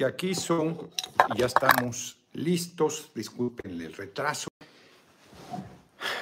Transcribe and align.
que 0.00 0.06
aquí 0.06 0.34
son, 0.34 0.88
ya 1.36 1.44
estamos 1.44 2.16
listos, 2.32 3.12
disculpen 3.14 3.78
el 3.82 3.92
retraso. 3.92 4.48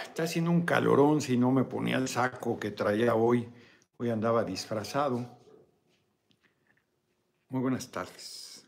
Está 0.02 0.24
haciendo 0.24 0.50
un 0.50 0.62
calorón 0.62 1.20
si 1.20 1.36
no 1.36 1.52
me 1.52 1.62
ponía 1.62 1.96
el 1.96 2.08
saco 2.08 2.58
que 2.58 2.72
traía 2.72 3.14
hoy. 3.14 3.48
Hoy 3.98 4.10
andaba 4.10 4.42
disfrazado. 4.42 5.24
Muy 7.50 7.60
buenas 7.60 7.88
tardes. 7.88 8.66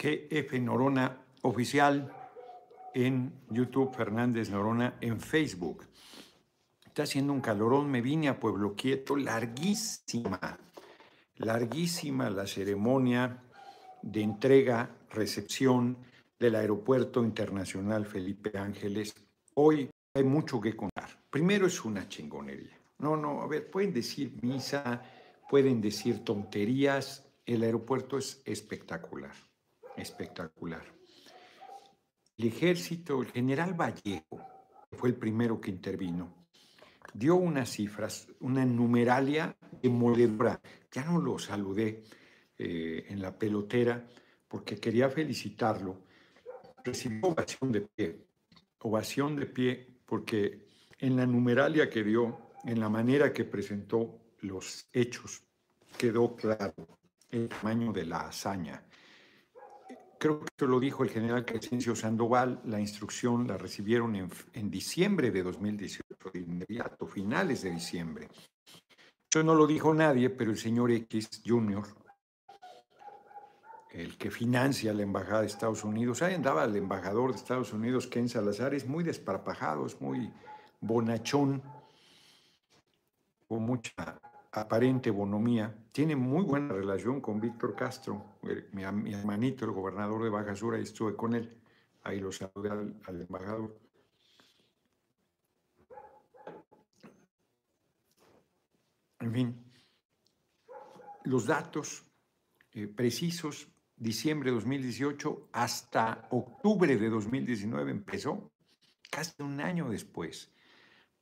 GF 0.00 0.60
Norona 0.60 1.24
Oficial 1.42 2.12
en 2.94 3.32
YouTube, 3.50 3.92
Fernández 3.96 4.48
Norona 4.48 4.94
en 5.00 5.18
Facebook. 5.18 5.88
Está 6.96 7.02
haciendo 7.02 7.34
un 7.34 7.42
calorón, 7.42 7.90
me 7.90 8.00
vine 8.00 8.30
a 8.30 8.40
Pueblo 8.40 8.74
Quieto, 8.74 9.16
larguísima, 9.16 10.58
larguísima 11.36 12.30
la 12.30 12.46
ceremonia 12.46 13.42
de 14.00 14.22
entrega, 14.22 14.88
recepción 15.10 15.98
del 16.38 16.54
Aeropuerto 16.54 17.22
Internacional 17.22 18.06
Felipe 18.06 18.56
Ángeles. 18.56 19.14
Hoy 19.56 19.90
hay 20.14 20.24
mucho 20.24 20.58
que 20.58 20.74
contar. 20.74 21.10
Primero 21.28 21.66
es 21.66 21.84
una 21.84 22.08
chingonería. 22.08 22.80
No, 23.00 23.14
no, 23.14 23.42
a 23.42 23.46
ver, 23.46 23.70
pueden 23.70 23.92
decir 23.92 24.32
misa, 24.40 25.02
pueden 25.50 25.82
decir 25.82 26.24
tonterías. 26.24 27.28
El 27.44 27.62
aeropuerto 27.62 28.16
es 28.16 28.40
espectacular, 28.46 29.34
espectacular. 29.98 30.86
El 32.38 32.46
ejército, 32.46 33.20
el 33.20 33.30
general 33.32 33.74
Vallejo, 33.74 34.40
fue 34.92 35.10
el 35.10 35.16
primero 35.16 35.60
que 35.60 35.70
intervino, 35.70 36.45
dio 37.18 37.36
unas 37.36 37.70
cifras, 37.70 38.28
una 38.40 38.64
numeralia 38.64 39.56
demoledora. 39.82 40.60
Ya 40.92 41.04
no 41.04 41.20
lo 41.20 41.38
saludé 41.38 42.04
eh, 42.58 43.06
en 43.08 43.22
la 43.22 43.36
pelotera 43.36 44.06
porque 44.46 44.78
quería 44.78 45.08
felicitarlo. 45.08 46.02
Recibió 46.84 47.28
ovación 47.28 47.72
de 47.72 47.80
pie, 47.80 48.26
ovación 48.80 49.36
de 49.36 49.46
pie 49.46 49.86
porque 50.04 50.66
en 50.98 51.16
la 51.16 51.26
numeralia 51.26 51.88
que 51.88 52.04
dio, 52.04 52.50
en 52.64 52.80
la 52.80 52.88
manera 52.88 53.32
que 53.32 53.44
presentó 53.44 54.20
los 54.40 54.88
hechos, 54.92 55.42
quedó 55.98 56.36
claro 56.36 56.74
el 57.30 57.48
tamaño 57.48 57.92
de 57.92 58.04
la 58.04 58.28
hazaña 58.28 58.84
creo 60.18 60.40
que 60.56 60.66
lo 60.66 60.80
dijo 60.80 61.02
el 61.02 61.10
general 61.10 61.44
Crescencio 61.44 61.94
Sandoval, 61.94 62.60
la 62.64 62.80
instrucción 62.80 63.46
la 63.46 63.56
recibieron 63.56 64.16
en, 64.16 64.70
diciembre 64.70 65.30
de 65.30 65.42
2018, 65.42 66.30
de 66.32 66.40
inmediato, 66.40 67.06
finales 67.06 67.62
de 67.62 67.70
diciembre. 67.70 68.28
Eso 69.30 69.42
no 69.42 69.54
lo 69.54 69.66
dijo 69.66 69.92
nadie, 69.94 70.30
pero 70.30 70.50
el 70.50 70.58
señor 70.58 70.90
X 70.90 71.42
Jr., 71.44 71.84
el 73.90 74.18
que 74.18 74.30
financia 74.30 74.92
la 74.92 75.02
embajada 75.02 75.40
de 75.40 75.46
Estados 75.46 75.82
Unidos, 75.82 76.22
ahí 76.22 76.34
andaba 76.34 76.64
el 76.64 76.76
embajador 76.76 77.32
de 77.32 77.38
Estados 77.38 77.72
Unidos, 77.72 78.06
Ken 78.06 78.28
Salazar, 78.28 78.74
es 78.74 78.86
muy 78.86 79.02
desparpajado, 79.02 79.86
es 79.86 80.00
muy 80.00 80.30
bonachón, 80.80 81.62
con 83.48 83.62
mucha 83.62 84.20
aparente 84.56 85.10
bonomía, 85.10 85.76
tiene 85.92 86.16
muy 86.16 86.42
buena 86.42 86.72
relación 86.72 87.20
con 87.20 87.40
Víctor 87.40 87.76
Castro, 87.76 88.38
mi, 88.72 89.12
hermanito, 89.12 89.66
el 89.66 89.72
gobernador 89.72 90.24
de 90.24 90.30
Baja 90.30 90.54
Sur, 90.54 90.74
ahí 90.74 90.82
estuve 90.82 91.14
con 91.14 91.34
él, 91.34 91.60
ahí 92.02 92.20
lo 92.20 92.32
saludé 92.32 92.70
al, 92.70 93.20
embajador. 93.20 93.78
En 99.20 99.32
fin, 99.32 99.72
los 101.24 101.46
datos 101.46 102.04
eh, 102.72 102.86
precisos, 102.86 103.68
diciembre 103.94 104.50
de 104.50 104.54
2018 104.54 105.48
hasta 105.52 106.28
octubre 106.30 106.96
de 106.96 107.10
2019 107.10 107.90
empezó, 107.90 108.52
casi 109.10 109.42
un 109.42 109.60
año 109.60 109.90
después 109.90 110.50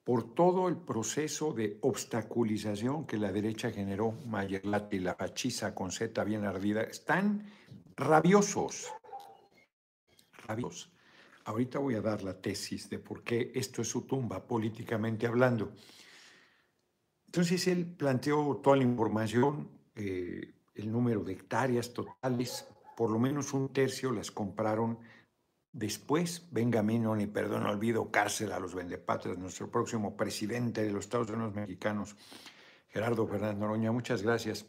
por 0.04 0.34
todo 0.34 0.68
el 0.68 0.76
proceso 0.76 1.52
de 1.54 1.78
obstaculización 1.80 3.06
que 3.06 3.16
la 3.16 3.32
derecha 3.32 3.70
generó, 3.70 4.12
Mayerlati 4.26 4.98
la 4.98 5.14
fachiza 5.14 5.74
con 5.74 5.90
Z 5.90 6.22
bien 6.24 6.44
ardida, 6.44 6.82
están 6.82 7.50
rabiosos, 7.96 8.92
rabiosos. 10.46 10.92
Ahorita 11.46 11.78
voy 11.78 11.94
a 11.94 12.02
dar 12.02 12.22
la 12.22 12.38
tesis 12.38 12.88
de 12.90 12.98
por 12.98 13.22
qué 13.22 13.50
esto 13.54 13.80
es 13.80 13.88
su 13.88 14.02
tumba 14.02 14.46
políticamente 14.46 15.26
hablando. 15.26 15.72
Entonces 17.26 17.66
él 17.66 17.86
planteó 17.86 18.60
toda 18.62 18.76
la 18.76 18.84
información, 18.84 19.70
eh, 19.96 20.52
el 20.74 20.92
número 20.92 21.24
de 21.24 21.32
hectáreas 21.32 21.92
totales, 21.92 22.66
por 22.96 23.10
lo 23.10 23.18
menos 23.18 23.54
un 23.54 23.72
tercio 23.72 24.12
las 24.12 24.30
compraron 24.30 24.98
Después, 25.74 26.46
no 26.52 27.16
ni 27.16 27.26
perdón, 27.26 27.66
olvido, 27.66 28.12
cárcel 28.12 28.52
a 28.52 28.60
los 28.60 28.76
vendepatrias, 28.76 29.36
nuestro 29.38 29.68
próximo 29.72 30.16
presidente 30.16 30.84
de 30.84 30.92
los 30.92 31.06
Estados 31.06 31.28
Unidos 31.30 31.52
mexicanos, 31.52 32.14
Gerardo 32.90 33.26
Fernández 33.26 33.58
Noroña, 33.58 33.90
muchas 33.90 34.22
gracias. 34.22 34.66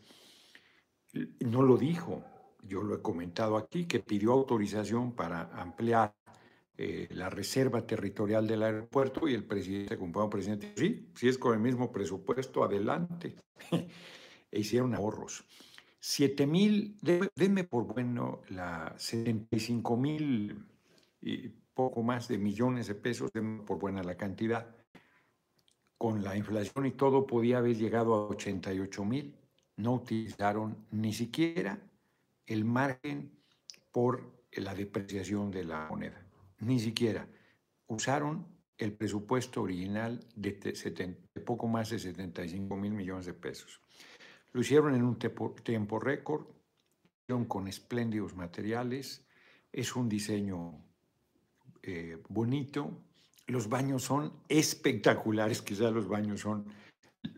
No 1.41 1.61
lo 1.61 1.77
dijo, 1.77 2.23
yo 2.63 2.81
lo 2.81 2.95
he 2.95 3.03
comentado 3.03 3.55
aquí, 3.55 3.85
que 3.85 3.99
pidió 3.99 4.31
autorización 4.31 5.13
para 5.13 5.43
ampliar 5.61 6.15
eh, 6.75 7.07
la 7.11 7.29
reserva 7.29 7.85
territorial 7.85 8.47
del 8.47 8.63
aeropuerto 8.63 9.27
y 9.27 9.35
el 9.35 9.43
presidente, 9.43 9.99
como 9.99 10.27
presidente, 10.27 10.73
sí, 10.75 11.11
si 11.13 11.27
es 11.27 11.37
con 11.37 11.53
el 11.53 11.59
mismo 11.59 11.91
presupuesto, 11.91 12.63
adelante. 12.63 13.35
e 14.51 14.59
hicieron 14.59 14.95
ahorros. 14.95 15.45
7 15.99 16.47
mil, 16.47 16.97
denme 17.35 17.63
por 17.63 17.83
bueno 17.85 18.41
la 18.49 18.95
75 18.97 19.97
mil 19.97 20.74
y 21.25 21.49
poco 21.73 22.03
más 22.03 22.27
de 22.27 22.37
millones 22.37 22.87
de 22.87 22.93
pesos, 22.93 23.31
por 23.65 23.79
buena 23.79 24.03
la 24.03 24.15
cantidad. 24.15 24.75
Con 25.97 26.23
la 26.23 26.37
inflación 26.37 26.85
y 26.85 26.91
todo 26.91 27.25
podía 27.25 27.57
haber 27.57 27.75
llegado 27.75 28.13
a 28.13 28.27
88 28.27 29.03
mil. 29.03 29.35
No 29.77 29.95
utilizaron 29.95 30.85
ni 30.91 31.13
siquiera 31.13 31.81
el 32.45 32.63
margen 32.63 33.31
por 33.91 34.45
la 34.51 34.75
depreciación 34.75 35.49
de 35.49 35.63
la 35.63 35.87
moneda. 35.89 36.23
Ni 36.59 36.79
siquiera. 36.79 37.27
Usaron 37.87 38.45
el 38.77 38.93
presupuesto 38.93 39.63
original 39.63 40.19
de, 40.35 40.51
poco 41.43 41.67
más 41.67 41.89
de 41.89 41.97
75 41.97 42.75
mil 42.77 42.93
millones 42.93 43.25
de 43.25 43.33
pesos. 43.33 43.81
Lo 44.51 44.61
hicieron 44.61 44.93
en 44.93 45.03
un 45.03 45.17
tiempo 45.17 45.99
récord, 45.99 46.45
con 47.47 47.67
espléndidos 47.67 48.35
materiales, 48.35 49.25
es 49.71 49.95
un 49.95 50.07
diseño 50.07 50.84
eh, 51.87 52.17
bonito. 52.29 52.91
Los 53.47 53.69
baños 53.69 54.03
son 54.03 54.33
espectaculares, 54.49 55.61
quizás 55.61 55.93
los 55.93 56.07
baños 56.07 56.41
son 56.41 56.65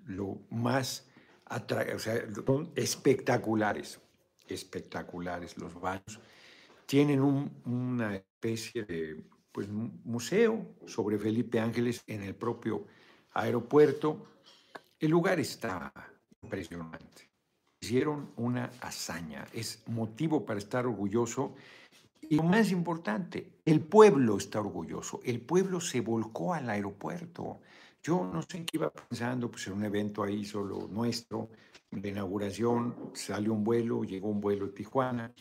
lo 0.06 0.40
más 0.50 1.10
atractivo, 1.46 1.98
o 1.98 2.00
sea, 2.00 2.24
son 2.46 2.72
espectaculares, 2.76 4.00
espectaculares 4.48 5.58
los 5.58 5.74
baños. 5.80 6.22
Tienen 6.86 7.20
una 7.20 8.16
especie 8.16 8.84
de 8.84 9.22
pues, 9.52 9.68
museo 9.68 10.66
sobre 10.86 11.20
Felipe 11.20 11.60
Ángeles 11.60 12.02
en 12.08 12.24
el 12.24 12.36
propio 12.36 12.86
aeropuerto. 13.34 14.28
El 14.98 15.12
lugar 15.12 15.42
está 15.42 15.92
impresionante. 16.42 17.30
Hicieron 17.82 18.32
una 18.38 18.72
hazaña, 18.80 19.46
es 19.52 19.84
motivo 19.88 20.46
para 20.46 20.60
estar 20.60 20.88
orgulloso 20.88 21.54
y 22.30 22.36
lo 22.36 22.44
más 22.44 22.72
importante, 22.72 23.54
el 23.66 23.82
pueblo 23.82 24.38
está 24.38 24.60
orgulloso. 24.60 25.22
El 25.24 25.42
pueblo 25.42 25.80
se 25.80 26.02
volcó 26.02 26.54
al 26.54 26.70
aeropuerto. 26.70 27.60
Yo 28.04 28.26
no 28.26 28.42
sé 28.42 28.58
en 28.58 28.66
qué 28.66 28.78
iba 28.78 28.92
pensando, 28.92 29.50
pues 29.50 29.68
en 29.68 29.74
un 29.74 29.86
evento 29.86 30.24
ahí 30.24 30.46
solo 30.46 30.88
nuestro, 30.90 31.50
de 31.92 32.10
inauguración, 32.10 33.12
salió 33.14 33.54
un 33.54 33.64
vuelo, 33.64 34.04
llegó 34.04 34.30
un 34.30 34.42
vuelo 34.42 34.68
de 34.68 34.74
Tijuana, 34.74 35.34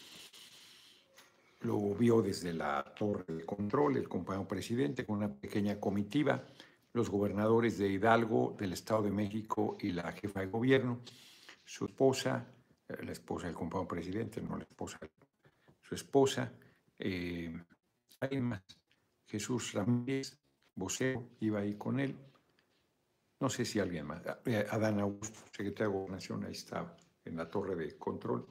lo 1.61 1.94
vio 1.94 2.23
desde 2.23 2.53
la 2.53 2.85
torre 2.97 3.25
de 3.35 3.44
control 3.44 3.97
el 3.97 4.09
compañero 4.09 4.47
presidente 4.47 5.05
con 5.05 5.17
una 5.17 5.33
pequeña 5.33 5.81
comitiva, 5.81 6.44
los 6.93 7.11
gobernadores 7.11 7.79
de 7.79 7.88
Hidalgo, 7.88 8.55
del 8.59 8.73
Estado 8.73 9.03
de 9.03 9.11
México 9.11 9.77
y 9.81 9.91
la 9.91 10.12
jefa 10.12 10.41
de 10.41 10.47
gobierno, 10.47 11.00
su 11.65 11.87
esposa, 11.87 12.47
eh, 12.88 12.97
la 13.05 13.12
esposa 13.12 13.47
del 13.47 13.56
compañero 13.56 13.88
presidente, 13.88 14.41
no 14.41 14.56
la 14.56 14.65
esposa, 14.65 14.99
su 15.83 15.94
esposa, 15.94 16.53
eh, 16.99 17.53
más. 18.41 18.63
Jesús 19.27 19.73
Ramírez, 19.73 20.39
vocero, 20.75 21.31
iba 21.41 21.61
ahí 21.61 21.75
con 21.75 22.01
él. 22.01 22.17
No 23.41 23.51
sé 23.51 23.65
si 23.65 23.79
alguien 23.79 24.07
más. 24.07 24.23
Eh, 24.47 24.67
Adán 24.71 25.01
Augusto, 25.01 25.41
secretario 25.51 25.93
de 25.93 25.99
Gobernación, 25.99 26.45
ahí 26.45 26.53
estaba, 26.53 26.97
en 27.25 27.37
la 27.37 27.51
torre 27.51 27.77
de 27.77 27.97
control. 27.97 28.47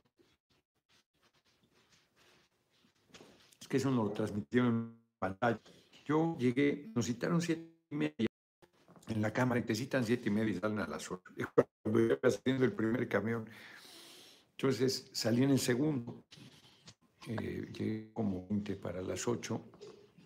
Es 3.59 3.67
que 3.67 3.77
eso 3.77 3.89
no 3.89 4.03
lo 4.03 4.11
transmitieron 4.11 4.67
en 4.67 4.99
pantalla. 5.17 5.59
Yo 6.05 6.37
llegué, 6.37 6.91
nos 6.93 7.07
citaron 7.07 7.41
siete 7.41 7.79
y 7.89 7.95
media. 7.95 8.27
en 9.07 9.21
la 9.21 9.31
cámara, 9.31 9.61
necesitan 9.61 10.03
siete 10.03 10.29
y 10.29 10.31
media 10.31 10.51
y 10.51 10.59
salen 10.59 10.79
a 10.79 10.87
las 10.87 11.09
ocho. 11.09 11.31
Y 11.35 11.43
cuando 11.83 11.99
iba 11.99 12.29
saliendo 12.29 12.65
el 12.65 12.73
primer 12.73 13.07
camión, 13.07 13.49
entonces 14.51 15.09
salí 15.13 15.43
en 15.43 15.51
el 15.51 15.59
segundo, 15.59 16.23
eh, 17.27 17.67
llegué 17.73 18.11
como 18.13 18.47
20 18.47 18.75
para 18.75 19.01
las 19.01 19.27
ocho, 19.27 19.69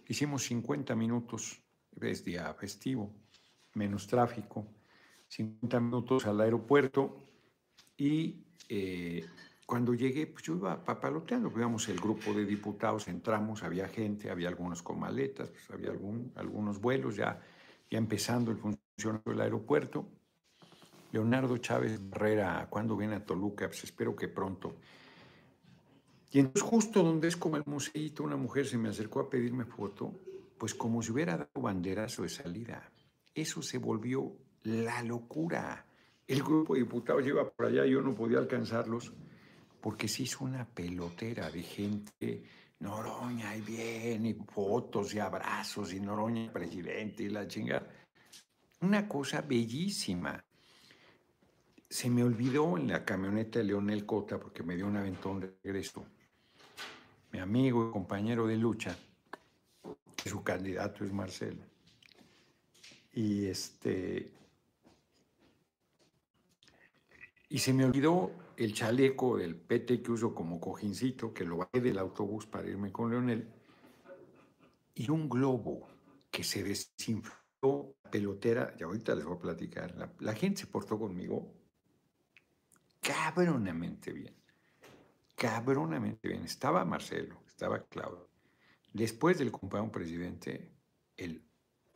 hicimos 0.07 0.43
50 0.43 0.95
minutos, 0.95 1.61
es 2.01 2.23
día 2.23 2.53
festivo, 2.53 3.13
menos 3.75 4.07
tráfico, 4.07 4.65
50 5.27 5.79
minutos 5.79 6.25
al 6.25 6.41
aeropuerto 6.41 7.25
y 7.97 8.43
eh, 8.67 9.25
cuando 9.65 9.93
llegué, 9.93 10.25
pues 10.25 10.43
yo 10.43 10.55
iba 10.55 10.83
papaloteando, 10.83 11.51
íbamos 11.55 11.87
el 11.89 11.99
grupo 11.99 12.33
de 12.33 12.43
diputados, 12.43 13.07
entramos, 13.07 13.61
había 13.61 13.87
gente, 13.87 14.31
había 14.31 14.47
algunos 14.47 14.81
con 14.81 14.99
maletas, 14.99 15.49
pues 15.49 15.69
había 15.69 15.91
algún, 15.91 16.31
algunos 16.35 16.81
vuelos, 16.81 17.15
ya, 17.15 17.39
ya 17.89 17.97
empezando 17.99 18.49
el 18.49 18.57
funcionamiento 18.57 19.29
del 19.29 19.41
aeropuerto. 19.41 20.07
Leonardo 21.11 21.57
Chávez 21.57 21.99
Herrera, 22.11 22.67
cuando 22.69 22.97
viene 22.97 23.15
a 23.15 23.23
Toluca? 23.23 23.67
Pues 23.67 23.83
espero 23.83 24.15
que 24.15 24.27
pronto. 24.27 24.77
Y 26.31 26.39
entonces 26.39 26.61
justo 26.61 27.01
donde 27.01 27.27
es 27.27 27.37
como 27.37 27.57
el 27.57 27.63
museito, 27.65 28.23
una 28.23 28.37
mujer 28.37 28.67
se 28.67 28.77
me 28.77 28.89
acercó 28.89 29.21
a 29.21 29.29
pedirme 29.29 29.65
foto, 29.65 30.13
pues 30.57 30.75
como 30.75 31.01
si 31.01 31.11
hubiera 31.11 31.37
dado 31.37 31.61
banderazo 31.61 32.23
de 32.23 32.29
salida. 32.29 32.91
Eso 33.33 33.61
se 33.61 33.77
volvió 33.77 34.35
la 34.63 35.01
locura. 35.03 35.85
El 36.27 36.43
grupo 36.43 36.75
de 36.75 36.81
diputados 36.81 37.23
lleva 37.23 37.49
por 37.49 37.65
allá, 37.65 37.85
yo 37.85 38.01
no 38.01 38.13
podía 38.13 38.37
alcanzarlos, 38.37 39.11
porque 39.81 40.07
se 40.07 40.23
hizo 40.23 40.43
una 40.43 40.67
pelotera 40.67 41.49
de 41.49 41.63
gente, 41.63 42.43
Noroña 42.79 43.55
y 43.55 43.61
bien, 43.61 44.25
y 44.25 44.33
fotos 44.33 45.13
y 45.15 45.19
abrazos, 45.19 45.93
y 45.93 45.99
Noroña 45.99 46.51
presidente 46.51 47.23
y 47.23 47.29
la 47.29 47.47
chingada. 47.47 47.89
Una 48.81 49.07
cosa 49.07 49.41
bellísima. 49.41 50.43
Se 51.89 52.09
me 52.09 52.23
olvidó 52.23 52.77
en 52.77 52.89
la 52.89 53.03
camioneta 53.03 53.59
de 53.59 53.65
Leonel 53.65 54.05
Cota, 54.05 54.39
porque 54.39 54.61
me 54.61 54.75
dio 54.75 54.85
un 54.85 54.97
aventón 54.97 55.39
de 55.39 55.55
regreso, 55.63 56.05
mi 57.31 57.39
amigo 57.39 57.89
y 57.89 57.91
compañero 57.91 58.47
de 58.47 58.57
lucha, 58.57 58.97
que 60.15 60.29
su 60.29 60.43
candidato 60.43 61.03
es 61.03 61.11
Marcelo. 61.11 61.63
Y 63.13 63.45
este. 63.45 64.31
Y 67.49 67.59
se 67.59 67.73
me 67.73 67.85
olvidó 67.85 68.31
el 68.57 68.73
chaleco 68.73 69.37
del 69.37 69.55
PT 69.55 70.01
que 70.01 70.11
uso 70.11 70.35
como 70.35 70.59
cojincito, 70.59 71.33
que 71.33 71.45
lo 71.45 71.57
bajé 71.57 71.81
del 71.81 71.97
autobús 71.97 72.45
para 72.45 72.67
irme 72.67 72.91
con 72.91 73.09
Leonel, 73.09 73.47
y 74.93 75.09
un 75.09 75.27
globo 75.27 75.87
que 76.29 76.43
se 76.43 76.63
desinfló, 76.63 77.95
pelotera, 78.11 78.75
y 78.77 78.83
ahorita 78.83 79.15
les 79.15 79.25
voy 79.25 79.37
a 79.37 79.39
platicar, 79.39 79.95
la, 79.95 80.13
la 80.19 80.33
gente 80.33 80.61
se 80.61 80.67
portó 80.67 80.99
conmigo 80.99 81.53
cabronamente 83.01 84.11
bien, 84.11 84.35
cabronamente 85.39 86.27
bien. 86.27 86.43
Estaba 86.43 86.83
Marcelo, 86.83 87.41
estaba 87.47 87.85
Claudio. 87.85 88.29
Después 88.93 89.39
del 89.39 89.51
compañero 89.51 89.91
presidente, 89.91 90.69
el 91.15 91.41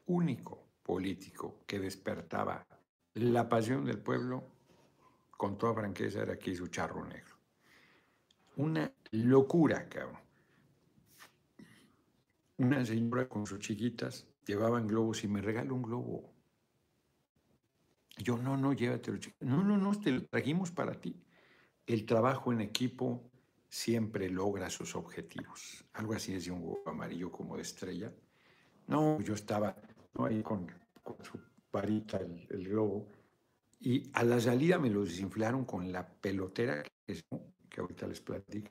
único 0.06 0.70
político 0.82 1.64
que 1.68 1.80
despertaba 1.80 2.66
la 3.16 3.50
pasión 3.50 3.84
del 3.86 4.00
pueblo 4.00 4.48
con 5.32 5.58
toda 5.58 5.74
franqueza, 5.74 6.22
era 6.22 6.34
aquí 6.34 6.56
su 6.56 6.68
charro 6.68 7.04
negro. 7.06 7.36
Una 8.56 8.90
locura, 9.12 9.90
cabrón. 9.90 10.22
Una 12.58 12.86
señora 12.86 13.28
con 13.28 13.46
sus 13.46 13.60
chiquitas 13.60 14.26
llevaban 14.46 14.88
globos 14.88 15.24
y 15.26 15.28
me 15.28 15.42
regaló 15.42 15.76
un 15.76 15.82
globo. 15.82 16.34
Yo, 18.18 18.38
no, 18.38 18.56
no, 18.56 18.72
llévatelo. 18.72 19.20
No, 19.42 19.64
no, 19.64 19.78
no, 19.78 20.00
te 20.00 20.12
lo 20.12 20.26
trajimos 20.28 20.72
para 20.72 20.94
ti. 20.94 21.22
El 21.86 22.06
trabajo 22.06 22.54
en 22.54 22.62
equipo 22.62 23.33
siempre 23.74 24.30
logra 24.30 24.70
sus 24.70 24.96
objetivos. 24.96 25.84
Algo 25.94 26.14
así 26.14 26.36
es 26.36 26.46
de 26.46 26.52
un 26.52 26.62
globo 26.62 26.84
amarillo 26.86 27.32
como 27.32 27.56
de 27.56 27.64
estrella. 27.64 28.14
No, 28.86 29.20
yo 29.20 29.34
estaba 29.34 29.76
ahí 30.20 30.44
con, 30.44 30.68
su 31.24 31.40
varita, 31.72 32.18
el, 32.18 32.46
el 32.52 32.70
globo, 32.70 33.08
y 33.80 34.12
a 34.14 34.24
la 34.24 34.40
salida 34.40 34.78
me 34.78 34.92
lo 34.92 35.04
desinflaron 35.04 35.66
con 35.66 35.92
la 35.92 36.08
pelotera 36.08 36.84
que, 36.84 37.24
que 37.68 37.82
ahorita 37.82 38.06
les 38.06 38.22
platico. 38.22 38.70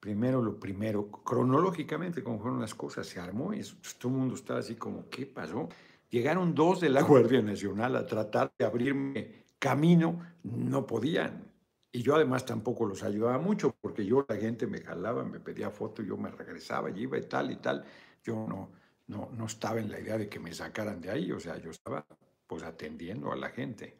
Primero 0.00 0.42
lo 0.42 0.58
primero, 0.58 1.08
cronológicamente, 1.08 2.24
como 2.24 2.40
fueron 2.40 2.60
las 2.60 2.74
cosas, 2.74 3.06
se 3.06 3.20
armó 3.20 3.54
y 3.54 3.62
todo 4.00 4.12
el 4.12 4.18
mundo 4.18 4.34
estaba 4.34 4.58
así 4.58 4.74
como, 4.74 5.08
¿qué 5.08 5.26
pasó? 5.26 5.68
Llegaron 6.10 6.56
dos 6.56 6.80
de 6.80 6.88
la 6.88 7.02
Guardia 7.04 7.40
Nacional 7.40 7.94
a 7.94 8.04
tratar 8.04 8.52
de 8.58 8.64
abrirme 8.64 9.44
camino, 9.60 10.18
no 10.42 10.84
podían. 10.84 11.53
Y 11.94 12.02
yo 12.02 12.16
además 12.16 12.44
tampoco 12.44 12.86
los 12.86 13.04
ayudaba 13.04 13.38
mucho, 13.38 13.72
porque 13.80 14.04
yo 14.04 14.26
la 14.28 14.34
gente 14.34 14.66
me 14.66 14.80
jalaba, 14.80 15.22
me 15.24 15.38
pedía 15.38 15.70
fotos, 15.70 16.04
yo 16.04 16.16
me 16.16 16.28
regresaba, 16.28 16.90
y 16.90 17.02
iba 17.02 17.16
y 17.16 17.22
tal 17.22 17.52
y 17.52 17.56
tal. 17.58 17.84
Yo 18.24 18.34
no, 18.48 18.72
no, 19.06 19.30
no 19.30 19.46
estaba 19.46 19.78
en 19.78 19.92
la 19.92 20.00
idea 20.00 20.18
de 20.18 20.28
que 20.28 20.40
me 20.40 20.52
sacaran 20.52 21.00
de 21.00 21.10
ahí, 21.10 21.30
o 21.30 21.38
sea, 21.38 21.56
yo 21.58 21.70
estaba 21.70 22.04
pues 22.48 22.64
atendiendo 22.64 23.30
a 23.30 23.36
la 23.36 23.50
gente. 23.50 23.96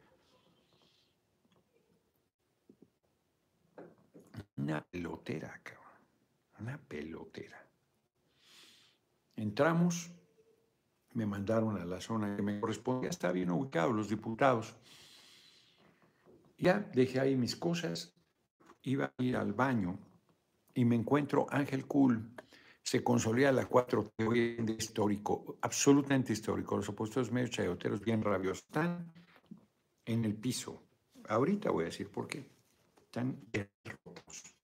Una 4.57 4.81
pelotera, 4.83 5.57
cabrón. 5.63 6.01
Una 6.59 6.77
pelotera. 6.77 7.65
Entramos, 9.37 10.11
me 11.13 11.25
mandaron 11.25 11.77
a 11.77 11.85
la 11.85 12.01
zona 12.01 12.35
que 12.35 12.41
me 12.41 12.59
correspondía, 12.59 13.09
está 13.09 13.31
bien 13.31 13.51
ubicado, 13.51 13.93
los 13.93 14.09
diputados. 14.09 14.75
Ya 16.57 16.79
dejé 16.93 17.19
ahí 17.19 17.35
mis 17.35 17.55
cosas, 17.55 18.13
iba 18.83 19.13
a 19.17 19.23
ir 19.23 19.35
al 19.35 19.53
baño 19.53 19.99
y 20.73 20.85
me 20.85 20.95
encuentro 20.95 21.47
Ángel 21.49 21.85
Cool, 21.85 22.31
se 22.85 23.03
consolida 23.03 23.51
la 23.51 23.65
4 23.65 24.13
hoy 24.27 24.57
de 24.57 24.73
histórico, 24.73 25.57
absolutamente 25.61 26.33
histórico. 26.33 26.77
Los 26.77 26.89
opuestos 26.89 27.31
medios 27.31 27.49
chayoteros 27.49 28.01
bien 28.01 28.21
rabiosos 28.21 28.63
están 28.63 29.11
en 30.05 30.23
el 30.23 30.35
piso. 30.35 30.83
Ahorita 31.27 31.71
voy 31.71 31.83
a 31.83 31.87
decir 31.87 32.11
por 32.11 32.27
qué. 32.27 32.47
Están 33.01 33.39
derrotados. 33.51 34.55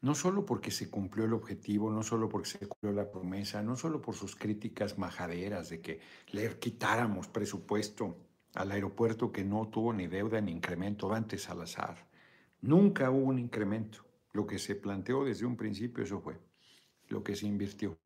No 0.00 0.14
solo 0.14 0.44
porque 0.44 0.70
se 0.70 0.90
cumplió 0.90 1.26
el 1.26 1.32
objetivo, 1.32 1.92
no 1.92 2.02
solo 2.02 2.28
porque 2.28 2.48
se 2.48 2.66
cumplió 2.66 2.92
la 2.92 3.10
promesa, 3.10 3.62
no 3.62 3.76
solo 3.76 4.00
por 4.02 4.14
sus 4.14 4.34
críticas 4.34 4.98
majaderas 4.98 5.68
de 5.68 5.80
que 5.80 6.00
le 6.32 6.58
quitáramos 6.58 7.28
presupuesto 7.28 8.25
al 8.56 8.72
aeropuerto 8.72 9.30
que 9.30 9.44
no 9.44 9.68
tuvo 9.68 9.92
ni 9.92 10.06
deuda 10.06 10.40
ni 10.40 10.50
incremento 10.50 11.12
antes 11.12 11.48
al 11.50 11.62
azar. 11.62 12.08
Nunca 12.62 13.10
hubo 13.10 13.26
un 13.26 13.38
incremento. 13.38 14.04
Lo 14.32 14.46
que 14.46 14.58
se 14.58 14.74
planteó 14.74 15.24
desde 15.24 15.46
un 15.46 15.56
principio, 15.56 16.02
eso 16.02 16.20
fue 16.20 16.38
lo 17.08 17.22
que 17.22 17.36
se 17.36 17.46
invirtió. 17.46 17.98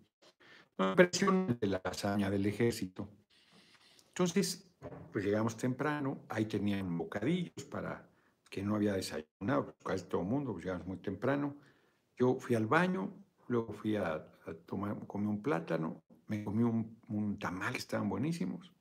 La 0.77 0.95
presión 0.95 1.57
de 1.61 1.67
la 1.67 1.79
hazaña 1.79 2.31
del 2.31 2.47
ejército. 2.47 3.09
Entonces, 4.09 4.69
pues 5.13 5.25
llegamos 5.25 5.57
temprano, 5.57 6.25
ahí 6.29 6.47
tenían 6.47 6.97
bocadillos 6.99 7.65
para 7.71 8.09
que 8.49 8.63
no 8.63 8.75
había 8.75 8.95
desayunado, 8.95 9.67
pues, 9.67 9.77
casi 9.85 10.05
todo 10.07 10.23
el 10.23 10.27
mundo, 10.27 10.53
pues 10.53 10.65
llegamos 10.65 10.87
muy 10.87 10.99
temprano. 10.99 11.57
Yo 12.17 12.37
fui 12.41 12.57
al 12.57 12.67
baño, 12.67 13.13
luego 13.47 13.73
fui 13.73 13.97
a, 13.97 14.27
tomar, 14.67 14.99
comí 15.07 15.27
un 15.27 15.43
plátano, 15.43 16.03
me 16.27 16.43
comí 16.43 16.65
un, 16.65 16.99
un 17.09 17.39
tamal 17.39 17.73
que 17.73 17.79
estaban 17.79 18.09
buenísimos. 18.09 18.73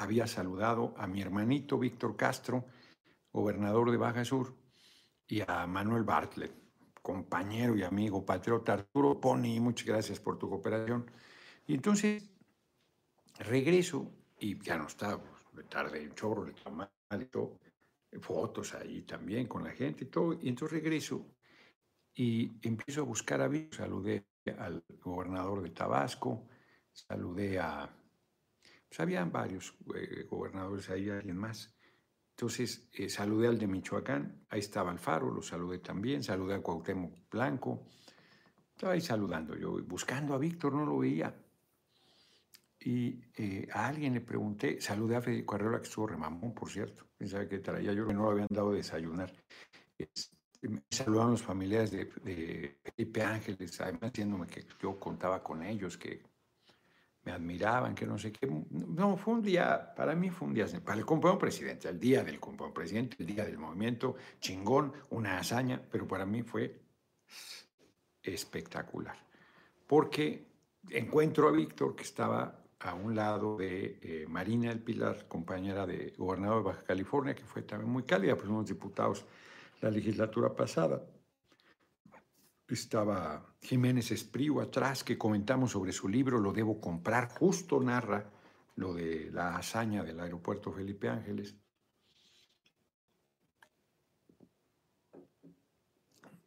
Había 0.00 0.28
saludado 0.28 0.94
a 0.96 1.08
mi 1.08 1.20
hermanito 1.20 1.76
Víctor 1.76 2.16
Castro, 2.16 2.64
gobernador 3.32 3.90
de 3.90 3.96
Baja 3.96 4.24
Sur, 4.24 4.54
y 5.26 5.42
a 5.44 5.66
Manuel 5.66 6.04
Bartlett, 6.04 6.52
compañero 7.02 7.76
y 7.76 7.82
amigo, 7.82 8.24
patriota 8.24 8.74
Arturo 8.74 9.20
Poni, 9.20 9.58
muchas 9.58 9.86
gracias 9.88 10.20
por 10.20 10.38
tu 10.38 10.48
cooperación. 10.48 11.10
Y 11.66 11.74
entonces 11.74 12.30
regreso 13.40 14.08
y 14.38 14.56
ya 14.62 14.78
no 14.78 14.86
estaba, 14.86 15.20
pues, 15.52 15.68
tarde 15.68 16.06
un 16.06 16.14
chorro 16.14 16.48
y 16.48 17.24
todo, 17.24 17.58
fotos 18.20 18.74
ahí 18.74 19.02
también 19.02 19.48
con 19.48 19.64
la 19.64 19.72
gente 19.72 20.04
y 20.04 20.06
todo. 20.06 20.38
Y 20.40 20.48
entonces 20.48 20.80
regreso 20.80 21.26
y 22.14 22.52
empiezo 22.62 23.00
a 23.00 23.04
buscar 23.04 23.40
a 23.40 23.48
Víctor. 23.48 23.80
Saludé 23.80 24.26
al 24.58 24.84
gobernador 25.02 25.60
de 25.60 25.70
Tabasco, 25.70 26.46
saludé 26.92 27.58
a. 27.58 27.92
Pues 28.88 29.00
habían 29.00 29.30
varios 29.30 29.74
eh, 29.94 30.24
gobernadores 30.28 30.88
ahí, 30.90 31.10
alguien 31.10 31.36
más. 31.36 31.74
Entonces 32.30 32.88
eh, 32.92 33.08
saludé 33.08 33.48
al 33.48 33.58
de 33.58 33.66
Michoacán, 33.66 34.46
ahí 34.48 34.60
estaba 34.60 34.90
Alfaro, 34.90 35.30
lo 35.30 35.42
saludé 35.42 35.78
también, 35.78 36.22
saludé 36.22 36.54
a 36.54 36.62
Cuauhtémoc 36.62 37.28
Blanco, 37.30 37.82
estaba 38.70 38.92
ahí 38.92 39.00
saludando 39.00 39.56
yo, 39.56 39.82
buscando 39.84 40.34
a 40.34 40.38
Víctor, 40.38 40.72
no 40.72 40.86
lo 40.86 40.98
veía. 40.98 41.34
Y 42.80 43.20
eh, 43.34 43.68
a 43.72 43.88
alguien 43.88 44.14
le 44.14 44.20
pregunté, 44.20 44.80
saludé 44.80 45.16
a 45.16 45.20
Federico 45.20 45.56
Arreola, 45.56 45.78
que 45.80 45.88
estuvo 45.88 46.06
remamón, 46.06 46.54
por 46.54 46.70
cierto, 46.70 47.08
pensaba 47.16 47.46
que 47.48 47.58
traía, 47.58 47.92
yo 47.92 48.06
que 48.06 48.14
no 48.14 48.22
lo 48.22 48.30
habían 48.30 48.46
dado 48.48 48.70
de 48.70 48.78
desayunar. 48.78 49.34
me 50.62 50.82
saludaron 50.88 51.32
los 51.32 51.42
familiares 51.42 51.90
de, 51.90 52.04
de 52.22 52.78
Felipe 52.84 53.22
Ángeles, 53.22 53.80
además 53.80 54.12
diciéndome 54.12 54.46
que 54.46 54.64
yo 54.80 54.98
contaba 54.98 55.42
con 55.42 55.64
ellos, 55.64 55.98
que 55.98 56.22
me 57.28 57.34
admiraban, 57.34 57.94
que 57.94 58.06
no 58.06 58.16
sé 58.16 58.32
qué. 58.32 58.48
No, 58.70 59.16
fue 59.18 59.34
un 59.34 59.42
día, 59.42 59.92
para 59.94 60.14
mí 60.14 60.30
fue 60.30 60.48
un 60.48 60.54
día, 60.54 60.66
para 60.82 60.98
el 60.98 61.04
compañero 61.04 61.38
presidente, 61.38 61.88
el 61.88 62.00
día 62.00 62.24
del 62.24 62.40
compañero 62.40 62.72
presidente, 62.72 63.16
el 63.20 63.26
día 63.26 63.44
del 63.44 63.58
movimiento, 63.58 64.16
chingón, 64.40 64.94
una 65.10 65.38
hazaña, 65.38 65.80
pero 65.90 66.08
para 66.08 66.24
mí 66.24 66.42
fue 66.42 66.80
espectacular. 68.22 69.18
Porque 69.86 70.46
encuentro 70.90 71.48
a 71.48 71.52
Víctor, 71.52 71.94
que 71.94 72.04
estaba 72.04 72.64
a 72.80 72.94
un 72.94 73.14
lado 73.14 73.58
de 73.58 73.98
eh, 74.00 74.26
Marina 74.26 74.70
del 74.70 74.80
Pilar, 74.80 75.26
compañera 75.28 75.86
de 75.86 76.14
gobernador 76.16 76.62
de 76.62 76.70
Baja 76.70 76.84
California, 76.84 77.34
que 77.34 77.44
fue 77.44 77.62
también 77.62 77.90
muy 77.90 78.04
cálida, 78.04 78.34
unos 78.34 78.66
diputados 78.66 79.26
la 79.80 79.90
legislatura 79.90 80.54
pasada. 80.56 81.02
Estaba 82.68 83.56
Jiménez 83.60 84.10
Espriu 84.10 84.60
atrás, 84.60 85.02
que 85.02 85.16
comentamos 85.16 85.72
sobre 85.72 85.92
su 85.92 86.08
libro, 86.08 86.38
lo 86.38 86.52
debo 86.52 86.80
comprar, 86.80 87.28
justo 87.30 87.80
narra 87.80 88.30
lo 88.76 88.94
de 88.94 89.30
la 89.32 89.56
hazaña 89.56 90.04
del 90.04 90.20
aeropuerto 90.20 90.70
Felipe 90.70 91.08
Ángeles. 91.08 91.56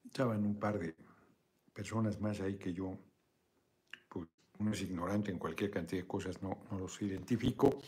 Estaban 0.05 0.45
un 0.45 0.59
par 0.59 0.77
de 0.77 0.95
personas 1.73 2.19
más 2.21 2.39
ahí 2.41 2.57
que 2.57 2.73
yo 2.73 2.97
uno 4.61 4.73
es 4.73 4.81
ignorante 4.83 5.31
en 5.31 5.39
cualquier 5.39 5.71
cantidad 5.71 6.03
de 6.03 6.07
cosas, 6.07 6.41
no, 6.43 6.65
no 6.69 6.77
los 6.77 7.01
identifico. 7.01 7.81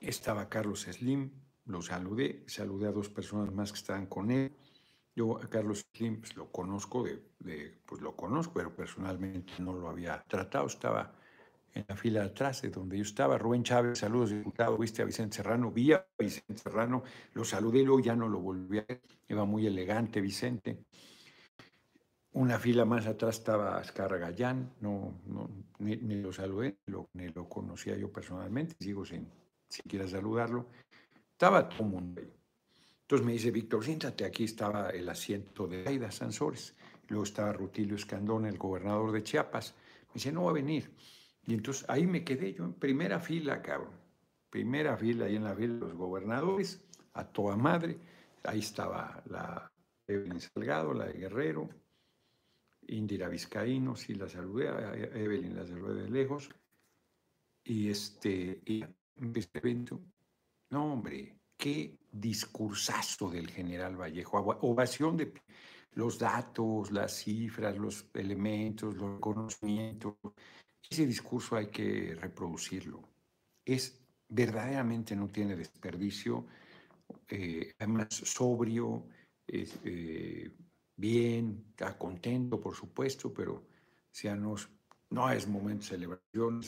Estaba 0.00 0.48
Carlos 0.48 0.82
Slim, 0.82 1.32
lo 1.64 1.82
saludé, 1.82 2.44
saludé 2.46 2.86
a 2.86 2.92
dos 2.92 3.08
personas 3.08 3.52
más 3.52 3.72
que 3.72 3.78
estaban 3.78 4.06
con 4.06 4.30
él. 4.30 4.52
Yo 5.14 5.38
a 5.38 5.48
Carlos 5.48 5.86
Slim 5.94 6.20
pues, 6.20 6.36
lo 6.36 6.50
conozco, 6.50 7.04
pues 7.86 8.00
lo 8.00 8.16
conozco, 8.16 8.54
pero 8.54 8.74
personalmente 8.74 9.52
no 9.58 9.74
lo 9.74 9.88
había 9.88 10.24
tratado. 10.26 10.66
Estaba 10.66 11.12
en 11.74 11.84
la 11.88 11.96
fila 11.96 12.24
atrás 12.24 12.62
de 12.62 12.70
donde 12.70 12.96
yo 12.96 13.02
estaba. 13.02 13.36
Rubén 13.38 13.62
Chávez, 13.62 13.98
saludos, 13.98 14.30
diputado. 14.30 14.78
Viste 14.78 15.02
a 15.02 15.04
Vicente 15.04 15.36
Serrano, 15.36 15.70
vi 15.70 15.92
a 15.92 16.06
Vicente 16.18 16.56
Serrano, 16.56 17.02
lo 17.34 17.44
saludé, 17.44 17.82
luego 17.82 18.00
ya 18.00 18.16
no 18.16 18.28
lo 18.28 18.40
volví 18.40 18.78
a 18.78 18.84
ver. 18.88 19.02
Iba 19.28 19.44
muy 19.44 19.66
elegante 19.66 20.20
Vicente. 20.20 20.84
Una 22.34 22.58
fila 22.58 22.86
más 22.86 23.06
atrás 23.06 23.38
estaba 23.38 23.76
Ascar 23.76 24.18
Gallán, 24.18 24.72
no, 24.80 25.20
ni, 25.78 25.96
lo 25.96 26.32
saludé, 26.32 26.78
ni 27.12 27.28
lo 27.28 27.46
conocía 27.46 27.94
yo 27.98 28.10
personalmente, 28.10 28.74
sigo 28.80 29.04
sin 29.04 29.28
siquiera 29.68 30.08
saludarlo. 30.08 30.66
Estaba 31.32 31.68
todo 31.68 31.82
el 31.82 31.88
mundo 31.88 32.22
ahí. 32.22 32.32
Entonces 33.12 33.26
me 33.26 33.32
dice, 33.34 33.50
Víctor, 33.50 33.84
siéntate, 33.84 34.24
aquí 34.24 34.44
estaba 34.44 34.88
el 34.88 35.06
asiento 35.06 35.66
de 35.66 35.86
Aida 35.86 36.10
Sansores, 36.10 36.74
luego 37.08 37.24
estaba 37.24 37.52
Rutilio 37.52 37.94
Escandón, 37.94 38.46
el 38.46 38.56
gobernador 38.56 39.12
de 39.12 39.22
Chiapas. 39.22 39.74
Me 40.06 40.14
dice, 40.14 40.32
no 40.32 40.44
va 40.44 40.52
a 40.52 40.54
venir. 40.54 40.90
Y 41.46 41.52
entonces 41.52 41.84
ahí 41.90 42.06
me 42.06 42.24
quedé 42.24 42.54
yo 42.54 42.64
en 42.64 42.72
primera 42.72 43.20
fila, 43.20 43.60
cabrón. 43.60 43.92
Primera 44.48 44.96
fila, 44.96 45.26
ahí 45.26 45.36
en 45.36 45.44
la 45.44 45.54
fila 45.54 45.74
de 45.74 45.80
los 45.80 45.92
gobernadores, 45.92 46.86
a 47.12 47.26
toda 47.26 47.54
madre. 47.54 47.98
Ahí 48.44 48.60
estaba 48.60 49.22
la 49.26 49.70
Evelyn 50.06 50.40
Salgado, 50.40 50.94
la 50.94 51.04
de 51.04 51.12
Guerrero, 51.12 51.68
Indira 52.86 53.28
Vizcaíno, 53.28 53.94
sí 53.94 54.14
la 54.14 54.26
saludé, 54.26 54.68
Evelyn 55.22 55.54
la 55.54 55.66
saludé 55.66 56.04
de 56.04 56.08
lejos. 56.08 56.48
Y 57.62 57.90
este, 57.90 58.62
y 58.64 58.82
este 59.34 59.58
evento, 59.58 60.00
no 60.70 60.94
hombre, 60.94 61.36
qué 61.58 61.98
discursazo 62.12 63.30
del 63.30 63.50
general 63.50 63.96
Vallejo, 63.96 64.38
ovación 64.60 65.16
de 65.16 65.32
los 65.94 66.18
datos, 66.18 66.92
las 66.92 67.12
cifras, 67.16 67.76
los 67.76 68.06
elementos, 68.14 68.94
los 68.96 69.18
conocimientos. 69.18 70.16
Ese 70.88 71.06
discurso 71.06 71.56
hay 71.56 71.68
que 71.68 72.14
reproducirlo. 72.14 73.02
Es 73.64 73.98
verdaderamente 74.28 75.16
no 75.16 75.28
tiene 75.28 75.56
desperdicio, 75.56 76.46
eh, 77.28 77.72
además 77.78 78.08
sobrio, 78.10 79.06
eh, 79.46 80.50
bien, 80.96 81.66
está 81.70 81.98
contento, 81.98 82.60
por 82.60 82.74
supuesto, 82.74 83.32
pero 83.32 83.66
seanos, 84.10 84.70
no 85.10 85.30
es 85.30 85.46
momento 85.46 85.82
de 85.82 85.88
celebración, 85.90 86.62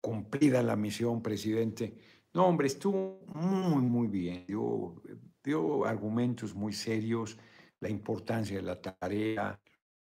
cumplida 0.00 0.62
la 0.62 0.76
misión, 0.76 1.22
presidente. 1.22 1.96
No, 2.36 2.48
hombre, 2.48 2.66
estuvo 2.66 3.24
muy, 3.32 3.80
muy 3.80 4.08
bien. 4.08 4.44
Dio, 4.46 5.02
dio 5.42 5.86
argumentos 5.86 6.54
muy 6.54 6.74
serios, 6.74 7.38
la 7.80 7.88
importancia 7.88 8.58
de 8.58 8.62
la 8.62 8.78
tarea, 8.78 9.58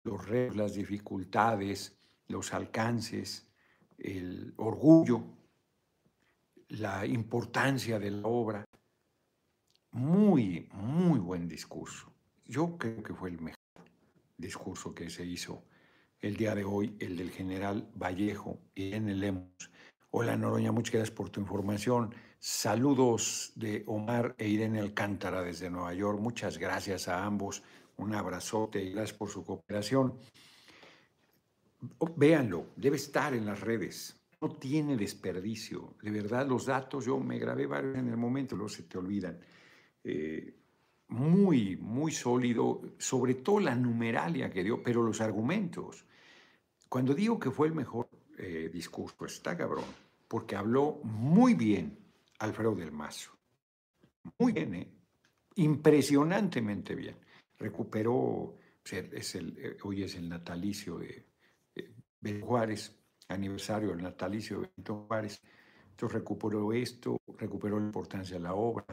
los 0.04 0.28
retos, 0.28 0.56
las 0.56 0.76
dificultades, 0.76 1.98
los 2.28 2.54
alcances, 2.54 3.50
el 3.98 4.54
orgullo, 4.58 5.24
la 6.68 7.04
importancia 7.08 7.98
de 7.98 8.12
la 8.12 8.28
obra. 8.28 8.64
Muy, 9.94 10.70
muy 10.72 11.18
buen 11.18 11.48
discurso. 11.48 12.14
Yo 12.46 12.78
creo 12.78 13.02
que 13.02 13.16
fue 13.16 13.30
el 13.32 13.42
mejor 13.42 13.58
discurso 14.38 14.94
que 14.94 15.10
se 15.10 15.26
hizo 15.26 15.64
el 16.20 16.38
día 16.38 16.54
de 16.54 16.64
hoy, 16.64 16.96
el 17.00 17.18
del 17.18 17.32
general 17.32 17.90
Vallejo 17.96 18.60
y 18.76 18.94
en 18.94 19.10
el 19.10 19.20
Lemos. 19.20 19.72
Hola 20.12 20.36
Noroña, 20.36 20.72
muchas 20.72 20.94
gracias 20.94 21.16
por 21.16 21.30
tu 21.30 21.40
información. 21.40 22.16
Saludos 22.40 23.52
de 23.56 23.84
Omar 23.86 24.34
e 24.40 24.48
Irene 24.48 24.80
Alcántara 24.80 25.44
desde 25.44 25.70
Nueva 25.70 25.94
York. 25.94 26.20
Muchas 26.20 26.58
gracias 26.58 27.08
a 27.08 27.24
ambos. 27.24 27.62
Un 27.98 28.16
abrazote 28.16 28.84
y 28.84 28.92
gracias 28.92 29.16
por 29.16 29.30
su 29.30 29.46
cooperación. 29.46 30.16
Véanlo, 32.16 32.70
debe 32.76 32.96
estar 32.96 33.36
en 33.36 33.46
las 33.46 33.62
redes. 33.62 34.20
No 34.42 34.50
tiene 34.56 34.98
desperdicio. 34.98 35.94
De 36.02 36.10
verdad, 36.10 36.48
los 36.48 36.66
datos, 36.66 37.06
yo 37.06 37.20
me 37.20 37.38
grabé 37.38 37.68
varios 37.68 37.96
en 37.96 38.10
el 38.10 38.18
momento, 38.18 38.56
luego 38.56 38.70
se 38.70 38.84
te 38.84 38.98
olvidan. 38.98 39.40
Eh, 40.04 40.56
muy, 41.10 41.78
muy 41.78 42.12
sólido, 42.12 42.82
sobre 42.98 43.36
todo 43.36 43.60
la 43.60 43.76
numeralia 43.76 44.50
que 44.50 44.64
dio, 44.64 44.82
pero 44.82 45.04
los 45.04 45.22
argumentos. 45.22 46.04
Cuando 46.90 47.14
digo 47.14 47.40
que 47.40 47.52
fue 47.52 47.68
el 47.68 47.76
mejor 47.76 48.09
eh, 48.42 48.70
discurso, 48.72 49.26
está 49.26 49.58
cabrón, 49.58 49.84
porque 50.26 50.56
habló 50.56 51.02
muy 51.04 51.56
bien 51.56 51.98
Alfredo 52.40 52.74
del 52.74 52.92
Mazo. 52.92 53.32
Muy 54.38 54.54
bien, 54.54 54.76
¿eh? 54.76 54.88
impresionantemente 55.56 56.96
bien. 56.96 57.18
Recuperó, 57.58 58.58
es 58.90 59.36
el, 59.36 59.58
eh, 59.58 59.78
hoy 59.84 60.04
es 60.04 60.16
el 60.16 60.30
natalicio 60.30 61.00
de 61.00 61.26
Benito 62.22 62.46
Juárez, 62.46 62.96
aniversario 63.28 63.90
del 63.90 64.04
natalicio 64.04 64.62
de 64.62 64.70
Benito 64.74 65.06
Juárez. 65.08 65.42
Entonces 65.92 66.20
recuperó 66.20 66.72
esto, 66.72 67.18
recuperó 67.38 67.78
la 67.78 67.88
importancia 67.88 68.38
de 68.38 68.44
la 68.44 68.54
obra, 68.54 68.86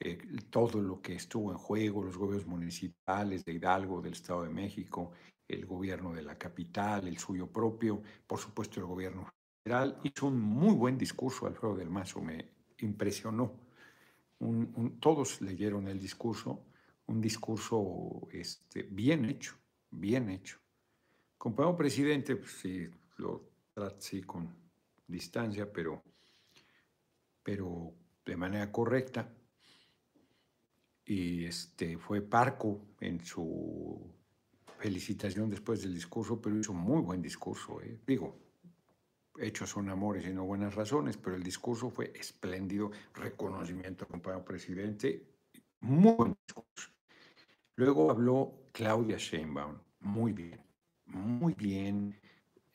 eh, 0.00 0.18
todo 0.50 0.80
lo 0.80 1.00
que 1.00 1.14
estuvo 1.14 1.52
en 1.52 1.58
juego, 1.58 2.02
los 2.02 2.16
gobiernos 2.16 2.46
municipales 2.46 3.44
de 3.44 3.52
Hidalgo, 3.52 4.02
del 4.02 4.14
Estado 4.14 4.42
de 4.42 4.50
México, 4.50 5.12
el 5.46 5.66
gobierno 5.66 6.12
de 6.12 6.22
la 6.22 6.36
capital, 6.36 7.06
el 7.06 7.18
suyo 7.18 7.46
propio, 7.46 8.02
por 8.26 8.38
supuesto 8.38 8.80
el 8.80 8.86
gobierno 8.86 9.28
federal. 9.62 10.00
Hizo 10.02 10.26
un 10.26 10.40
muy 10.40 10.74
buen 10.74 10.98
discurso 10.98 11.46
Alfredo 11.46 11.76
del 11.76 11.90
Mazo, 11.90 12.20
me 12.20 12.48
impresionó. 12.78 13.52
todos 15.00 15.40
leyeron 15.40 15.88
el 15.88 15.98
discurso, 15.98 16.64
un 17.06 17.20
discurso 17.20 18.26
este, 18.32 18.82
bien 18.82 19.24
hecho, 19.26 19.56
bien 19.90 20.28
hecho. 20.30 20.58
Compañero 21.38 21.76
presidente, 21.76 22.36
pues, 22.36 22.52
sí, 22.52 22.88
lo 23.18 23.50
trata 23.72 24.00
sí 24.00 24.22
con 24.22 24.54
distancia, 25.06 25.70
pero, 25.72 26.02
pero 27.42 27.94
de 28.24 28.36
manera 28.36 28.72
correcta 28.72 29.30
y 31.04 31.44
este, 31.44 31.98
fue 31.98 32.22
parco 32.22 32.80
en 33.00 33.24
su 33.24 34.10
felicitación 34.78 35.50
después 35.50 35.82
del 35.82 35.94
discurso, 35.94 36.40
pero 36.40 36.58
hizo 36.58 36.72
muy 36.72 37.02
buen 37.02 37.20
discurso. 37.20 37.80
¿eh? 37.82 37.98
Digo, 38.06 38.38
hechos 39.38 39.70
son 39.70 39.88
amores 39.88 40.26
y 40.26 40.32
no 40.32 40.44
buenas 40.44 40.74
razones, 40.74 41.16
pero 41.16 41.36
el 41.36 41.42
discurso 41.42 41.90
fue 41.90 42.12
espléndido, 42.14 42.90
reconocimiento 43.14 44.06
compañero 44.06 44.44
presidente, 44.44 45.26
muy 45.80 46.14
buen 46.14 46.36
discurso. 46.46 46.90
Luego 47.76 48.10
habló 48.10 48.68
Claudia 48.72 49.16
Sheinbaum, 49.18 49.78
muy 50.00 50.32
bien, 50.32 50.60
muy 51.06 51.54
bien, 51.54 52.18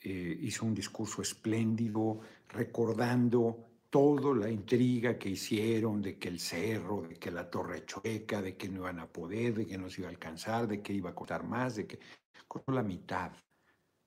eh, 0.01 0.37
hizo 0.41 0.65
un 0.65 0.73
discurso 0.73 1.21
espléndido, 1.21 2.19
recordando 2.49 3.68
toda 3.89 4.35
la 4.35 4.49
intriga 4.49 5.17
que 5.17 5.29
hicieron 5.29 6.01
de 6.01 6.17
que 6.17 6.27
el 6.29 6.39
cerro, 6.39 7.01
de 7.01 7.15
que 7.15 7.31
la 7.31 7.49
torre 7.49 7.85
chueca, 7.85 8.41
de 8.41 8.55
que 8.55 8.69
no 8.69 8.81
iban 8.81 8.99
a 8.99 9.11
poder, 9.11 9.55
de 9.55 9.65
que 9.65 9.77
no 9.77 9.89
se 9.89 10.01
iba 10.01 10.09
a 10.09 10.11
alcanzar, 10.11 10.67
de 10.67 10.81
que 10.81 10.93
iba 10.93 11.09
a 11.09 11.15
costar 11.15 11.43
más, 11.43 11.75
de 11.75 11.87
que 11.87 11.99
costó 12.47 12.71
la 12.71 12.83
mitad 12.83 13.31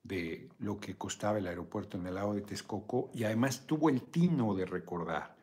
de 0.02 0.48
lo 0.58 0.78
que 0.78 0.96
costaba 0.96 1.38
el 1.38 1.46
aeropuerto 1.46 1.96
en 1.96 2.06
el 2.06 2.14
lago 2.14 2.34
de 2.34 2.42
Texcoco 2.42 3.10
y 3.14 3.24
además 3.24 3.66
tuvo 3.66 3.88
el 3.88 4.02
tino 4.02 4.54
de 4.54 4.66
recordar 4.66 5.36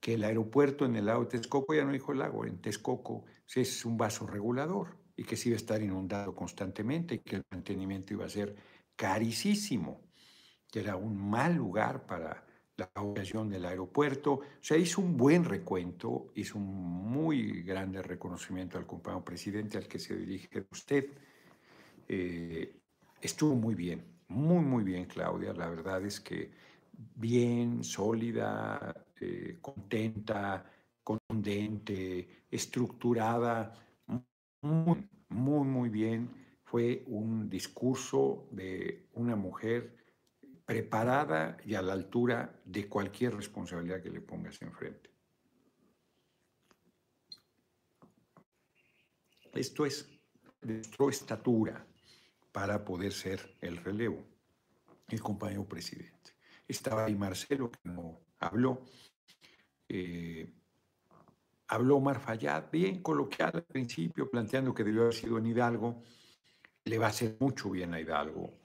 que 0.00 0.14
el 0.14 0.24
aeropuerto 0.24 0.84
en 0.86 0.96
el 0.96 1.06
lago 1.06 1.24
de 1.24 1.30
Texcoco, 1.30 1.74
ya 1.74 1.84
no 1.84 1.92
dijo 1.92 2.12
el 2.12 2.18
lago, 2.18 2.46
en 2.46 2.60
Texcoco 2.60 3.24
es 3.54 3.84
un 3.84 3.96
vaso 3.96 4.26
regulador 4.26 4.98
y 5.16 5.24
que 5.24 5.36
se 5.36 5.50
iba 5.50 5.56
a 5.56 5.58
estar 5.58 5.82
inundado 5.82 6.34
constantemente 6.34 7.16
y 7.16 7.18
que 7.18 7.36
el 7.36 7.42
mantenimiento 7.50 8.14
iba 8.14 8.24
a 8.24 8.30
ser 8.30 8.56
carísimo. 8.96 10.02
que 10.72 10.80
era 10.80 10.94
un 10.96 11.30
mal 11.30 11.56
lugar 11.56 12.06
para 12.06 12.46
la 12.80 13.02
operación 13.02 13.48
del 13.50 13.64
aeropuerto. 13.64 14.32
O 14.32 14.42
sea, 14.60 14.76
hizo 14.76 15.00
un 15.00 15.16
buen 15.16 15.44
recuento, 15.44 16.32
hizo 16.34 16.58
un 16.58 16.66
muy 16.66 17.62
grande 17.62 18.02
reconocimiento 18.02 18.78
al 18.78 18.86
compañero 18.86 19.24
presidente 19.24 19.78
al 19.78 19.86
que 19.86 19.98
se 19.98 20.16
dirige 20.16 20.66
usted. 20.70 21.06
Eh, 22.08 22.74
estuvo 23.20 23.54
muy 23.54 23.74
bien, 23.74 24.02
muy, 24.28 24.64
muy 24.64 24.82
bien, 24.82 25.04
Claudia. 25.04 25.52
La 25.52 25.68
verdad 25.68 26.04
es 26.04 26.20
que 26.20 26.50
bien, 27.16 27.84
sólida, 27.84 28.94
eh, 29.20 29.58
contenta, 29.60 30.64
contundente, 31.02 32.44
estructurada, 32.50 33.74
muy, 34.62 35.06
muy, 35.28 35.66
muy 35.66 35.88
bien. 35.90 36.30
Fue 36.64 37.02
un 37.06 37.50
discurso 37.50 38.46
de 38.52 39.08
una 39.14 39.36
mujer 39.36 39.99
preparada 40.70 41.56
y 41.66 41.74
a 41.74 41.82
la 41.82 41.94
altura 41.94 42.62
de 42.64 42.88
cualquier 42.88 43.34
responsabilidad 43.34 44.00
que 44.00 44.08
le 44.08 44.20
pongas 44.20 44.62
enfrente. 44.62 45.10
Esto 49.52 49.84
es 49.84 50.08
nuestra 50.62 51.08
estatura 51.08 51.84
para 52.52 52.84
poder 52.84 53.12
ser 53.12 53.56
el 53.60 53.78
relevo, 53.78 54.24
el 55.08 55.20
compañero 55.20 55.66
presidente. 55.66 56.36
Estaba 56.68 57.06
ahí 57.06 57.16
Marcelo, 57.16 57.72
que 57.72 57.80
no 57.82 58.20
habló. 58.38 58.84
Eh, 59.88 60.54
habló 61.66 61.96
Omar 61.96 62.20
Fayad, 62.20 62.70
bien 62.70 63.02
coloquial 63.02 63.50
al 63.54 63.64
principio, 63.64 64.30
planteando 64.30 64.72
que 64.72 64.84
debió 64.84 65.02
haber 65.02 65.14
sido 65.14 65.36
en 65.36 65.46
Hidalgo. 65.46 66.00
Le 66.84 66.96
va 66.96 67.06
a 67.06 67.10
hacer 67.10 67.38
mucho 67.40 67.70
bien 67.70 67.92
a 67.92 68.00
Hidalgo 68.00 68.59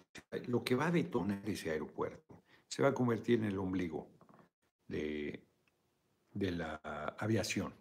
lo 0.48 0.64
que 0.64 0.76
va 0.76 0.88
a 0.88 0.92
detonar 0.92 1.48
ese 1.50 1.72
aeropuerto 1.72 2.44
se 2.68 2.82
va 2.82 2.90
a 2.90 2.94
convertir 2.94 3.40
en 3.40 3.46
el 3.46 3.58
ombligo 3.58 4.10
de, 4.88 5.48
de 6.32 6.52
la 6.52 6.76
aviación 7.18 7.74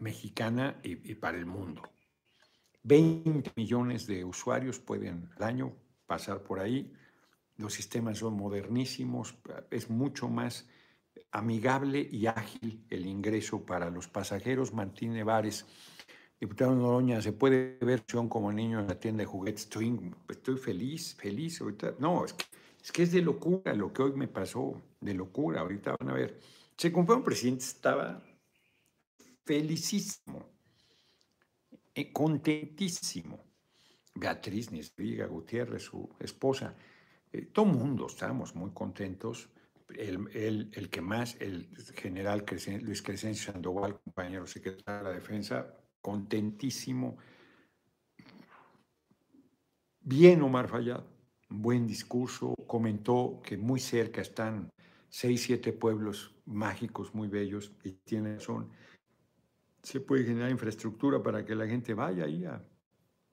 mexicana 0.00 0.80
y, 0.82 1.14
para 1.14 1.38
el 1.38 1.46
mundo. 1.46 1.82
20 2.82 3.52
millones 3.56 4.06
de 4.06 4.24
usuarios 4.24 4.78
pueden 4.78 5.28
al 5.36 5.42
año 5.42 5.76
pasar 6.06 6.42
por 6.42 6.60
ahí. 6.60 6.92
Los 7.56 7.74
sistemas 7.74 8.18
son 8.18 8.34
modernísimos, 8.34 9.36
es 9.70 9.90
mucho 9.90 10.28
más 10.28 10.68
amigable 11.32 12.06
y 12.10 12.26
ágil 12.26 12.86
el 12.90 13.06
ingreso 13.06 13.64
para 13.64 13.90
los 13.90 14.08
pasajeros. 14.08 14.72
Martín 14.72 15.14
Nevares 15.14 15.66
Diputado 16.38 16.74
Noroña, 16.74 17.22
¿se 17.22 17.32
puede 17.32 17.78
ver 17.80 18.04
como 18.28 18.52
niño 18.52 18.80
en 18.80 18.88
la 18.88 19.00
tienda 19.00 19.22
de 19.22 19.26
juguetes? 19.26 19.62
Estoy, 19.62 20.58
feliz, 20.58 21.14
feliz. 21.14 21.62
No, 21.98 22.26
es 22.26 22.34
que, 22.92 23.02
es 23.02 23.12
de 23.12 23.22
locura 23.22 23.72
lo 23.72 23.90
que 23.90 24.02
hoy 24.02 24.12
me 24.12 24.28
pasó, 24.28 24.82
de 25.00 25.14
locura. 25.14 25.62
Ahorita 25.62 25.96
van 25.98 26.10
a 26.10 26.12
ver. 26.12 26.38
Se 26.76 26.92
compró 26.92 27.16
un 27.16 27.24
presidente, 27.24 27.64
estaba 27.64 28.22
felicísimo, 29.44 30.50
eh, 31.94 32.12
contentísimo. 32.12 33.42
Beatriz 34.14 34.70
Nisviga 34.70 35.26
Gutiérrez, 35.26 35.84
su 35.84 36.08
esposa, 36.20 36.74
eh, 37.32 37.46
todo 37.46 37.64
mundo 37.64 38.06
estábamos 38.08 38.54
muy 38.54 38.72
contentos. 38.72 39.48
El, 39.88 40.28
el, 40.34 40.70
el, 40.74 40.90
que 40.90 41.00
más, 41.00 41.36
el 41.40 41.68
general 41.94 42.44
Luis 42.82 43.00
Crescencio 43.00 43.52
Sandoval, 43.52 44.00
compañero 44.00 44.46
secretario 44.46 44.98
de 44.98 45.04
la 45.04 45.14
Defensa, 45.14 45.74
contentísimo. 46.06 47.16
Bien 50.02 50.40
Omar 50.40 50.68
Fayad, 50.68 51.02
buen 51.48 51.84
discurso, 51.84 52.54
comentó 52.64 53.42
que 53.42 53.56
muy 53.56 53.80
cerca 53.80 54.20
están 54.20 54.70
seis, 55.08 55.42
siete 55.42 55.72
pueblos 55.72 56.32
mágicos 56.44 57.12
muy 57.12 57.26
bellos 57.26 57.72
y 57.82 57.90
tiene 58.04 58.36
razón. 58.36 58.70
Se 59.82 59.98
puede 59.98 60.22
generar 60.22 60.48
infraestructura 60.48 61.20
para 61.20 61.44
que 61.44 61.56
la 61.56 61.66
gente 61.66 61.92
vaya 61.92 62.26
ahí, 62.26 62.46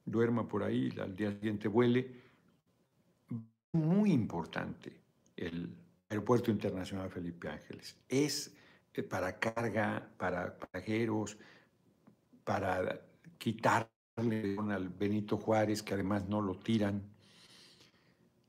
duerma 0.03 0.47
por 0.47 0.63
ahí, 0.63 0.91
al 0.99 1.15
día 1.15 1.31
siguiente 1.31 1.67
vuele. 1.67 2.09
Muy 3.73 4.11
importante 4.11 4.99
el 5.35 5.77
Aeropuerto 6.09 6.49
Internacional 6.49 7.11
Felipe 7.11 7.49
Ángeles. 7.49 7.95
Es 8.09 8.51
eh, 8.95 9.03
para 9.03 9.37
carga, 9.37 10.11
para 10.17 10.57
pasajeros, 10.57 11.37
para 12.43 13.01
quitarle 13.37 13.89
al 14.17 14.89
Benito 14.89 15.37
Juárez, 15.37 15.83
que 15.83 15.93
además 15.93 16.27
no 16.27 16.41
lo 16.41 16.59
tiran. 16.59 17.01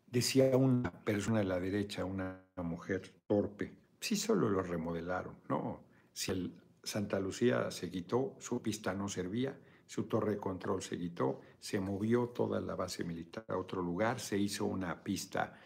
Decía 0.07 0.57
una 0.57 0.91
persona 0.91 1.41
de 1.41 1.45
la 1.45 1.59
derecha, 1.59 2.05
una 2.05 2.45
mujer 2.57 3.13
torpe, 3.27 3.77
sí 4.01 4.17
solo 4.17 4.49
lo 4.49 4.63
remodelaron, 4.63 5.37
no. 5.49 5.85
Si 6.13 6.31
el 6.31 6.55
Santa 6.83 7.19
Lucía 7.19 7.71
se 7.71 7.91
quitó, 7.91 8.37
su 8.39 8.61
pista 8.63 8.93
no 8.95 9.09
servía, 9.09 9.59
su 9.87 10.05
torre 10.05 10.33
de 10.33 10.39
control 10.39 10.83
se 10.83 10.99
quitó, 10.99 11.41
se 11.59 11.81
movió 11.81 12.29
toda 12.29 12.61
la 12.61 12.75
base 12.75 13.05
militar 13.05 13.45
a 13.49 13.57
otro 13.57 13.83
lugar, 13.83 14.21
se 14.21 14.39
hizo 14.39 14.67
una 14.67 15.03
pista 15.03 15.59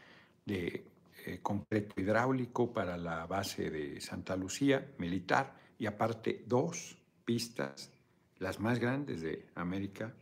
de 0.45 0.87
eh, 1.27 1.41
concreto 1.43 2.01
hidráulico 2.01 2.73
para 2.73 2.97
la 2.97 3.27
base 3.27 3.71
de 3.71 4.01
Santa 4.01 4.37
Lucía 4.37 4.95
militar 4.99 5.55
y 5.79 5.87
aparte 5.87 6.45
dos 6.47 6.97
pistas 7.25 7.93
las 8.39 8.61
más 8.61 8.79
grandes 8.79 9.21
de 9.21 9.49
América 9.55 10.15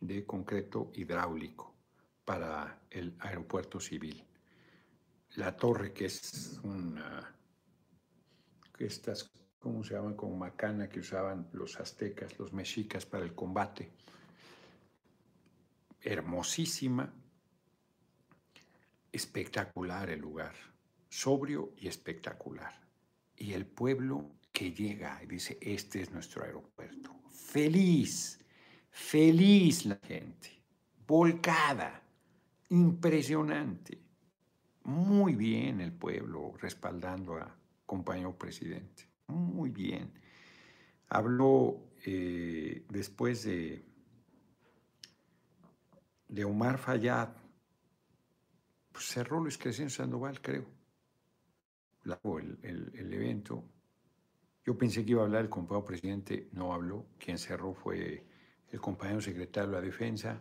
de 0.00 0.24
concreto 0.24 0.90
hidráulico 0.94 1.74
para 2.24 2.80
el 2.90 3.14
aeropuerto 3.20 3.80
civil. 3.80 4.24
La 5.36 5.56
torre, 5.56 5.92
que 5.92 6.06
es 6.06 6.60
una, 6.64 7.34
estas, 8.78 9.30
¿cómo 9.58 9.84
se 9.84 9.94
llaman? 9.94 10.14
Como 10.14 10.36
macana 10.36 10.88
que 10.88 11.00
usaban 11.00 11.48
los 11.52 11.78
aztecas, 11.78 12.38
los 12.38 12.52
mexicas 12.52 13.06
para 13.06 13.24
el 13.24 13.34
combate. 13.34 13.92
Hermosísima, 16.00 17.12
espectacular 19.12 20.10
el 20.10 20.20
lugar, 20.20 20.54
sobrio 21.08 21.72
y 21.76 21.88
espectacular. 21.88 22.72
Y 23.36 23.52
el 23.52 23.66
pueblo 23.66 24.39
llega 24.68 25.20
y 25.22 25.26
dice, 25.26 25.58
este 25.60 26.02
es 26.02 26.10
nuestro 26.10 26.44
aeropuerto. 26.44 27.20
Feliz, 27.30 28.38
feliz 28.90 29.86
la 29.86 29.96
gente, 29.96 30.62
volcada, 31.06 32.02
impresionante. 32.68 33.98
Muy 34.84 35.34
bien 35.34 35.80
el 35.80 35.92
pueblo 35.92 36.54
respaldando 36.58 37.36
a 37.36 37.56
compañero 37.86 38.36
presidente, 38.36 39.08
muy 39.28 39.70
bien. 39.70 40.12
Habló 41.08 41.90
eh, 42.04 42.84
después 42.88 43.44
de, 43.44 43.84
de 46.28 46.44
Omar 46.44 46.78
Fayad, 46.78 47.30
pues 48.92 49.04
cerró 49.06 49.40
Luis 49.40 49.58
Crescencio 49.58 50.04
Sandoval, 50.04 50.40
creo, 50.40 50.66
el, 52.38 52.92
el 52.94 53.12
evento, 53.12 53.64
yo 54.64 54.76
pensé 54.76 55.04
que 55.04 55.12
iba 55.12 55.22
a 55.22 55.24
hablar 55.24 55.42
el 55.42 55.50
compañero 55.50 55.84
presidente, 55.84 56.48
no 56.52 56.72
habló. 56.72 57.06
Quien 57.18 57.38
cerró 57.38 57.72
fue 57.72 58.24
el 58.70 58.80
compañero 58.80 59.20
secretario 59.20 59.70
de 59.70 59.76
la 59.76 59.82
Defensa. 59.82 60.40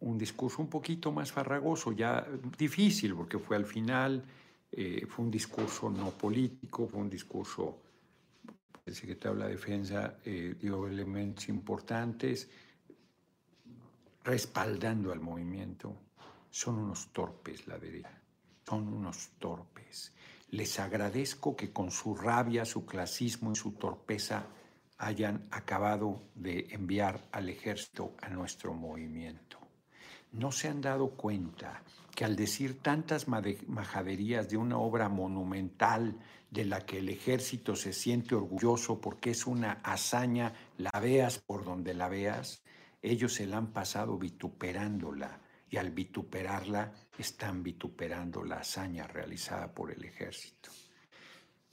Un 0.00 0.18
discurso 0.18 0.62
un 0.62 0.68
poquito 0.68 1.10
más 1.12 1.32
farragoso, 1.32 1.92
ya 1.92 2.26
difícil, 2.56 3.14
porque 3.14 3.38
fue 3.38 3.56
al 3.56 3.64
final, 3.64 4.24
eh, 4.70 5.06
fue 5.08 5.24
un 5.24 5.30
discurso 5.30 5.90
no 5.90 6.10
político, 6.10 6.86
fue 6.86 7.00
un 7.00 7.10
discurso, 7.10 7.82
el 8.84 8.94
secretario 8.94 9.38
de 9.38 9.44
la 9.44 9.50
Defensa 9.50 10.18
eh, 10.24 10.54
dio 10.60 10.86
elementos 10.86 11.48
importantes, 11.48 12.48
respaldando 14.22 15.10
al 15.10 15.20
movimiento. 15.20 15.96
Son 16.50 16.78
unos 16.78 17.12
torpes 17.12 17.66
la 17.66 17.78
derecha, 17.78 18.20
son 18.66 18.88
unos 18.88 19.30
torpes. 19.38 20.12
Les 20.50 20.80
agradezco 20.80 21.54
que 21.56 21.72
con 21.72 21.90
su 21.90 22.14
rabia, 22.14 22.64
su 22.64 22.86
clasismo 22.86 23.52
y 23.52 23.56
su 23.56 23.72
torpeza 23.72 24.46
hayan 24.96 25.46
acabado 25.50 26.22
de 26.34 26.68
enviar 26.70 27.28
al 27.32 27.50
ejército 27.50 28.16
a 28.22 28.30
nuestro 28.30 28.72
movimiento. 28.72 29.58
No 30.32 30.50
se 30.50 30.68
han 30.68 30.80
dado 30.80 31.10
cuenta 31.10 31.82
que 32.14 32.24
al 32.24 32.34
decir 32.34 32.80
tantas 32.80 33.28
majaderías 33.28 34.48
de 34.48 34.56
una 34.56 34.78
obra 34.78 35.08
monumental 35.08 36.18
de 36.50 36.64
la 36.64 36.84
que 36.86 36.98
el 36.98 37.10
ejército 37.10 37.76
se 37.76 37.92
siente 37.92 38.34
orgulloso 38.34 39.00
porque 39.00 39.30
es 39.30 39.46
una 39.46 39.80
hazaña, 39.84 40.54
la 40.78 40.98
veas 40.98 41.38
por 41.38 41.64
donde 41.64 41.92
la 41.92 42.08
veas, 42.08 42.62
ellos 43.02 43.34
se 43.34 43.46
la 43.46 43.58
han 43.58 43.72
pasado 43.72 44.18
vituperándola 44.18 45.40
y 45.70 45.76
al 45.76 45.90
vituperarla 45.90 46.92
están 47.18 47.62
vituperando 47.62 48.42
la 48.44 48.60
hazaña 48.60 49.06
realizada 49.06 49.72
por 49.72 49.90
el 49.90 50.04
ejército. 50.04 50.70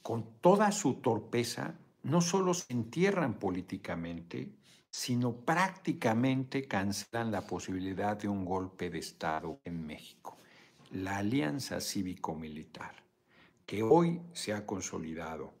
Con 0.02 0.40
toda 0.40 0.70
su 0.72 0.94
torpeza, 0.94 1.74
no 2.02 2.20
solo 2.20 2.54
se 2.54 2.72
entierran 2.72 3.38
políticamente, 3.38 4.52
sino 4.90 5.34
prácticamente 5.34 6.66
cancelan 6.66 7.30
la 7.30 7.46
posibilidad 7.46 8.16
de 8.16 8.28
un 8.28 8.44
golpe 8.44 8.88
de 8.88 8.98
Estado 8.98 9.60
en 9.64 9.84
México. 9.86 10.38
la 10.92 11.18
alianza 11.18 11.80
cívico-militar, 11.80 12.94
que 13.66 13.82
hoy 13.82 14.22
se 14.32 14.52
ha 14.52 14.64
consolidado 14.64 15.52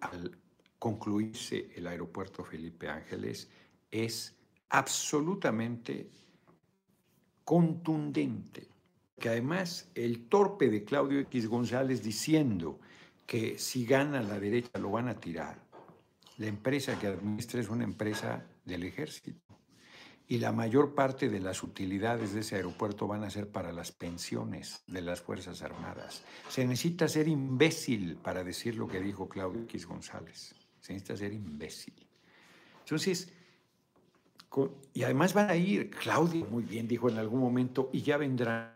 al 0.00 0.38
concluirse 0.78 1.70
el 1.74 1.86
aeropuerto 1.86 2.44
Felipe 2.44 2.88
Ángeles, 2.90 3.48
es 3.90 4.36
absolutamente 4.68 6.10
contundente. 7.44 8.68
Que 9.18 9.28
además 9.28 9.90
el 9.94 10.28
torpe 10.28 10.68
de 10.68 10.84
Claudio 10.84 11.20
X 11.20 11.46
González 11.46 12.02
diciendo 12.02 12.80
que 13.26 13.58
si 13.58 13.86
gana 13.86 14.22
la 14.22 14.38
derecha 14.38 14.78
lo 14.78 14.90
van 14.90 15.08
a 15.08 15.18
tirar. 15.18 15.62
La 16.38 16.46
empresa 16.46 16.98
que 16.98 17.06
administra 17.06 17.60
es 17.60 17.68
una 17.68 17.84
empresa 17.84 18.44
del 18.64 18.82
ejército 18.82 19.44
y 20.26 20.38
la 20.38 20.52
mayor 20.52 20.94
parte 20.94 21.28
de 21.28 21.40
las 21.40 21.62
utilidades 21.62 22.32
de 22.32 22.40
ese 22.40 22.56
aeropuerto 22.56 23.06
van 23.06 23.24
a 23.24 23.30
ser 23.30 23.48
para 23.48 23.72
las 23.72 23.92
pensiones 23.92 24.82
de 24.86 25.02
las 25.02 25.20
Fuerzas 25.20 25.62
Armadas. 25.62 26.22
Se 26.48 26.64
necesita 26.64 27.08
ser 27.08 27.28
imbécil 27.28 28.16
para 28.16 28.42
decir 28.42 28.76
lo 28.76 28.88
que 28.88 29.00
dijo 29.00 29.28
Claudio 29.28 29.62
X 29.62 29.86
González. 29.86 30.54
Se 30.80 30.94
necesita 30.94 31.16
ser 31.16 31.32
imbécil. 31.34 31.94
Entonces, 32.80 33.32
y 34.92 35.02
además 35.02 35.34
van 35.34 35.50
a 35.50 35.56
ir, 35.56 35.90
Claudio 35.90 36.46
muy 36.46 36.62
bien 36.62 36.86
dijo 36.86 37.08
en 37.08 37.18
algún 37.18 37.40
momento, 37.40 37.90
y 37.92 38.02
ya 38.02 38.16
vendrán 38.16 38.74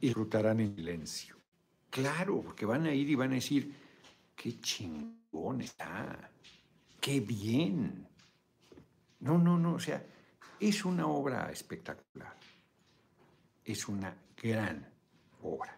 y 0.00 0.06
disfrutarán 0.06 0.60
en 0.60 0.74
silencio. 0.74 1.36
Claro, 1.90 2.40
porque 2.40 2.64
van 2.64 2.86
a 2.86 2.94
ir 2.94 3.10
y 3.10 3.14
van 3.14 3.32
a 3.32 3.34
decir, 3.34 3.74
qué 4.34 4.58
chingón 4.60 5.60
está, 5.60 6.30
qué 7.00 7.20
bien. 7.20 8.06
No, 9.20 9.38
no, 9.38 9.58
no, 9.58 9.74
o 9.74 9.80
sea, 9.80 10.02
es 10.58 10.84
una 10.84 11.06
obra 11.06 11.50
espectacular, 11.50 12.36
es 13.64 13.88
una 13.88 14.16
gran 14.40 14.88
obra. 15.42 15.76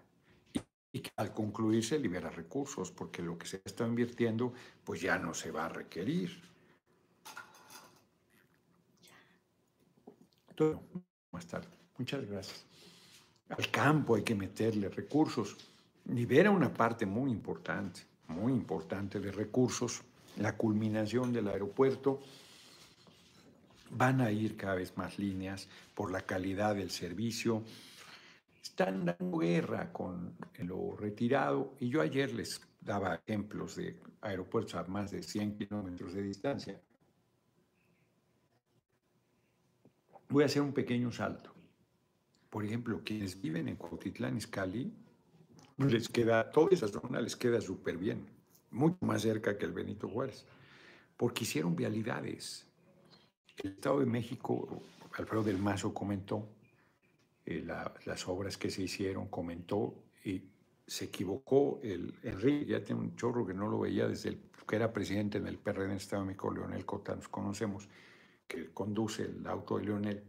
Y, 0.93 1.01
que 1.01 1.11
al 1.17 1.33
concluirse 1.33 1.99
libera 1.99 2.29
recursos, 2.29 2.93
porque 2.93 3.23
lo 3.23 3.39
que 3.39 3.47
se 3.47 3.63
está 3.65 3.87
invirtiendo, 3.87 4.53
pues 4.85 5.01
ya 5.01 5.19
no 5.19 5.33
se 5.33 5.51
va 5.51 5.65
a 5.65 5.69
requerir. 5.71 6.52
Más 11.31 11.47
tarde. 11.47 11.69
Muchas 11.99 12.25
gracias. 12.29 12.65
Al 13.49 13.71
campo 13.71 14.15
hay 14.17 14.23
que 14.23 14.35
meterle 14.35 14.89
recursos. 14.89 15.57
Libera 16.07 16.51
una 16.51 16.73
parte 16.73 17.07
muy 17.07 17.31
importante, 17.31 18.03
muy 18.29 18.53
importante 18.53 19.21
de 19.21 19.31
recursos. 19.31 20.03
La 20.39 20.57
culminación 20.57 21.33
del 21.33 21.49
aeropuerto 21.49 22.21
Van 23.95 24.23
a 24.23 24.31
ir 24.31 24.57
cada 24.57 24.77
vez 24.77 24.97
más 24.97 25.19
líneas 25.19 25.69
por 25.95 26.11
la 26.11 26.23
calidad 26.23 26.75
del 26.75 26.91
servicio. 26.91 27.63
Están 28.63 29.05
dando 29.05 29.39
guerra 29.39 29.93
con 29.93 30.35
lo 30.61 30.97
retirado 30.97 31.75
y 31.79 31.91
yo 31.91 32.01
ayer 32.01 32.33
les 32.33 32.61
daba 32.81 33.21
ejemplos 33.27 33.77
de 33.77 34.01
aeropuertos 34.23 34.77
a 34.77 34.85
más 34.85 35.11
de 35.11 35.23
100 35.23 35.59
kilómetros 35.59 36.15
de 36.15 36.23
distancia. 36.23 36.81
Voy 40.33 40.45
a 40.45 40.47
hacer 40.47 40.63
un 40.63 40.73
pequeño 40.73 41.13
salto. 41.13 41.53
Por 42.49 42.65
ejemplo, 42.65 43.03
quienes 43.05 43.39
viven 43.39 43.69
en 43.69 43.77
Cuautitlán, 43.77 44.39
Izcalli, 44.39 44.91
les 45.77 46.09
queda, 46.09 46.51
toda 46.51 46.71
esa 46.71 46.89
zona 46.89 47.21
les 47.21 47.37
queda 47.37 47.61
súper 47.61 47.99
bien, 47.99 48.25
mucho 48.71 48.97
más 49.03 49.21
cerca 49.21 49.59
que 49.59 49.67
el 49.67 49.73
Benito 49.73 50.09
Juárez, 50.09 50.47
porque 51.19 51.45
hicieron 51.45 51.77
vialidades, 51.77 52.67
el 53.59 53.73
Estado 53.73 54.01
de 54.01 54.07
México, 54.07 54.83
Alfredo 55.19 55.43
del 55.43 55.59
Mazo 55.59 55.93
comentó 55.93 56.49
eh, 57.45 57.63
las 58.07 58.27
obras 58.27 58.57
que 58.57 58.71
se 58.71 58.85
hicieron, 58.85 59.29
comentó 59.29 59.95
y 60.25 60.45
se 60.87 61.05
equivocó. 61.05 61.79
El, 61.83 62.15
Enrique 62.23 62.65
ya 62.65 62.83
tiene 62.83 63.03
un 63.03 63.17
chorro 63.17 63.47
que 63.47 63.53
no 63.53 63.69
lo 63.69 63.81
veía 63.81 64.09
desde 64.09 64.31
el, 64.31 64.41
que 64.67 64.77
era 64.77 64.95
presidente 64.95 65.37
en 65.37 65.47
el 65.47 65.59
PRD 65.59 65.85
en 65.85 65.91
el 65.91 65.97
Estado 65.99 66.23
de 66.23 66.29
México, 66.29 66.51
Leonel 66.51 66.87
Cota, 66.87 67.15
nos 67.15 67.29
conocemos, 67.29 67.87
que 68.53 68.73
conduce 68.73 69.23
el 69.23 69.47
auto 69.47 69.79
de 69.79 69.85
Leonel. 69.87 70.25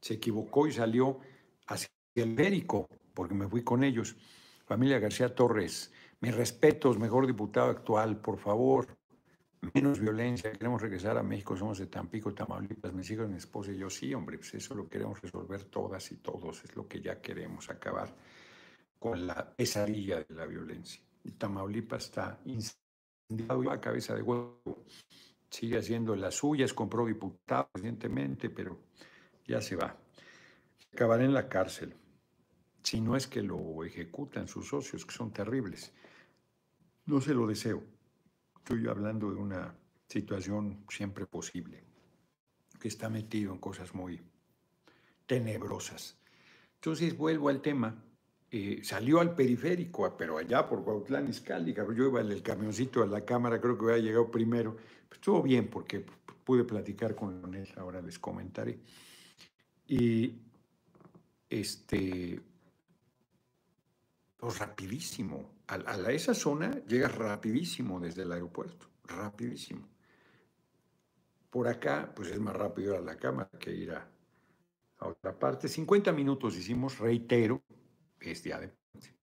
Se 0.00 0.14
equivocó 0.14 0.66
y 0.66 0.72
salió 0.72 1.18
hacia 1.66 1.88
el 2.14 2.34
Bérico, 2.34 2.88
porque 3.12 3.34
me 3.34 3.48
fui 3.48 3.62
con 3.62 3.84
ellos. 3.84 4.16
Familia 4.64 4.98
García 4.98 5.34
Torres, 5.34 5.92
mis 6.20 6.34
respetos, 6.34 6.98
mejor 6.98 7.26
diputado 7.26 7.70
actual, 7.70 8.20
por 8.20 8.38
favor 8.38 8.86
menos 9.74 10.00
violencia, 10.00 10.52
queremos 10.52 10.80
regresar 10.80 11.18
a 11.18 11.22
México, 11.22 11.56
somos 11.56 11.78
de 11.78 11.86
Tampico, 11.86 12.32
Tamaulipas, 12.34 12.92
mis 12.92 13.10
hijos, 13.10 13.28
mi 13.28 13.36
esposa 13.36 13.72
y 13.72 13.78
yo, 13.78 13.90
sí, 13.90 14.12
hombre, 14.14 14.38
pues 14.38 14.54
eso 14.54 14.74
lo 14.74 14.88
queremos 14.88 15.20
resolver 15.20 15.64
todas 15.64 16.10
y 16.12 16.16
todos, 16.16 16.64
es 16.64 16.76
lo 16.76 16.86
que 16.86 17.00
ya 17.00 17.20
queremos, 17.20 17.68
acabar 17.70 18.14
con 18.98 19.26
la 19.26 19.54
pesadilla 19.54 20.22
de 20.22 20.34
la 20.34 20.46
violencia. 20.46 21.02
Y 21.24 21.32
Tamaulipas 21.32 22.04
está 22.04 22.40
incendiado 22.44 23.70
a 23.70 23.80
cabeza 23.80 24.14
de 24.14 24.22
huevo, 24.22 24.84
sigue 25.50 25.78
haciendo 25.78 26.14
las 26.16 26.34
suyas, 26.34 26.72
compró 26.72 27.06
diputado 27.06 27.70
recientemente, 27.74 28.50
pero 28.50 28.78
ya 29.46 29.60
se 29.60 29.76
va. 29.76 29.96
Acabará 30.92 31.24
en 31.24 31.34
la 31.34 31.48
cárcel, 31.48 31.94
si 32.82 33.00
no 33.00 33.16
es 33.16 33.26
que 33.26 33.42
lo 33.42 33.84
ejecutan 33.84 34.48
sus 34.48 34.68
socios, 34.68 35.04
que 35.04 35.12
son 35.12 35.32
terribles. 35.32 35.92
No 37.06 37.20
se 37.20 37.34
lo 37.34 37.46
deseo 37.46 37.96
Estoy 38.66 38.88
hablando 38.88 39.30
de 39.30 39.36
una 39.36 39.78
situación 40.08 40.84
siempre 40.88 41.24
posible, 41.24 41.84
que 42.80 42.88
está 42.88 43.08
metido 43.08 43.52
en 43.52 43.60
cosas 43.60 43.94
muy 43.94 44.20
tenebrosas. 45.24 46.18
Entonces 46.74 47.16
vuelvo 47.16 47.48
al 47.48 47.62
tema. 47.62 48.02
Eh, 48.50 48.80
salió 48.84 49.20
al 49.20 49.34
periférico, 49.34 50.16
pero 50.16 50.38
allá 50.38 50.68
por 50.68 50.84
Cuautlán 50.84 51.28
Izcalli, 51.28 51.74
yo 51.74 52.06
iba 52.06 52.20
en 52.20 52.30
el 52.30 52.42
camioncito 52.42 53.02
a 53.02 53.06
la 53.06 53.24
cámara, 53.24 53.60
creo 53.60 53.76
que 53.76 53.84
había 53.86 54.04
llegado 54.04 54.30
primero. 54.30 54.76
Pues, 55.08 55.18
estuvo 55.18 55.42
bien 55.42 55.68
porque 55.68 56.04
pude 56.44 56.64
platicar 56.64 57.14
con 57.14 57.54
él, 57.54 57.68
ahora 57.76 58.00
les 58.00 58.18
comentaré. 58.18 58.78
Y 59.88 60.40
este, 61.50 62.40
pues 64.36 64.58
rapidísimo. 64.58 65.56
A, 65.68 65.94
esa 66.12 66.34
zona 66.34 66.70
llegas 66.86 67.14
rapidísimo 67.16 67.98
desde 67.98 68.22
el 68.22 68.32
aeropuerto, 68.32 68.86
rapidísimo. 69.04 69.88
Por 71.50 71.66
acá, 71.66 72.12
pues 72.14 72.30
es 72.30 72.38
más 72.38 72.54
rápido 72.54 72.94
ir 72.94 73.00
a 73.00 73.02
la 73.02 73.16
cámara 73.16 73.50
que 73.58 73.72
ir 73.72 73.92
a, 73.92 74.08
otra 75.00 75.38
parte. 75.38 75.68
50 75.68 76.12
minutos 76.12 76.56
hicimos, 76.56 76.98
reitero, 76.98 77.62
es 78.20 78.42
de... 78.42 78.72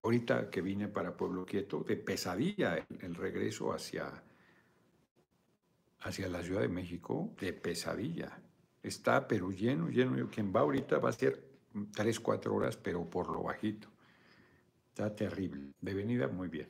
Ahorita 0.04 0.50
que 0.50 0.62
vine 0.62 0.88
para 0.88 1.18
Pueblo 1.18 1.46
Quieto, 1.46 1.84
de 1.84 1.98
pesadilla 1.98 2.78
el, 2.78 2.86
el 3.02 3.16
regreso 3.16 3.74
hacia, 3.74 4.24
hacia 6.02 6.28
la 6.28 6.44
Ciudad 6.44 6.62
de 6.62 6.68
México, 6.68 7.34
de 7.40 7.54
pesadilla. 7.54 8.40
Está 8.84 9.28
pero 9.28 9.50
lleno, 9.50 9.90
lleno. 9.90 10.30
Quien 10.30 10.54
va 10.54 10.60
ahorita 10.60 11.00
va 11.00 11.10
a 11.10 11.14
ser 11.14 11.44
tres, 11.94 12.20
cuatro 12.20 12.54
horas, 12.54 12.78
pero 12.78 13.10
por 13.10 13.32
lo 13.32 13.44
bajito. 13.44 13.88
Está 14.90 15.16
terrible. 15.16 15.74
De 15.82 15.94
venida, 15.94 16.28
muy 16.28 16.50
bien. 16.50 16.70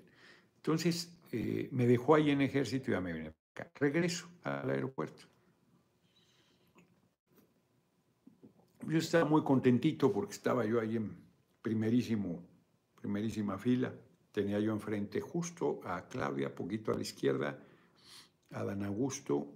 Entonces, 0.57 1.17
eh, 1.31 1.67
me 1.71 1.85
dejó 1.85 2.15
ahí 2.15 2.29
en 2.29 2.41
ejército 2.41 2.91
y 2.91 2.93
ya 2.93 3.01
me 3.01 3.11
vine 3.11 3.33
acá. 3.53 3.69
Regreso 3.75 4.29
al 4.43 4.69
aeropuerto. 4.69 5.27
Yo 8.87 8.97
estaba 8.97 9.25
muy 9.25 9.43
contentito 9.43 10.11
porque 10.11 10.33
estaba 10.33 10.65
yo 10.65 10.79
ahí 10.79 10.97
en 10.97 11.22
primerísimo, 11.63 12.43
primerísima 13.01 13.57
fila. 13.57 13.91
Tenía 14.31 14.59
yo 14.59 14.73
enfrente 14.73 15.21
justo 15.21 15.79
a 15.83 16.07
Claudia, 16.07 16.53
poquito 16.53 16.91
a 16.91 16.95
la 16.95 17.01
izquierda, 17.01 17.57
a 18.51 18.63
Dan 18.63 18.83
Augusto, 18.83 19.47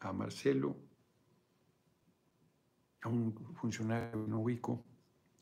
a 0.00 0.12
Marcelo, 0.12 0.76
a 3.02 3.08
un 3.08 3.32
funcionario 3.54 4.26
no 4.28 4.40
ubico, 4.40 4.84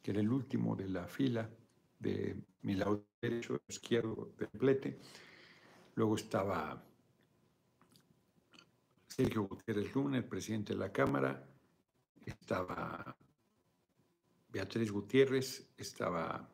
que 0.03 0.12
era 0.12 0.20
el 0.20 0.31
último 0.31 0.77
de 0.77 0.88
la 0.88 1.07
fila, 1.07 1.50
de 1.98 2.37
mi 2.62 2.74
lado 2.77 3.05
derecho, 3.20 3.61
izquierdo 3.68 4.33
del. 4.37 4.98
Luego 5.96 6.16
estaba 6.16 6.83
Sergio 9.09 9.44
Gutiérrez 9.44 9.94
Luna, 9.94 10.18
el 10.18 10.24
presidente 10.24 10.74
de 10.74 10.79
la 10.79 10.92
Cámara. 10.92 11.42
Estaba 12.27 13.16
Beatriz 14.55 14.93
Gutiérrez, 14.93 15.69
estaba 15.77 16.49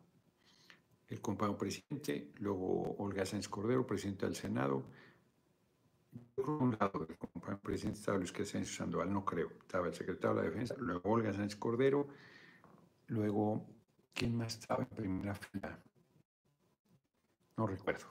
el 1.07 1.21
compañero 1.21 1.59
presidente, 1.59 2.33
luego 2.39 2.97
Olga 2.97 3.27
Sánchez 3.27 3.51
Cordero, 3.51 3.87
presidente 3.87 4.25
del 4.25 4.35
Senado. 4.35 4.85
Por 6.35 6.49
un 6.49 6.77
lado 6.81 7.05
del 7.05 7.19
compañero 7.19 7.61
presidente 7.61 8.01
estaba 8.01 8.17
Luis 8.17 8.33
Crescencio 8.33 8.75
Sandoval, 8.75 9.13
no 9.13 9.23
creo, 9.23 9.51
estaba 9.61 9.89
el 9.89 9.95
secretario 9.95 10.35
de 10.35 10.43
la 10.43 10.49
Defensa, 10.49 10.75
luego 10.79 11.11
Olga 11.11 11.35
Sánchez 11.35 11.57
Cordero, 11.57 12.09
luego 13.09 13.67
¿Quién 14.15 14.37
más 14.37 14.59
estaba 14.59 14.83
en 14.83 14.89
primera 14.89 15.35
fila? 15.35 15.79
No 17.57 17.67
recuerdo. 17.67 18.07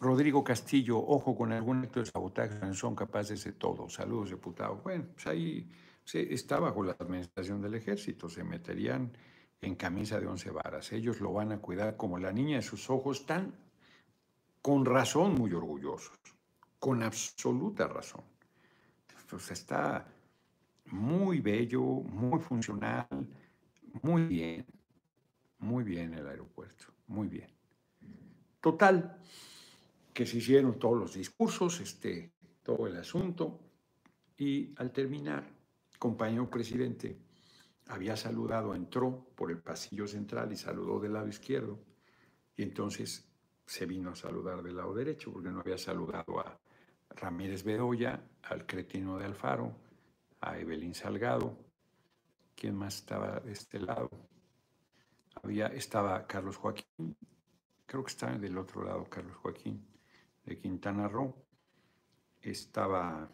Rodrigo 0.00 0.42
Castillo, 0.42 0.98
ojo 0.98 1.36
con 1.36 1.52
algún 1.52 1.84
acto 1.84 2.00
de 2.00 2.06
sabotaje, 2.06 2.74
son 2.74 2.94
capaces 2.94 3.44
de 3.44 3.52
todo. 3.52 3.88
Saludos, 3.88 4.30
diputado. 4.30 4.76
Bueno, 4.82 5.06
pues 5.14 5.26
ahí 5.26 5.70
está 6.12 6.58
bajo 6.60 6.82
la 6.82 6.96
administración 6.98 7.62
del 7.62 7.74
ejército, 7.74 8.28
se 8.28 8.44
meterían 8.44 9.12
en 9.60 9.74
camisa 9.74 10.20
de 10.20 10.26
once 10.26 10.50
varas. 10.50 10.92
Ellos 10.92 11.20
lo 11.20 11.32
van 11.32 11.52
a 11.52 11.58
cuidar 11.58 11.96
como 11.96 12.18
la 12.18 12.32
niña 12.32 12.56
de 12.56 12.62
sus 12.62 12.90
ojos, 12.90 13.20
están 13.20 13.54
con 14.60 14.84
razón 14.84 15.34
muy 15.34 15.52
orgullosos, 15.52 16.18
con 16.78 17.02
absoluta 17.02 17.86
razón. 17.88 18.24
Entonces 19.20 19.58
está 19.58 20.06
muy 20.86 21.40
bello, 21.40 21.82
muy 21.82 22.40
funcional, 22.40 23.08
muy 24.02 24.26
bien, 24.26 24.66
muy 25.58 25.84
bien 25.84 26.14
el 26.14 26.26
aeropuerto, 26.26 26.86
muy 27.06 27.28
bien. 27.28 27.50
Total, 28.60 29.18
que 30.12 30.26
se 30.26 30.38
hicieron 30.38 30.78
todos 30.78 30.98
los 30.98 31.14
discursos, 31.14 31.80
este, 31.80 32.32
todo 32.62 32.86
el 32.86 32.96
asunto, 32.96 33.60
y 34.36 34.72
al 34.76 34.92
terminar, 34.92 35.53
compañero 36.04 36.50
presidente 36.50 37.16
había 37.86 38.14
saludado, 38.14 38.74
entró 38.74 39.26
por 39.34 39.50
el 39.50 39.62
pasillo 39.62 40.06
central 40.06 40.52
y 40.52 40.56
saludó 40.58 41.00
del 41.00 41.14
lado 41.14 41.28
izquierdo, 41.28 41.78
y 42.54 42.62
entonces 42.62 43.26
se 43.64 43.86
vino 43.86 44.10
a 44.10 44.14
saludar 44.14 44.62
del 44.62 44.76
lado 44.76 44.92
derecho, 44.92 45.32
porque 45.32 45.48
no 45.48 45.60
había 45.60 45.78
saludado 45.78 46.40
a 46.40 46.60
Ramírez 47.08 47.64
Bedoya, 47.64 48.22
al 48.42 48.66
cretino 48.66 49.16
de 49.16 49.24
Alfaro, 49.24 49.74
a 50.42 50.58
Evelyn 50.58 50.94
Salgado. 50.94 51.56
¿Quién 52.54 52.74
más 52.74 52.96
estaba 52.96 53.40
de 53.40 53.52
este 53.52 53.80
lado? 53.80 54.10
Había, 55.42 55.68
estaba 55.68 56.26
Carlos 56.26 56.58
Joaquín, 56.58 57.16
creo 57.86 58.04
que 58.04 58.10
estaba 58.10 58.36
del 58.36 58.58
otro 58.58 58.84
lado 58.84 59.08
Carlos 59.08 59.36
Joaquín, 59.36 59.82
de 60.44 60.58
Quintana 60.58 61.08
Roo. 61.08 61.34
Estaba, 62.42 63.26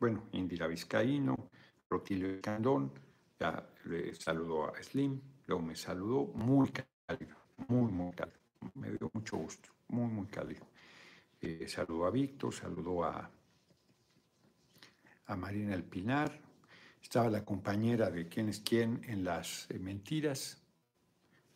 bueno, 0.00 0.28
Indira 0.32 0.66
Vizcaíno, 0.66 1.48
Rotilio 1.90 2.40
Candón, 2.40 2.92
ya 3.38 3.66
le 3.84 4.14
saludó 4.14 4.66
a 4.66 4.82
Slim, 4.82 5.20
luego 5.46 5.62
me 5.62 5.76
saludó 5.76 6.26
muy 6.34 6.70
cálido, 6.70 7.36
muy, 7.68 7.90
muy 7.90 8.12
cálido. 8.12 8.38
Me 8.74 8.90
dio 8.90 9.10
mucho 9.12 9.36
gusto, 9.36 9.70
muy, 9.88 10.10
muy 10.10 10.26
cálido. 10.26 10.66
Eh, 11.40 11.66
saludó 11.68 12.06
a 12.06 12.10
Víctor, 12.10 12.52
saludó 12.52 13.04
a, 13.04 13.30
a 15.26 15.36
Marina 15.36 15.74
El 15.74 15.84
Pinar, 15.84 16.38
estaba 17.02 17.30
la 17.30 17.44
compañera 17.44 18.10
de 18.10 18.28
quién 18.28 18.48
es 18.48 18.60
quién 18.60 19.02
en 19.06 19.24
las 19.24 19.70
eh, 19.70 19.78
mentiras, 19.78 20.60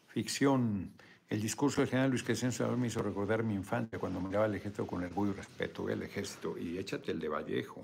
ficción. 0.06 0.92
El 1.28 1.40
discurso 1.40 1.80
del 1.80 1.90
general 1.90 2.10
Luis 2.10 2.22
Crescencio 2.22 2.76
me 2.76 2.86
hizo 2.86 3.02
recordar 3.02 3.42
mi 3.42 3.54
infancia 3.54 3.98
cuando 3.98 4.20
miraba 4.20 4.44
al 4.44 4.54
ejército 4.54 4.86
con 4.86 5.02
orgullo 5.02 5.32
y 5.32 5.36
respeto. 5.36 5.88
el 5.88 6.02
ejército 6.02 6.56
y 6.56 6.78
échate 6.78 7.10
el 7.10 7.18
de 7.18 7.28
Vallejo. 7.28 7.82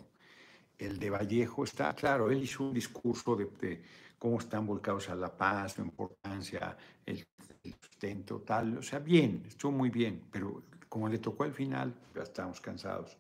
El 0.79 0.99
de 0.99 1.11
Vallejo 1.11 1.65
está, 1.65 1.93
claro, 1.95 2.31
él 2.31 2.43
hizo 2.43 2.65
un 2.65 2.73
discurso 2.73 3.35
de, 3.35 3.83
cómo 4.17 4.39
están 4.39 4.65
volcados 4.65 5.09
a 5.09 5.17
la 5.17 5.37
paz, 5.37 5.77
la 5.79 5.85
importancia, 5.85 6.77
el, 7.05 7.27
el, 7.65 7.75
sustento, 7.75 8.41
tal. 8.43 8.79
O 8.79 8.83
sea, 8.83 9.01
bien, 9.01 9.43
estuvo 9.47 9.73
muy 9.73 9.91
bien, 9.91 10.23
pero 10.31 10.63
como 10.89 11.09
le 11.09 11.19
tocó 11.19 11.45
al 11.45 11.53
final, 11.53 11.95
ya 12.15 12.23
estábamos 12.23 12.61
cansados. 12.61 13.19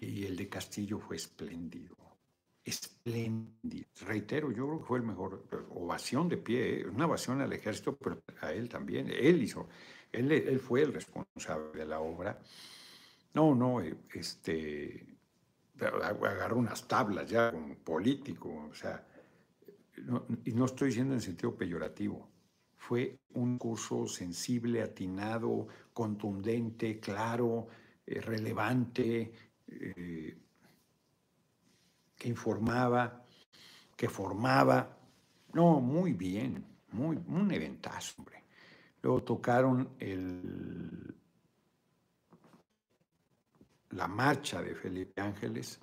Y 0.00 0.24
el 0.24 0.36
de 0.36 0.48
Castillo 0.48 0.98
fue 1.00 1.16
espléndido, 1.16 1.96
espléndido. 2.64 3.88
Reitero, 4.02 4.52
yo 4.52 4.66
creo 4.66 4.78
que 4.78 4.84
fue 4.84 4.98
el 4.98 5.04
mejor, 5.04 5.46
ovación 5.70 6.28
de 6.28 6.36
pie, 6.36 6.80
¿eh? 6.80 6.86
una 6.86 7.06
ovación 7.06 7.40
al 7.40 7.52
ejército, 7.52 7.96
pero 7.96 8.22
a 8.40 8.52
él 8.52 8.68
también. 8.68 9.10
Él 9.10 9.42
hizo, 9.42 9.68
él, 10.12 10.30
él 10.30 10.60
fue 10.60 10.82
el 10.82 10.92
responsable 10.92 11.80
de 11.80 11.86
la 11.86 12.00
obra. 12.00 12.38
No, 13.34 13.54
no, 13.54 13.80
eh, 13.80 13.96
este, 14.14 15.17
agarró 15.80 16.56
unas 16.56 16.86
tablas 16.86 17.28
ya 17.28 17.52
como 17.52 17.74
político, 17.76 18.68
o 18.70 18.74
sea, 18.74 19.04
y 20.44 20.52
no 20.52 20.64
estoy 20.64 20.88
diciendo 20.88 21.14
en 21.14 21.20
sentido 21.20 21.56
peyorativo. 21.56 22.28
Fue 22.76 23.18
un 23.34 23.58
curso 23.58 24.06
sensible, 24.06 24.82
atinado, 24.82 25.66
contundente, 25.92 26.98
claro, 27.00 27.66
eh, 28.06 28.20
relevante, 28.20 29.32
eh, 29.66 30.38
que 32.16 32.28
informaba, 32.28 33.24
que 33.96 34.08
formaba. 34.08 34.96
No, 35.52 35.80
muy 35.80 36.12
bien, 36.12 36.64
muy, 36.92 37.16
un 37.26 37.50
eventazo, 37.50 38.14
hombre. 38.18 38.44
Luego 39.02 39.22
tocaron 39.22 39.90
el, 39.98 41.14
la 43.90 44.08
marcha 44.08 44.62
de 44.62 44.74
Felipe 44.74 45.20
Ángeles, 45.20 45.78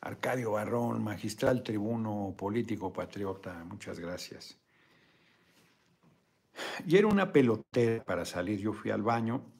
Arcadio 0.00 0.52
Barrón, 0.52 1.02
magistral 1.02 1.62
tribuno 1.62 2.34
político 2.36 2.92
patriota, 2.92 3.64
muchas 3.64 3.98
gracias. 3.98 4.58
Y 6.86 6.96
era 6.96 7.06
una 7.06 7.32
pelotera 7.32 8.04
para 8.04 8.24
salir, 8.24 8.60
yo 8.60 8.72
fui 8.72 8.90
al 8.90 9.02
baño 9.02 9.56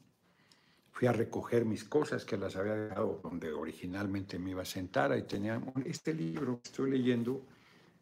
fui 0.97 1.07
a 1.09 1.13
recoger 1.13 1.67
mis 1.67 1.85
cosas 1.85 2.25
que 2.25 2.39
las 2.39 2.57
había 2.57 2.75
dejado 2.75 3.21
donde 3.23 3.53
originalmente 3.53 4.39
me 4.39 4.53
iba 4.53 4.63
a 4.63 4.65
sentar. 4.65 5.13
Ahí 5.13 5.25
tenía 5.25 5.61
este 5.85 6.15
libro 6.15 6.59
que 6.63 6.71
estoy 6.71 6.91
leyendo, 6.91 7.45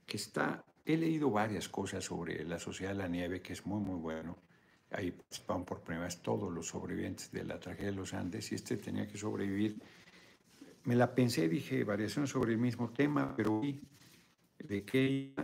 que 0.07 0.17
está, 0.17 0.65
he 0.85 0.97
leído 0.97 1.29
varias 1.29 1.69
cosas 1.69 2.05
sobre 2.05 2.45
la 2.45 2.61
sociedad 2.61 2.93
de 2.93 2.99
la 2.99 3.09
nieve, 3.09 3.43
que 3.43 3.53
es 3.53 3.67
muy, 3.67 3.81
muy 3.81 3.99
bueno. 3.99 4.37
Ahí 4.97 5.13
van 5.49 5.65
por 5.65 5.81
primera 5.81 6.05
vez 6.05 6.19
todos 6.23 6.53
los 6.53 6.69
sobrevivientes 6.69 7.33
de 7.33 7.43
la 7.43 7.59
tragedia 7.59 7.91
de 7.91 7.97
los 7.97 8.15
Andes 8.15 8.53
y 8.53 8.55
este 8.55 8.77
tenía 8.77 9.09
que 9.09 9.19
sobrevivir. 9.19 9.77
Me 10.85 10.95
la 10.95 11.13
pensé, 11.13 11.49
dije, 11.49 11.83
variaciones 11.83 12.31
sobre 12.31 12.53
el 12.53 12.59
mismo 12.59 12.91
tema, 12.91 13.35
pero 13.37 13.61
vi 13.61 13.81
de 14.59 14.85
qué 14.85 15.35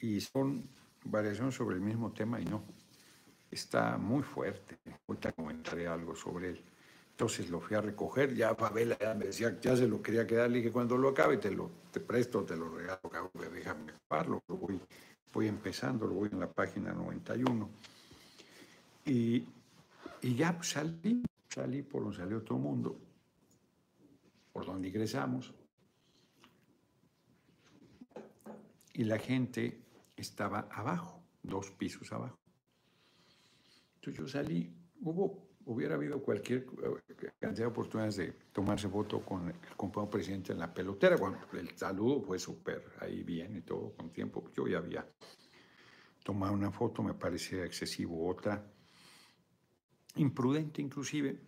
y 0.00 0.20
son 0.20 0.68
variaciones 1.04 1.56
sobre 1.56 1.74
el 1.76 1.82
mismo 1.82 2.12
tema 2.12 2.40
y 2.40 2.44
no 2.44 2.62
está 3.50 3.96
muy 3.96 4.22
fuerte. 4.22 4.78
Ahorita 5.08 5.32
comentaré 5.32 5.88
algo 5.88 6.14
sobre 6.14 6.50
él. 6.50 6.64
Entonces 7.10 7.50
lo 7.50 7.60
fui 7.60 7.76
a 7.76 7.80
recoger, 7.80 8.32
ya 8.32 8.54
Fabela 8.54 8.96
ya 9.00 9.12
me 9.12 9.26
decía, 9.26 9.58
ya 9.60 9.76
se 9.76 9.88
lo 9.88 10.00
quería 10.00 10.24
quedar, 10.24 10.48
le 10.50 10.58
dije, 10.58 10.70
cuando 10.70 10.96
lo 10.96 11.08
acabe 11.08 11.38
te 11.38 11.50
lo 11.50 11.68
te 11.90 11.98
presto, 11.98 12.44
te 12.44 12.54
lo 12.54 12.68
regalo, 12.68 13.00
déjame 13.52 13.92
acabarlo, 13.92 14.40
lo 14.46 14.56
voy, 14.56 14.80
voy 15.32 15.48
empezando, 15.48 16.06
lo 16.06 16.14
voy 16.14 16.28
en 16.30 16.38
la 16.38 16.48
página 16.48 16.92
91. 16.92 17.68
Y, 19.08 19.46
ya 20.22 20.54
pues, 20.54 20.70
salí, 20.70 21.22
salí 21.48 21.82
por 21.82 22.02
donde 22.02 22.18
salió 22.18 22.42
todo 22.42 22.58
el 22.58 22.64
mundo, 22.64 23.00
por 24.52 24.66
donde 24.66 24.88
ingresamos. 24.88 25.54
Y 28.92 29.04
la 29.04 29.18
gente 29.18 29.80
estaba 30.16 30.68
abajo, 30.70 31.22
dos 31.42 31.70
pisos 31.70 32.12
abajo 32.12 32.38
yo 34.10 34.26
salí, 34.26 34.72
hubo, 35.00 35.48
hubiera 35.66 35.94
habido 35.94 36.22
cualquier 36.22 36.66
eh, 36.82 37.30
cantidad 37.38 37.66
de 37.66 37.70
oportunidades 37.70 38.16
de 38.16 38.32
tomarse 38.52 38.88
foto 38.88 39.20
con 39.20 39.48
el 39.48 39.54
compañero 39.76 40.10
presidente 40.10 40.52
en 40.52 40.58
la 40.58 40.72
pelotera. 40.72 41.16
Bueno, 41.16 41.38
el 41.52 41.76
saludo 41.76 42.22
fue 42.22 42.38
súper 42.38 42.92
ahí 43.00 43.22
bien 43.22 43.56
y 43.56 43.60
todo 43.62 43.94
con 43.94 44.10
tiempo. 44.10 44.50
Yo 44.54 44.66
ya 44.66 44.78
había 44.78 45.06
tomado 46.22 46.52
una 46.52 46.70
foto, 46.70 47.02
me 47.02 47.14
parecía 47.14 47.64
excesivo 47.64 48.28
otra, 48.28 48.64
imprudente 50.18 50.82
inclusive. 50.82 51.38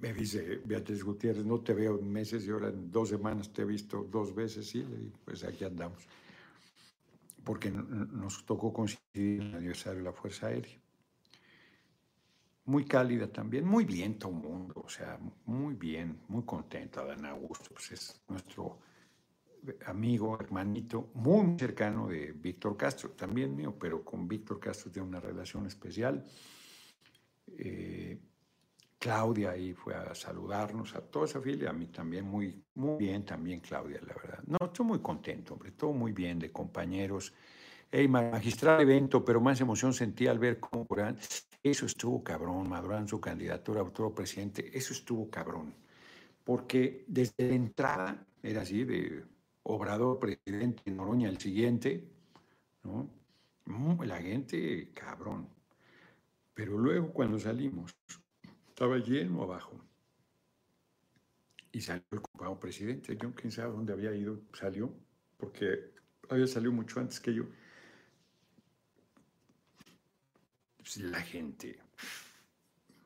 Me 0.00 0.12
dice 0.12 0.60
Beatriz 0.64 1.02
Gutiérrez, 1.02 1.44
no 1.44 1.60
te 1.60 1.74
veo 1.74 1.98
en 1.98 2.10
meses 2.10 2.46
y 2.46 2.50
ahora 2.50 2.68
en 2.68 2.90
dos 2.90 3.08
semanas 3.08 3.52
te 3.52 3.62
he 3.62 3.64
visto 3.64 4.06
dos 4.10 4.32
veces, 4.32 4.72
y 4.76 4.84
pues 5.24 5.42
aquí 5.42 5.64
andamos. 5.64 6.06
Porque 7.42 7.70
nos 7.70 8.46
tocó 8.46 8.72
coincidir 8.72 9.42
el 9.42 9.54
aniversario 9.56 9.98
de 9.98 10.04
la 10.04 10.12
Fuerza 10.12 10.46
Aérea 10.46 10.82
muy 12.64 12.84
cálida 12.84 13.26
también, 13.26 13.66
muy 13.66 13.84
bien 13.84 14.18
todo 14.18 14.32
el 14.32 14.38
mundo, 14.38 14.82
o 14.84 14.88
sea, 14.88 15.18
muy 15.46 15.74
bien, 15.74 16.20
muy 16.28 16.44
contenta, 16.44 17.04
Dan 17.04 17.26
Augusto, 17.26 17.70
pues 17.72 17.92
es 17.92 18.22
nuestro 18.28 18.78
amigo, 19.86 20.36
hermanito, 20.38 21.10
muy 21.14 21.58
cercano 21.58 22.08
de 22.08 22.32
Víctor 22.32 22.76
Castro, 22.76 23.10
también 23.10 23.54
mío, 23.54 23.74
pero 23.78 24.04
con 24.04 24.28
Víctor 24.28 24.60
Castro 24.60 24.90
tiene 24.90 25.08
una 25.08 25.20
relación 25.20 25.66
especial. 25.66 26.24
Eh, 27.58 28.18
Claudia 28.98 29.50
ahí 29.50 29.74
fue 29.74 29.94
a 29.94 30.14
saludarnos, 30.14 30.94
a 30.94 31.00
toda 31.00 31.24
esa 31.24 31.40
familia, 31.40 31.70
a 31.70 31.72
mí 31.72 31.86
también 31.86 32.24
muy, 32.24 32.62
muy 32.74 32.96
bien, 32.98 33.24
también 33.24 33.60
Claudia, 33.60 34.00
la 34.06 34.14
verdad. 34.14 34.38
No, 34.46 34.58
estoy 34.66 34.86
muy 34.86 35.00
contento, 35.00 35.54
hombre, 35.54 35.72
todo 35.72 35.92
muy 35.92 36.12
bien, 36.12 36.38
de 36.38 36.52
compañeros. 36.52 37.32
Hey, 37.90 38.06
magistral 38.06 38.80
evento, 38.80 39.24
pero 39.24 39.40
más 39.40 39.60
emoción 39.60 39.92
sentí 39.92 40.28
al 40.28 40.38
ver 40.38 40.60
cómo 40.60 40.86
eso 41.62 41.86
estuvo 41.86 42.22
cabrón, 42.22 42.68
Maduro 42.68 43.06
su 43.06 43.20
candidatura 43.20 43.80
a 43.80 43.84
otro 43.84 44.14
presidente, 44.14 44.70
eso 44.76 44.92
estuvo 44.92 45.28
cabrón. 45.30 45.74
Porque 46.44 47.04
desde 47.06 47.48
la 47.48 47.54
entrada 47.54 48.26
era 48.42 48.62
así, 48.62 48.84
de 48.84 49.24
Obrador 49.64 50.18
presidente, 50.18 50.90
Noroña 50.90 51.28
el 51.28 51.38
siguiente, 51.38 52.04
¿no? 52.82 53.08
Mm, 53.66 54.02
la 54.02 54.20
gente, 54.20 54.90
cabrón. 54.92 55.48
Pero 56.54 56.78
luego 56.78 57.12
cuando 57.12 57.38
salimos, 57.38 57.94
estaba 58.68 58.98
lleno 58.98 59.42
abajo. 59.42 59.80
Y 61.70 61.80
salió 61.80 62.04
el 62.10 62.20
compañero 62.20 62.60
presidente. 62.60 63.16
Yo 63.16 63.34
quién 63.34 63.50
sabe 63.50 63.72
dónde 63.72 63.92
había 63.92 64.14
ido, 64.14 64.42
salió, 64.52 64.94
porque 65.38 65.92
había 66.28 66.46
salido 66.46 66.72
mucho 66.72 67.00
antes 67.00 67.18
que 67.18 67.34
yo. 67.34 67.44
pues, 70.82 70.96
la 70.98 71.20
gente 71.20 71.78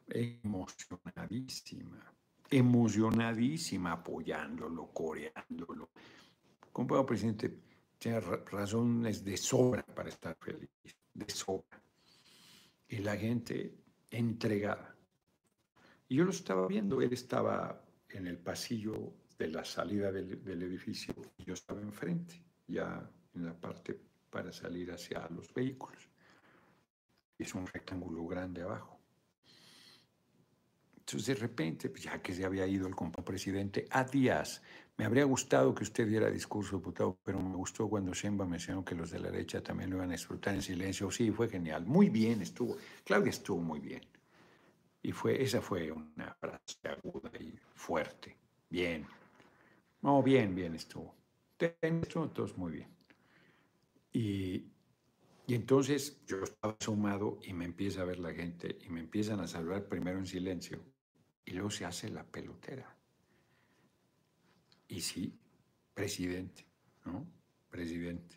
emocionadísima, 0.08 2.12
emocionadísima 2.50 3.92
apoyándolo, 3.92 4.92
coreándolo. 4.92 5.90
Compadre 6.72 7.04
presidente, 7.04 7.58
tiene 7.98 8.20
razones 8.20 9.24
de 9.24 9.36
sobra 9.36 9.84
para 9.84 10.08
estar 10.08 10.36
feliz, 10.36 10.70
de 11.14 11.30
sobra. 11.30 11.82
Y 12.88 12.98
la 12.98 13.16
gente 13.16 13.74
entregada. 14.10 14.96
Yo 16.08 16.24
lo 16.24 16.30
estaba 16.30 16.66
viendo, 16.68 17.02
él 17.02 17.12
estaba 17.12 17.84
en 18.08 18.26
el 18.26 18.38
pasillo 18.38 19.12
de 19.38 19.48
la 19.48 19.64
salida 19.64 20.12
del, 20.12 20.62
edificio 20.62 21.14
yo 21.44 21.54
estaba 21.54 21.80
enfrente, 21.80 22.42
ya 22.66 23.10
en 23.34 23.44
la 23.44 23.54
parte 23.54 24.00
para 24.30 24.52
salir 24.52 24.90
hacia 24.90 25.28
los 25.28 25.52
vehículos. 25.52 26.08
Es 27.38 27.54
un 27.54 27.66
rectángulo 27.66 28.26
grande 28.26 28.62
abajo. 28.62 28.95
Entonces, 31.08 31.28
de 31.28 31.34
repente, 31.40 31.88
pues, 31.88 32.02
ya 32.02 32.20
que 32.20 32.34
se 32.34 32.44
había 32.44 32.66
ido 32.66 32.88
el 32.88 32.96
presidente, 33.24 33.86
a 33.90 34.02
días, 34.02 34.60
me 34.96 35.04
habría 35.04 35.22
gustado 35.22 35.72
que 35.72 35.84
usted 35.84 36.08
diera 36.08 36.28
discurso, 36.28 36.78
diputado, 36.78 37.16
pero 37.22 37.40
me 37.40 37.54
gustó 37.54 37.88
cuando 37.88 38.12
Shemba 38.12 38.44
mencionó 38.44 38.84
que 38.84 38.96
los 38.96 39.12
de 39.12 39.20
la 39.20 39.30
derecha 39.30 39.62
también 39.62 39.90
lo 39.90 39.98
iban 39.98 40.08
a 40.08 40.14
disfrutar 40.14 40.56
en 40.56 40.62
silencio. 40.62 41.08
Sí, 41.12 41.30
fue 41.30 41.48
genial. 41.48 41.86
Muy 41.86 42.08
bien 42.10 42.42
estuvo. 42.42 42.76
Claudia 43.04 43.30
estuvo 43.30 43.60
muy 43.60 43.78
bien. 43.78 44.00
Y 45.00 45.12
fue, 45.12 45.40
esa 45.40 45.60
fue 45.60 45.92
una 45.92 46.34
frase 46.40 46.76
aguda 46.82 47.30
y 47.38 47.56
fuerte. 47.76 48.36
Bien. 48.68 49.06
No, 50.02 50.24
bien, 50.24 50.56
bien 50.56 50.74
estuvo. 50.74 51.14
Estuvo 51.80 52.30
todos 52.30 52.58
muy 52.58 52.72
bien. 52.72 52.88
Y, 54.12 54.72
y 55.46 55.54
entonces 55.54 56.20
yo 56.26 56.42
estaba 56.42 56.76
sumado 56.80 57.38
y 57.44 57.52
me 57.52 57.64
empieza 57.64 58.00
a 58.02 58.06
ver 58.06 58.18
la 58.18 58.32
gente 58.32 58.76
y 58.84 58.88
me 58.88 58.98
empiezan 58.98 59.38
a 59.38 59.46
saludar 59.46 59.86
primero 59.86 60.18
en 60.18 60.26
silencio 60.26 60.95
y 61.46 61.52
luego 61.52 61.70
se 61.70 61.84
hace 61.84 62.10
la 62.10 62.24
pelotera. 62.24 62.94
Y 64.88 65.00
sí, 65.00 65.38
presidente, 65.94 66.66
¿no? 67.04 67.26
Presidente. 67.70 68.36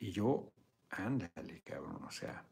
Y 0.00 0.10
yo, 0.10 0.52
ándale, 0.90 1.62
cabrón, 1.62 2.02
o 2.04 2.10
sea. 2.10 2.44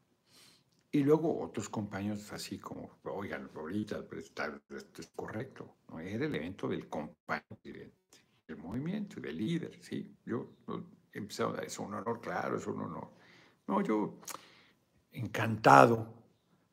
Y 0.91 1.01
luego 1.01 1.41
otros 1.41 1.69
compañeros 1.69 2.33
así 2.33 2.59
como, 2.59 2.99
oigan, 3.05 3.51
ahorita 3.55 4.05
esto 4.71 5.03
es 5.03 5.11
correcto. 5.15 5.77
¿no? 5.89 6.01
Era 6.01 6.25
el 6.25 6.35
evento 6.35 6.69
del 6.69 6.89
compañero 6.89 7.45
presidente, 7.49 8.19
del 8.47 8.57
movimiento, 8.57 9.21
del 9.21 9.37
líder, 9.37 9.83
sí. 9.83 10.17
Yo 10.25 10.55
he 11.13 11.19
empezado, 11.19 11.61
es 11.61 11.79
un 11.79 11.95
honor, 11.95 12.21
claro, 12.21 12.57
es 12.59 12.67
un 12.67 12.81
honor. 12.81 13.11
No, 13.67 13.83
yo 13.83 14.21
encantado 15.11 16.18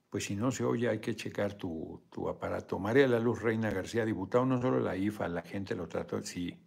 pues 0.09 0.25
si 0.25 0.35
no 0.35 0.51
se 0.51 0.63
oye 0.63 0.89
hay 0.89 0.99
que 0.99 1.15
checar 1.15 1.53
tu, 1.55 2.01
aparato. 2.29 2.79
María 2.79 3.07
La 3.07 3.19
Luz 3.19 3.41
Reina 3.41 3.69
García, 3.69 4.05
diputado 4.05 4.45
no 4.45 4.61
solo 4.61 4.79
la 4.79 4.95
IFA, 4.95 5.27
la 5.27 5.41
gente 5.41 5.75
lo 5.75 5.87
trató, 5.87 6.21
sí, 6.23 6.57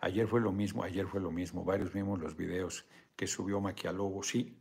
ayer 0.00 0.26
fue 0.26 0.40
lo 0.40 0.52
mismo, 0.52 0.82
ayer 0.82 1.06
fue 1.06 1.20
lo 1.20 1.30
mismo, 1.30 1.64
varios 1.64 1.92
vimos 1.92 2.20
los 2.20 2.36
videos 2.36 2.86
que 3.14 3.26
subió 3.26 3.60
Maquialobo, 3.60 4.22
sí, 4.22 4.56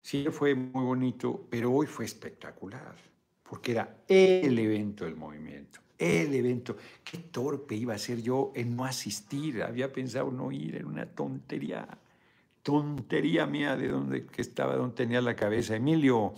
sí 0.00 0.26
fue 0.30 0.54
muy 0.54 0.84
bonito, 0.84 1.46
pero 1.50 1.72
hoy 1.72 1.86
fue 1.86 2.04
espectacular, 2.04 2.94
porque 3.42 3.72
era 3.72 4.04
el 4.08 4.58
evento 4.58 5.04
del 5.04 5.16
movimiento, 5.16 5.80
el 5.98 6.34
evento. 6.34 6.76
Qué 7.02 7.18
torpe 7.18 7.74
iba 7.74 7.94
a 7.94 7.98
ser 7.98 8.22
yo 8.22 8.52
en 8.54 8.76
no 8.76 8.84
asistir, 8.84 9.62
había 9.62 9.92
pensado 9.92 10.30
no 10.30 10.52
ir, 10.52 10.76
era 10.76 10.86
una 10.86 11.06
tontería, 11.06 11.86
tontería 12.62 13.46
mía 13.46 13.76
de 13.76 13.88
donde 13.88 14.26
que 14.26 14.42
estaba, 14.42 14.76
donde 14.76 14.96
tenía 14.96 15.20
la 15.20 15.36
cabeza. 15.36 15.76
Emilio, 15.76 16.34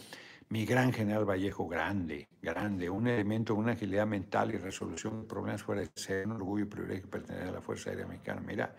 mi 0.48 0.64
gran 0.64 0.92
general 0.92 1.24
Vallejo, 1.24 1.66
grande, 1.66 2.28
grande, 2.40 2.88
un 2.88 3.08
elemento, 3.08 3.54
una 3.54 3.72
agilidad 3.72 4.06
mental 4.06 4.54
y 4.54 4.58
resolución 4.58 5.22
de 5.22 5.26
problemas 5.26 5.62
fuera 5.62 5.80
de 5.80 5.90
ser, 5.94 6.26
un 6.26 6.32
orgullo 6.32 6.64
y 6.64 6.68
privilegio 6.68 7.10
pertenecer 7.10 7.48
a 7.48 7.52
la 7.52 7.60
Fuerza 7.60 7.90
Aérea 7.90 8.06
Mexicana. 8.06 8.40
Mira, 8.40 8.76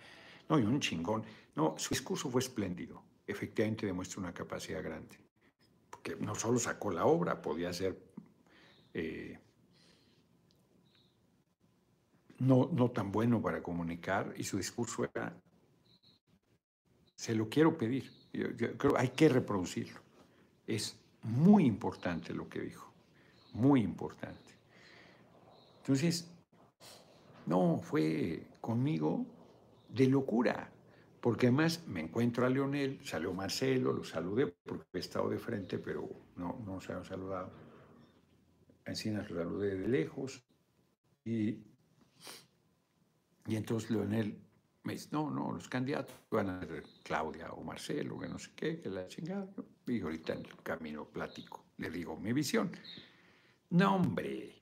no, 0.47 0.58
y 0.60 0.63
un 0.63 0.80
chingón. 0.80 1.23
No, 1.56 1.75
su 1.77 1.89
discurso 1.89 2.30
fue 2.30 2.39
espléndido. 2.39 3.03
Efectivamente 3.25 3.86
demuestra 3.86 4.21
una 4.21 4.34
capacidad 4.34 4.82
grande. 4.82 5.17
Porque 5.89 6.15
no 6.15 6.36
solo 6.36 6.58
sacó 6.58 6.91
la 6.91 7.06
obra, 7.06 7.41
podía 7.41 7.73
ser 7.73 7.97
eh, 8.93 9.38
no, 12.39 12.69
no 12.71 12.91
tan 12.91 13.12
bueno 13.12 13.41
para 13.41 13.62
comunicar 13.62 14.34
y 14.38 14.43
su 14.43 14.58
discurso 14.58 15.03
era, 15.03 15.36
se 17.15 17.36
lo 17.36 17.49
quiero 17.49 17.77
pedir, 17.77 18.12
yo 18.32 18.56
creo 18.77 18.97
hay 18.97 19.10
que 19.10 19.30
reproducirlo. 19.30 19.99
Es 20.65 20.97
muy 21.27 21.65
importante 21.65 22.33
lo 22.33 22.47
que 22.47 22.61
dijo, 22.61 22.91
muy 23.53 23.81
importante. 23.81 24.55
Entonces, 25.79 26.29
no, 27.45 27.79
fue 27.79 28.43
conmigo 28.61 29.25
de 29.89 30.07
locura, 30.07 30.69
porque 31.21 31.47
además 31.47 31.85
me 31.87 32.01
encuentro 32.01 32.45
a 32.45 32.49
Leonel, 32.49 32.99
salió 33.03 33.33
Marcelo, 33.33 33.91
lo 33.91 34.03
saludé 34.03 34.47
porque 34.47 34.85
he 34.93 34.99
estado 34.99 35.29
de 35.29 35.37
frente, 35.37 35.79
pero 35.79 36.09
no, 36.35 36.61
no 36.65 36.79
se 36.79 36.93
han 36.93 37.03
saludado. 37.03 37.51
Encima 38.85 39.21
lo 39.21 39.35
saludé 39.35 39.75
de 39.75 39.87
lejos 39.87 40.43
y, 41.25 41.59
y 43.45 43.55
entonces 43.55 43.91
Leonel 43.91 44.46
me 44.88 44.93
dice, 44.93 45.10
no, 45.12 45.30
no, 45.30 45.52
los 45.52 45.67
candidatos 45.67 46.15
van 46.32 46.50
a 46.50 46.60
ser 46.62 46.84
Claudia 47.04 47.52
o 47.52 47.62
Marcelo, 47.62 48.17
que 48.17 48.30
no 48.30 48.39
sé 48.39 48.52
qué, 48.56 48.80
que 48.80 48.89
la 48.89 49.06
chingada. 49.08 49.45
Y 49.86 50.00
ahorita 50.00 50.34
en 50.34 50.45
el 50.45 50.56
camino 50.63 51.06
plático 51.06 51.65
le 51.78 51.89
digo 51.89 52.15
mi 52.15 52.32
visión. 52.32 52.71
No, 53.69 53.95
hombre, 53.97 54.56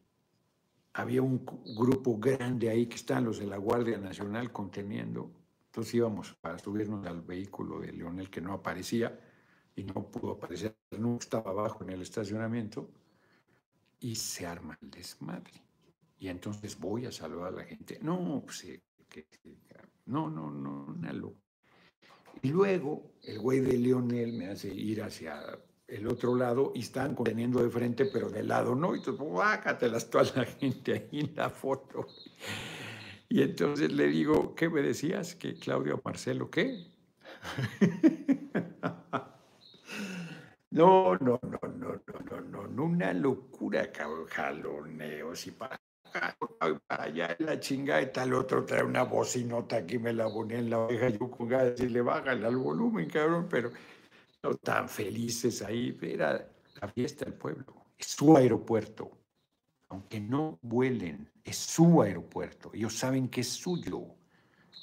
había 0.93 1.21
un 1.21 1.45
grupo 1.77 2.17
grande 2.17 2.69
ahí 2.69 2.87
que 2.87 2.95
están 2.95 3.23
los 3.23 3.37
de 3.37 3.45
la 3.45 3.57
Guardia 3.57 3.99
Nacional 3.99 4.51
conteniendo. 4.51 5.31
Entonces 5.67 5.93
íbamos 5.93 6.33
para 6.41 6.57
subirnos 6.57 7.05
al 7.05 7.21
vehículo 7.21 7.79
de 7.79 7.91
Leonel 7.91 8.31
que 8.31 8.41
no 8.41 8.53
aparecía 8.53 9.19
y 9.75 9.83
no 9.83 10.09
pudo 10.09 10.31
aparecer, 10.31 10.75
no 10.97 11.17
estaba 11.17 11.51
abajo 11.51 11.83
en 11.83 11.91
el 11.91 12.01
estacionamiento 12.01 12.89
y 13.99 14.15
se 14.15 14.47
arma 14.47 14.75
el 14.81 14.89
desmadre. 14.89 15.53
Y 16.17 16.29
entonces 16.29 16.79
voy 16.79 17.05
a 17.05 17.11
saludar 17.11 17.49
a 17.53 17.57
la 17.57 17.63
gente. 17.65 17.99
No, 18.01 18.41
pues 18.43 18.63
eh, 18.63 18.81
que, 19.07 19.27
no, 20.05 20.29
no, 20.29 20.51
no, 20.51 20.85
una 20.85 21.13
Y 22.41 22.49
luego 22.49 23.13
el 23.23 23.39
güey 23.39 23.59
de 23.59 23.77
Lionel 23.77 24.33
me 24.33 24.47
hace 24.47 24.73
ir 24.73 25.01
hacia 25.01 25.59
el 25.87 26.07
otro 26.07 26.35
lado 26.35 26.71
y 26.75 26.79
están 26.79 27.15
conteniendo 27.15 27.61
de 27.61 27.69
frente, 27.69 28.05
pero 28.05 28.29
de 28.29 28.43
lado 28.43 28.75
no. 28.75 28.95
Y 28.95 28.99
entonces, 28.99 29.33
bácatelas 29.33 30.09
toda 30.09 30.25
la 30.35 30.45
gente 30.45 30.93
ahí 30.93 31.19
en 31.21 31.35
la 31.35 31.49
foto. 31.49 32.07
Y 33.29 33.41
entonces 33.41 33.91
le 33.91 34.07
digo, 34.07 34.55
¿qué 34.55 34.69
me 34.69 34.81
decías? 34.81 35.35
¿Que 35.35 35.55
Claudio 35.55 36.01
Marcelo 36.03 36.49
qué? 36.49 36.87
No, 40.71 41.15
no, 41.19 41.39
no, 41.41 41.59
no, 41.69 42.01
no, 42.29 42.41
no, 42.41 42.67
no, 42.67 42.83
una 42.83 43.13
locura, 43.13 43.89
jaloneos 44.27 45.47
y 45.47 45.51
para 45.51 45.79
para 46.87 47.03
allá 47.03 47.35
la 47.39 47.59
chingada 47.59 48.01
y 48.01 48.11
tal 48.11 48.33
otro 48.33 48.65
trae 48.65 48.83
una 48.83 49.03
bocinota 49.03 49.77
aquí, 49.77 49.97
me 49.99 50.13
la 50.13 50.29
pone 50.29 50.57
en 50.57 50.69
la 50.69 50.79
oreja, 50.79 51.09
yo 51.09 51.29
con 51.29 51.47
ganas 51.47 51.79
y 51.79 51.89
le 51.89 52.01
bajan 52.01 52.43
al 52.43 52.55
volumen, 52.55 53.09
cabrón, 53.09 53.47
pero 53.49 53.71
no 54.43 54.55
tan 54.55 54.87
felices 54.89 55.61
ahí, 55.61 55.97
era 56.01 56.49
la 56.81 56.87
fiesta 56.87 57.25
del 57.25 57.33
pueblo, 57.33 57.65
es 57.97 58.07
su 58.07 58.35
aeropuerto, 58.35 59.11
aunque 59.89 60.19
no 60.19 60.59
vuelen, 60.61 61.29
es 61.43 61.57
su 61.57 62.01
aeropuerto, 62.01 62.71
ellos 62.73 62.97
saben 62.97 63.29
que 63.29 63.41
es 63.41 63.49
suyo 63.49 64.15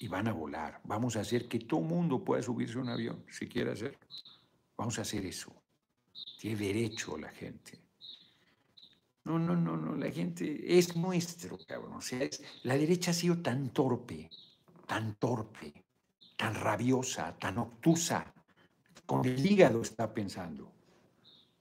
y 0.00 0.08
van 0.08 0.28
a 0.28 0.32
volar, 0.32 0.80
vamos 0.84 1.16
a 1.16 1.20
hacer 1.20 1.48
que 1.48 1.60
todo 1.60 1.80
mundo 1.80 2.24
pueda 2.24 2.42
subirse 2.42 2.78
a 2.78 2.82
un 2.82 2.88
avión, 2.88 3.24
si 3.28 3.48
quiere 3.48 3.72
hacerlo, 3.72 3.98
vamos 4.76 4.98
a 4.98 5.02
hacer 5.02 5.24
eso, 5.26 5.54
tiene 6.38 6.56
derecho 6.56 7.16
la 7.16 7.30
gente. 7.30 7.81
No, 9.24 9.38
no, 9.38 9.54
no, 9.54 9.76
no, 9.76 9.94
la 9.96 10.10
gente 10.10 10.78
es 10.78 10.96
nuestro, 10.96 11.56
cabrón. 11.66 11.94
O 11.94 12.00
sea, 12.00 12.28
la 12.64 12.76
derecha 12.76 13.12
ha 13.12 13.14
sido 13.14 13.38
tan 13.38 13.70
torpe, 13.70 14.28
tan 14.86 15.14
torpe, 15.14 15.84
tan 16.36 16.54
rabiosa, 16.54 17.36
tan 17.38 17.58
obtusa. 17.58 18.34
Con 19.06 19.24
el 19.24 19.44
hígado 19.44 19.82
está 19.82 20.12
pensando. 20.12 20.72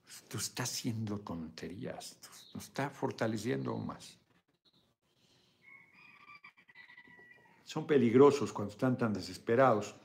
Esto 0.07 0.38
está 0.38 0.64
haciendo 0.64 1.20
tonterías, 1.20 2.18
nos 2.53 2.66
está 2.66 2.89
fortaleciendo 2.89 3.72
aún 3.72 3.86
más. 3.86 4.18
Son 7.64 7.88
peligrosos 7.88 8.51
cuando 8.51 8.74
están 8.74 8.97
tan 8.97 9.14
desesperados, 9.14 9.95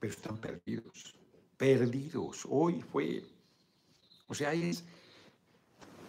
pero 0.00 0.12
están 0.12 0.38
perdidos, 0.38 1.14
perdidos. 1.56 2.44
Hoy 2.48 2.82
fue, 2.82 3.24
o 4.26 4.34
sea, 4.34 4.52
es 4.52 4.82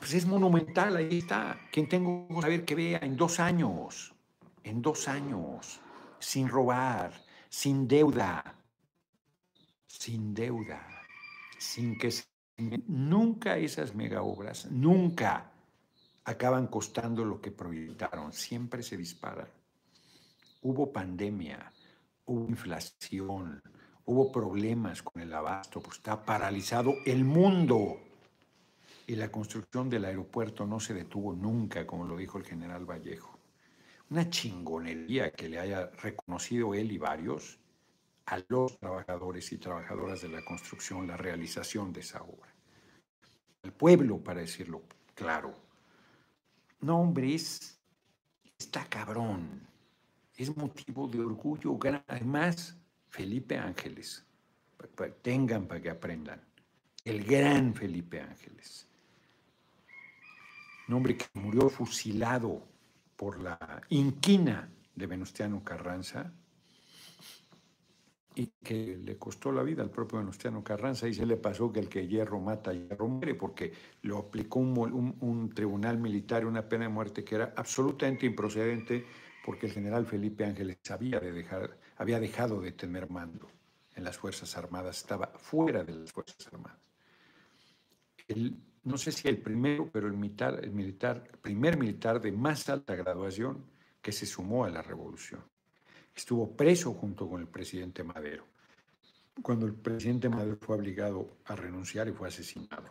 pues 0.01 0.15
es 0.15 0.25
monumental, 0.25 0.97
ahí 0.97 1.19
está. 1.19 1.69
Quien 1.71 1.87
tengo 1.87 2.27
que 2.27 2.41
saber 2.41 2.65
que 2.65 2.73
vea 2.73 2.97
en 3.03 3.15
dos 3.15 3.39
años, 3.39 4.15
en 4.63 4.81
dos 4.81 5.07
años, 5.07 5.79
sin 6.17 6.49
robar, 6.49 7.13
sin 7.49 7.87
deuda, 7.87 8.55
sin 9.85 10.33
deuda, 10.33 10.83
sin 11.59 11.99
que 11.99 12.09
se 12.09 12.23
Nunca 12.87 13.57
esas 13.57 13.95
mega 13.95 14.21
obras, 14.21 14.69
nunca 14.71 15.51
acaban 16.23 16.67
costando 16.67 17.25
lo 17.25 17.41
que 17.41 17.51
proyectaron, 17.51 18.33
siempre 18.33 18.83
se 18.83 18.97
disparan. 18.97 19.47
Hubo 20.61 20.91
pandemia, 20.91 21.71
hubo 22.25 22.47
inflación, 22.47 23.61
hubo 24.05 24.31
problemas 24.31 25.01
con 25.01 25.21
el 25.21 25.33
abasto, 25.33 25.79
pues 25.79 25.97
está 25.97 26.23
paralizado 26.23 26.93
el 27.05 27.23
mundo. 27.23 27.99
Y 29.07 29.15
la 29.15 29.31
construcción 29.31 29.89
del 29.89 30.05
aeropuerto 30.05 30.65
no 30.65 30.79
se 30.79 30.93
detuvo 30.93 31.33
nunca, 31.33 31.85
como 31.85 32.05
lo 32.05 32.17
dijo 32.17 32.37
el 32.37 32.45
general 32.45 32.85
Vallejo. 32.85 33.37
Una 34.09 34.29
chingonería 34.29 35.31
que 35.31 35.49
le 35.49 35.59
haya 35.59 35.87
reconocido 36.01 36.73
él 36.73 36.91
y 36.91 36.97
varios 36.97 37.59
a 38.25 38.41
los 38.47 38.77
trabajadores 38.79 39.51
y 39.51 39.57
trabajadoras 39.57 40.21
de 40.21 40.29
la 40.29 40.43
construcción 40.45 41.07
la 41.07 41.17
realización 41.17 41.91
de 41.91 42.01
esa 42.01 42.21
obra. 42.21 42.53
Al 43.63 43.73
pueblo, 43.73 44.19
para 44.19 44.41
decirlo 44.41 44.83
claro. 45.15 45.53
No, 46.79 46.99
hombre, 46.99 47.35
es, 47.35 47.79
está 48.57 48.85
cabrón. 48.85 49.67
Es 50.35 50.55
motivo 50.55 51.07
de 51.07 51.19
orgullo. 51.19 51.77
Además, 52.07 52.77
Felipe 53.09 53.57
Ángeles, 53.57 54.25
tengan 55.21 55.67
para 55.67 55.81
que 55.81 55.89
aprendan. 55.89 56.41
El 57.03 57.23
gran 57.23 57.73
Felipe 57.75 58.21
Ángeles. 58.21 58.87
Un 60.91 60.97
hombre 60.97 61.15
que 61.15 61.27
murió 61.35 61.69
fusilado 61.69 62.67
por 63.15 63.41
la 63.41 63.81
inquina 63.87 64.69
de 64.93 65.07
Venustiano 65.07 65.63
Carranza, 65.63 66.33
y 68.35 68.47
que 68.61 68.97
le 68.97 69.17
costó 69.17 69.53
la 69.53 69.63
vida 69.63 69.83
al 69.83 69.89
propio 69.89 70.19
Venustiano 70.19 70.61
Carranza 70.65 71.07
y 71.07 71.13
se 71.13 71.25
le 71.25 71.37
pasó 71.37 71.71
que 71.71 71.79
el 71.79 71.87
que 71.87 72.09
hierro 72.09 72.41
mata, 72.41 72.73
hierro 72.73 73.07
muere, 73.07 73.35
porque 73.35 73.71
lo 74.01 74.17
aplicó 74.17 74.59
un, 74.59 75.49
tribunal 75.55 75.97
militar 75.97 76.45
una 76.45 76.67
pena 76.67 76.83
de 76.83 76.89
muerte 76.89 77.23
que 77.23 77.35
era 77.35 77.53
absolutamente 77.55 78.25
improcedente 78.25 79.05
porque 79.45 79.67
el 79.67 79.71
general 79.71 80.05
Felipe 80.05 80.43
Ángeles 80.43 80.79
había, 80.89 81.21
de 81.21 81.31
dejar, 81.31 81.77
había 81.95 82.19
dejado 82.19 82.59
de 82.59 82.73
tener 82.73 83.09
mando 83.09 83.47
en 83.95 84.03
las 84.03 84.17
Fuerzas 84.17 84.57
Armadas, 84.57 84.97
estaba 84.97 85.27
fuera 85.37 85.85
de 85.85 85.95
las 85.95 86.11
Fuerzas 86.11 86.45
Armadas. 86.47 86.91
No 88.83 88.97
sé 88.97 89.11
si 89.11 89.27
el 89.27 89.41
primero, 89.41 89.89
pero 89.91 90.07
el 90.07 90.13
militar, 90.13 90.59
el 90.63 90.71
militar, 90.71 91.23
primer 91.41 91.77
militar 91.77 92.19
de 92.21 92.31
más 92.31 92.69
alta 92.69 92.95
graduación 92.95 93.65
que 94.01 94.11
se 94.11 94.25
sumó 94.25 94.65
a 94.65 94.69
la 94.69 94.81
revolución 94.81 95.43
estuvo 96.15 96.55
preso 96.55 96.93
junto 96.93 97.29
con 97.29 97.41
el 97.41 97.47
presidente 97.47 98.03
Madero, 98.03 98.45
cuando 99.41 99.65
el 99.65 99.73
presidente 99.73 100.29
Madero 100.29 100.57
fue 100.59 100.75
obligado 100.75 101.37
a 101.45 101.55
renunciar 101.55 102.07
y 102.07 102.11
fue 102.11 102.27
asesinado. 102.27 102.89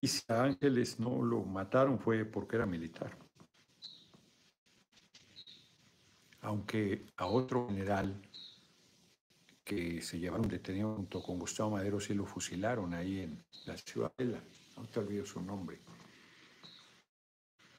Y 0.00 0.08
si 0.08 0.24
a 0.28 0.42
Ángeles 0.42 0.98
no 0.98 1.22
lo 1.22 1.44
mataron 1.44 1.98
fue 1.98 2.24
porque 2.24 2.56
era 2.56 2.66
militar. 2.66 3.16
Aunque 6.40 7.06
a 7.16 7.26
otro 7.26 7.68
general 7.68 8.20
que 9.64 10.02
se 10.02 10.18
llevaron 10.18 10.48
detenido 10.48 10.94
junto 10.96 11.22
con 11.22 11.38
Gustavo 11.38 11.70
Madero 11.70 12.00
sí 12.00 12.14
lo 12.14 12.26
fusilaron 12.26 12.94
ahí 12.94 13.20
en 13.20 13.44
la 13.66 13.76
ciudadela. 13.76 14.42
No 14.76 14.84
te 14.86 15.00
olvido 15.00 15.24
su 15.24 15.40
nombre. 15.40 15.80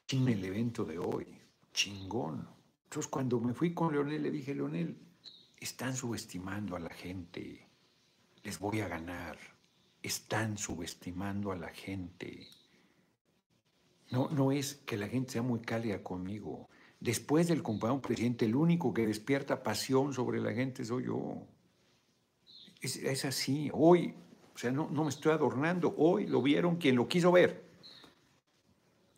En 0.08 0.28
el 0.28 0.44
evento 0.44 0.84
de 0.84 0.98
hoy, 0.98 1.26
chingón. 1.72 2.48
Entonces 2.84 3.10
cuando 3.10 3.40
me 3.40 3.54
fui 3.54 3.74
con 3.74 3.92
Leonel 3.92 4.22
le 4.22 4.30
dije, 4.30 4.54
Leonel, 4.54 4.96
están 5.58 5.96
subestimando 5.96 6.76
a 6.76 6.80
la 6.80 6.90
gente, 6.90 7.66
les 8.42 8.58
voy 8.58 8.80
a 8.80 8.88
ganar, 8.88 9.38
están 10.02 10.58
subestimando 10.58 11.52
a 11.52 11.56
la 11.56 11.68
gente. 11.68 12.46
No, 14.10 14.28
no 14.30 14.52
es 14.52 14.76
que 14.86 14.96
la 14.96 15.08
gente 15.08 15.32
sea 15.32 15.42
muy 15.42 15.60
cálida 15.60 16.02
conmigo. 16.02 16.68
Después 17.00 17.48
del 17.48 17.62
compañero 17.62 18.00
presidente, 18.00 18.44
el 18.44 18.54
único 18.54 18.94
que 18.94 19.06
despierta 19.06 19.62
pasión 19.62 20.12
sobre 20.12 20.40
la 20.40 20.52
gente 20.52 20.84
soy 20.84 21.06
yo. 21.06 21.46
Es, 22.84 23.24
así. 23.24 23.70
Hoy, 23.72 24.14
o 24.54 24.58
sea, 24.58 24.70
no, 24.70 24.88
no 24.90 25.04
me 25.04 25.10
estoy 25.10 25.32
adornando. 25.32 25.94
Hoy 25.96 26.26
lo 26.26 26.42
vieron 26.42 26.76
quien 26.76 26.96
lo 26.96 27.08
quiso 27.08 27.32
ver. 27.32 27.64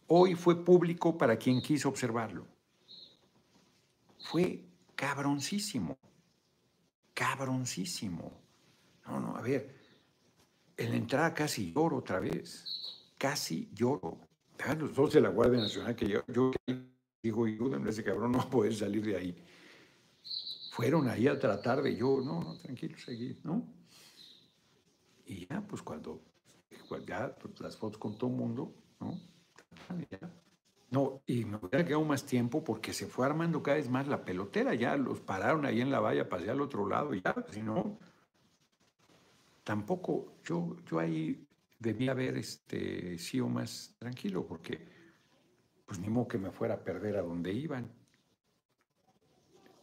Hoy 0.09 0.35
fue 0.35 0.65
público 0.65 1.19
para 1.19 1.37
quien 1.37 1.61
quiso 1.61 1.89
observarlo 1.89 2.47
fue 4.27 4.65
cabroncísimo, 4.97 5.97
cabroncísimo. 7.15 8.33
No, 9.07 9.21
no, 9.21 9.37
a 9.37 9.41
ver, 9.41 9.73
en 10.77 10.91
la 10.91 10.97
entrada 10.97 11.33
casi 11.33 11.73
lloro 11.73 11.99
otra 11.99 12.19
vez, 12.19 13.13
casi 13.17 13.71
lloro. 13.73 14.19
Los 14.79 14.95
dos 14.95 15.13
de 15.13 15.21
la 15.21 15.29
Guardia 15.29 15.61
Nacional 15.61 15.95
que 15.95 16.09
yo, 16.09 16.25
yo 16.27 16.51
digo, 17.23 17.45
ayúdenme, 17.45 17.91
ese 17.91 18.03
cabrón 18.03 18.33
no 18.33 18.51
puede 18.51 18.73
salir 18.73 19.05
de 19.05 19.17
ahí. 19.17 19.45
Fueron 20.77 21.09
ahí 21.09 21.27
a 21.27 21.39
tratar 21.39 21.81
de 21.81 21.97
yo, 21.97 22.21
no, 22.21 22.43
no, 22.43 22.59
tranquilo, 22.59 22.99
seguir, 22.99 23.41
¿no? 23.45 23.67
Y 25.25 25.47
ya, 25.47 25.67
pues 25.67 25.81
cuando, 25.81 26.21
ya 27.07 27.35
pues, 27.35 27.59
las 27.61 27.79
fotos 27.79 27.99
con 27.99 28.19
todo 28.19 28.29
el 28.29 28.37
mundo, 28.37 28.75
¿no? 29.01 29.19
No, 30.91 31.23
y 31.27 31.47
me 31.47 31.57
hubiera 31.57 31.83
quedado 31.83 32.05
más 32.05 32.27
tiempo 32.27 32.63
porque 32.63 32.93
se 32.93 33.07
fue 33.07 33.25
armando 33.25 33.63
cada 33.63 33.79
vez 33.79 33.89
más 33.89 34.07
la 34.07 34.23
pelotera. 34.23 34.75
Ya 34.75 34.99
los 34.99 35.19
pararon 35.21 35.65
ahí 35.65 35.81
en 35.81 35.91
la 35.91 36.01
valla, 36.01 36.29
pasé 36.29 36.51
al 36.51 36.61
otro 36.61 36.87
lado 36.87 37.15
y 37.15 37.23
ya, 37.23 37.35
si 37.51 37.63
no, 37.63 37.99
tampoco, 39.65 40.35
yo, 40.45 40.77
yo 40.85 40.99
ahí 40.99 41.49
debía 41.79 42.11
haber 42.11 42.37
este, 42.37 43.17
sido 43.17 43.49
más 43.49 43.97
tranquilo 43.99 44.47
porque 44.47 44.87
pues 45.87 45.99
ni 46.01 46.11
modo 46.11 46.29
que 46.29 46.37
me 46.37 46.51
fuera 46.51 46.75
a 46.75 46.85
perder 46.85 47.17
a 47.17 47.23
donde 47.23 47.51
iban. 47.51 47.91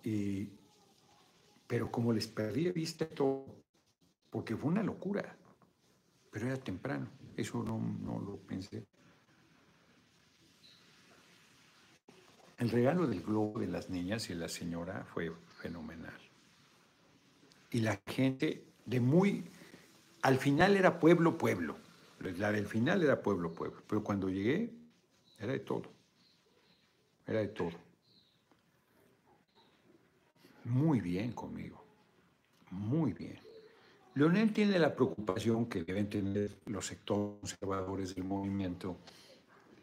Y, 0.04 0.60
pero 1.68 1.92
como 1.92 2.14
les 2.14 2.28
perdí 2.28 2.66
de 2.66 2.72
vista 2.72 3.08
todo, 3.08 3.46
porque 4.30 4.56
fue 4.56 4.72
una 4.72 4.84
locura, 4.84 5.36
pero 6.32 6.48
era 6.48 6.58
temprano, 6.58 7.08
eso 7.36 7.64
no, 7.64 7.80
no 7.80 8.20
lo 8.20 8.38
pensé. 8.38 8.86
El 12.58 12.70
regalo 12.70 13.08
del 13.08 13.22
globo 13.22 13.60
de 13.60 13.68
las 13.68 13.90
niñas 13.90 14.30
y 14.30 14.36
la 14.36 14.48
señora 14.48 15.06
fue 15.14 15.32
fenomenal. 15.62 16.18
Y 17.72 17.82
la 17.82 18.00
gente 18.08 18.64
de 18.86 19.00
muy... 19.00 19.44
Al 20.22 20.38
final 20.38 20.78
era 20.78 21.00
pueblo, 21.00 21.38
pueblo. 21.38 21.76
La 22.38 22.52
del 22.52 22.68
final 22.68 23.04
era 23.04 23.22
pueblo, 23.22 23.54
pueblo. 23.54 23.82
Pero 23.88 24.04
cuando 24.04 24.30
llegué, 24.30 24.72
era 25.40 25.52
de 25.52 25.60
todo. 25.60 25.92
Era 27.28 27.40
de 27.40 27.48
todo. 27.50 27.74
Muy 30.66 31.02
bien 31.02 31.32
conmigo. 31.32 31.84
Muy 32.72 33.14
bien. 33.14 33.40
Leonel 34.16 34.54
tiene 34.54 34.78
la 34.80 34.94
preocupación 34.94 35.66
que 35.66 35.84
deben 35.84 36.10
tener 36.10 36.58
los 36.66 36.86
sectores 36.86 37.40
conservadores 37.42 38.16
del 38.16 38.24
movimiento 38.24 38.98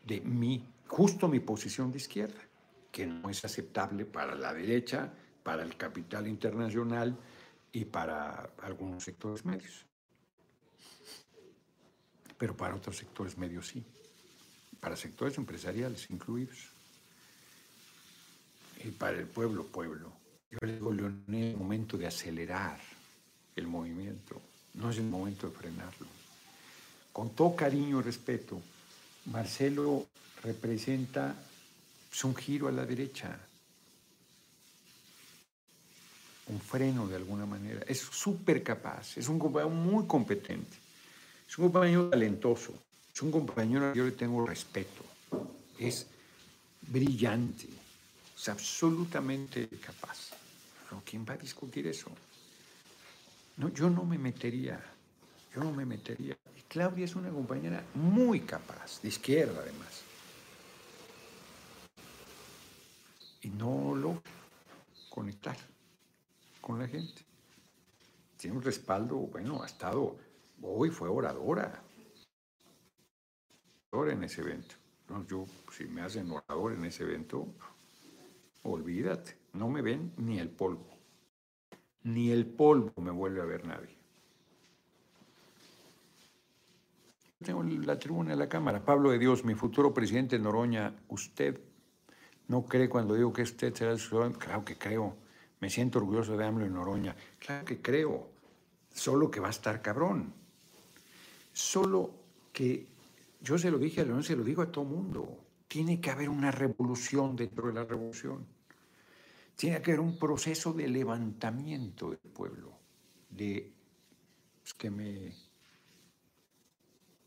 de 0.07 0.21
mí, 0.21 0.65
justo 0.87 1.29
mi 1.29 1.41
posición 1.41 1.91
de 1.91 1.99
izquierda 1.99 2.41
que 2.91 3.07
no 3.07 3.31
es 3.31 3.45
aceptable 3.45 4.05
para 4.05 4.35
la 4.35 4.53
derecha, 4.53 5.13
para 5.43 5.63
el 5.63 5.77
capital 5.77 6.27
internacional 6.27 7.17
y 7.73 7.85
para 7.85 8.51
algunos 8.63 9.05
sectores 9.05 9.45
medios. 9.45 9.87
Pero 12.37 12.57
para 12.57 12.75
otros 12.75 12.97
sectores 12.97 13.37
medios 13.37 13.69
sí, 13.69 13.85
para 14.81 14.97
sectores 14.97 15.37
empresariales 15.39 16.11
incluidos. 16.11 16.71
Y 18.83 18.91
para 18.93 19.19
el 19.19 19.27
pueblo, 19.27 19.67
pueblo. 19.67 20.20
Yo 20.51 20.59
le 20.63 20.73
digo, 20.75 20.93
Leonel, 20.93 21.23
es 21.29 21.53
el 21.53 21.57
momento 21.57 21.97
de 21.97 22.07
acelerar 22.07 22.79
el 23.55 23.67
movimiento, 23.67 24.41
no 24.75 24.91
es 24.91 24.99
el 24.99 25.05
momento 25.05 25.49
de 25.49 25.57
frenarlo. 25.57 26.07
Con 27.13 27.31
todo 27.31 27.55
cariño 27.55 28.01
y 28.01 28.03
respeto, 28.03 28.61
Marcelo 29.27 30.07
representa 30.43 31.37
es 32.13 32.25
un 32.25 32.35
giro 32.35 32.69
a 32.69 32.73
la 32.73 32.85
derecha, 32.85 33.39
un 36.49 36.61
freno 36.61 37.07
de 37.07 37.17
alguna 37.17 37.47
manera. 37.47 37.83
Es 37.87 38.01
súper 38.01 38.63
capaz, 38.63 39.17
es 39.17 39.29
un 39.29 39.39
compañero 39.39 39.71
muy 39.71 40.07
competente, 40.07 40.77
es 41.49 41.57
un 41.59 41.71
compañero 41.71 42.11
talentoso, 42.11 42.75
es 43.15 43.23
un 43.23 43.31
compañero 43.31 43.87
al 43.87 43.93
que 43.93 43.99
yo 43.99 44.05
le 44.05 44.13
tengo 44.13 44.45
respeto, 44.45 45.05
es 45.79 46.07
brillante, 46.83 47.69
es 48.37 48.49
absolutamente 48.49 49.69
capaz. 49.69 50.40
Pero 50.91 51.03
¿quién 51.07 51.25
va 51.25 51.35
a 51.35 51.39
discutir 51.39 51.87
eso? 51.87 52.11
No, 53.57 53.71
yo 53.71 53.89
no 53.89 54.05
me 54.05 54.19
metería, 54.19 54.79
yo 55.55 55.63
no 55.63 55.73
me 55.73 55.87
metería. 55.87 56.37
Y 56.59 56.63
Claudia 56.63 57.07
es 57.07 57.15
una 57.15 57.31
compañera 57.31 57.83
muy 57.95 58.41
capaz, 58.41 59.01
de 59.01 59.09
izquierda 59.09 59.61
además. 59.63 60.11
y 63.43 63.49
no 63.51 63.95
lo 63.95 64.23
conectar 65.09 65.57
con 66.61 66.79
la 66.79 66.87
gente. 66.87 67.25
tiene 68.37 68.57
un 68.57 68.63
respaldo, 68.63 69.17
bueno, 69.17 69.63
ha 69.63 69.67
estado, 69.67 70.17
hoy 70.63 70.91
fue 70.91 71.09
oradora, 71.09 71.83
oradora 73.91 74.13
en 74.13 74.25
ese 74.25 74.41
evento. 74.41 74.77
yo, 75.29 75.47
si 75.73 75.85
me 75.85 76.03
hacen 76.03 76.31
orador 76.31 76.73
en 76.73 76.85
ese 76.85 77.03
evento, 77.03 77.47
olvídate, 78.63 79.37
no 79.53 79.69
me 79.69 79.83
ven 79.83 80.13
ni 80.17 80.39
el 80.39 80.51
polvo, 80.51 80.87
ni 82.03 82.31
el 82.31 82.47
polvo 82.47 82.93
me 83.01 83.11
vuelve 83.11 83.41
a 83.41 83.45
ver 83.45 83.67
nadie. 83.67 84.01
Tengo 87.43 87.63
la 87.63 87.99
tribuna 87.99 88.31
de 88.31 88.37
la 88.37 88.49
Cámara. 88.51 88.85
Pablo 88.85 89.11
de 89.11 89.19
Dios, 89.19 89.45
mi 89.45 89.55
futuro 89.55 89.95
presidente 89.95 90.39
Noroña, 90.39 90.95
¿usted 91.09 91.59
no 92.49 92.67
cree 92.67 92.89
cuando 92.89 93.15
digo 93.15 93.33
que 93.33 93.43
usted 93.43 93.75
será 93.75 93.93
el 93.93 93.99
ciudadano? 93.99 94.39
Claro 94.39 94.63
que 94.63 94.77
creo. 94.77 95.17
Me 95.61 95.71
siento 95.71 96.01
orgulloso 96.01 96.37
de 96.37 96.45
AMLO 96.45 96.67
y 96.67 96.69
Noroña. 96.69 97.17
Claro 97.39 97.65
que 97.65 97.81
creo. 97.81 98.29
Solo 98.93 99.31
que 99.31 99.41
va 99.41 99.47
a 99.47 99.51
estar 99.51 99.81
cabrón. 99.81 100.35
Solo 101.53 102.11
que 102.53 102.87
yo 103.41 103.57
se 103.57 103.71
lo 103.71 103.79
dije 103.79 104.03
a 104.03 104.05
León, 104.05 104.23
se 104.23 104.37
lo 104.37 104.45
digo 104.45 104.61
a 104.61 104.71
todo 104.71 104.85
mundo. 104.85 105.39
Tiene 105.67 106.01
que 106.01 106.11
haber 106.11 106.29
una 106.29 106.51
revolución 106.51 107.37
dentro 107.37 107.69
de 107.69 107.73
la 107.73 107.85
revolución. 107.85 108.47
Tiene 109.61 109.83
que 109.83 109.91
haber 109.91 110.01
un 110.01 110.19
proceso 110.19 110.73
de 110.73 110.89
levantamiento 110.89 112.09
del 112.09 112.33
pueblo, 112.33 112.79
de 113.29 113.71
pues, 114.63 114.73
que 114.73 114.91
me 114.91 115.35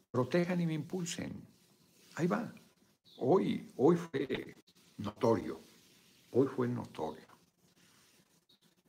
protejan 0.09 0.59
y 0.59 0.65
me 0.65 0.73
impulsen. 0.73 1.47
Ahí 2.15 2.25
va. 2.25 2.51
Hoy, 3.19 3.71
hoy 3.77 3.97
fue 3.97 4.55
notorio. 4.97 5.61
Hoy 6.31 6.47
fue 6.47 6.67
notorio. 6.67 7.27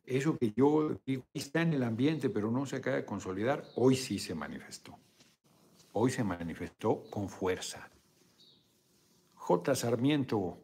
Eso 0.06 0.38
que 0.38 0.54
yo 0.56 0.98
digo 1.04 1.26
está 1.34 1.60
en 1.60 1.74
el 1.74 1.82
ambiente, 1.82 2.30
pero 2.30 2.50
no 2.50 2.64
se 2.64 2.76
acaba 2.76 2.96
de 2.96 3.04
consolidar, 3.04 3.62
hoy 3.76 3.94
sí 3.94 4.18
se 4.18 4.34
manifestó. 4.34 4.98
Hoy 5.92 6.10
se 6.10 6.24
manifestó 6.24 7.02
con 7.10 7.28
fuerza. 7.28 7.90
J. 9.34 9.74
Sarmiento 9.74 10.63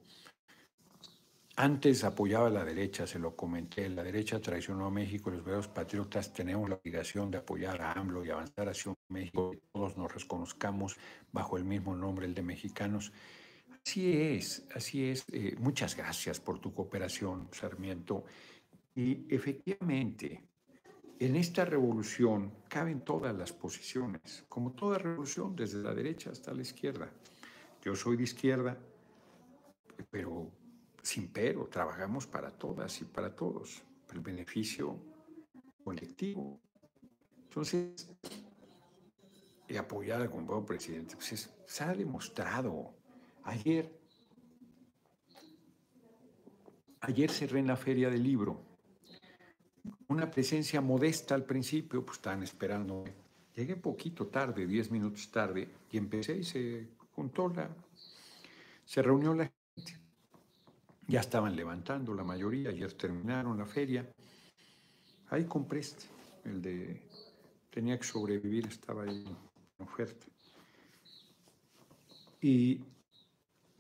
antes 1.63 2.05
apoyaba 2.05 2.47
a 2.47 2.51
la 2.51 2.65
derecha, 2.65 3.07
se 3.07 3.19
lo 3.19 3.37
comenté, 3.37 3.87
la 3.91 4.03
derecha 4.03 4.41
traicionó 4.41 4.87
a 4.87 4.91
México, 4.91 5.31
los 5.31 5.41
verdaderos 5.41 5.69
patriotas 5.69 6.33
tenemos 6.33 6.71
la 6.71 6.77
obligación 6.77 7.31
de 7.31 7.37
apoyar 7.37 7.83
a 7.83 7.93
AMLO 7.93 8.25
y 8.25 8.31
avanzar 8.31 8.71
hacia 8.71 8.93
un 8.93 8.97
México 9.09 9.51
que 9.51 9.61
todos 9.71 9.95
nos 9.95 10.11
reconozcamos 10.11 10.97
bajo 11.31 11.59
el 11.59 11.65
mismo 11.65 11.95
nombre, 11.95 12.25
el 12.25 12.35
de 12.35 12.41
mexicanos. 12.41 13.13
Así 13.87 14.11
es, 14.11 14.67
así 14.75 15.05
es. 15.05 15.27
Eh, 15.33 15.55
muchas 15.59 15.95
gracias 15.95 16.41
por 16.41 16.61
tu 16.61 16.73
cooperación, 16.73 17.49
Sarmiento. 17.53 18.25
Y 18.95 19.27
efectivamente, 19.29 20.43
en 21.19 21.37
esta 21.37 21.67
revolución 21.67 22.55
caben 22.71 23.03
todas 23.03 23.37
las 23.37 23.53
posiciones, 23.53 24.47
como 24.49 24.73
toda 24.73 24.97
revolución, 24.97 25.55
desde 25.55 25.83
la 25.83 25.95
derecha 25.95 26.31
hasta 26.31 26.55
la 26.55 26.63
izquierda. 26.63 27.13
Yo 27.83 27.95
soy 27.95 28.17
de 28.17 28.23
izquierda, 28.23 28.79
pero 30.11 30.51
sin 31.03 31.29
pero, 31.29 31.67
trabajamos 31.67 32.27
para 32.27 32.51
todas 32.51 33.01
y 33.01 33.05
para 33.05 33.35
todos, 33.35 33.83
para 34.07 34.19
el 34.19 34.25
beneficio 34.25 34.97
colectivo. 35.85 36.61
Entonces, 37.45 38.09
y 39.69 39.77
apoyar 39.77 40.21
al 40.21 40.31
nuevo 40.31 40.67
presidente, 40.67 41.15
pues 41.17 41.49
se 41.65 41.85
ha 41.85 41.95
demostrado. 41.95 42.93
Ayer, 43.45 43.91
ayer 47.01 47.31
cerré 47.31 47.61
en 47.61 47.69
la 47.69 47.77
feria 47.77 48.11
del 48.11 48.23
libro. 48.23 48.61
Una 50.09 50.31
presencia 50.31 50.81
modesta 50.81 51.35
al 51.35 51.45
principio, 51.45 52.05
pues 52.05 52.19
estaban 52.19 52.43
esperando. 52.43 53.05
Llegué 53.55 53.77
poquito 53.77 54.27
tarde, 54.27 54.67
diez 54.67 54.91
minutos 54.91 55.31
tarde, 55.31 55.69
y 55.91 55.99
empecé 55.99 56.37
y 56.37 56.45
se 56.45 56.89
juntó 57.13 57.49
la, 57.49 57.71
se 58.85 59.03
reunió 59.03 59.35
la 59.35 59.51
ya 61.11 61.21
estaban 61.21 61.57
levantando 61.57 62.15
la 62.15 62.23
mayoría, 62.23 62.71
ayer 62.71 62.93
terminaron 62.93 63.59
la 63.59 63.67
feria. 63.67 64.09
Ahí 65.31 65.45
compré 65.45 65.81
este, 65.81 66.07
el 66.45 66.63
de 66.63 67.03
tenía 67.69 67.99
que 67.99 68.05
sobrevivir, 68.05 68.67
estaba 68.67 69.03
ahí 69.03 69.25
en 69.79 69.85
oferta. 69.85 70.27
Y 72.41 72.81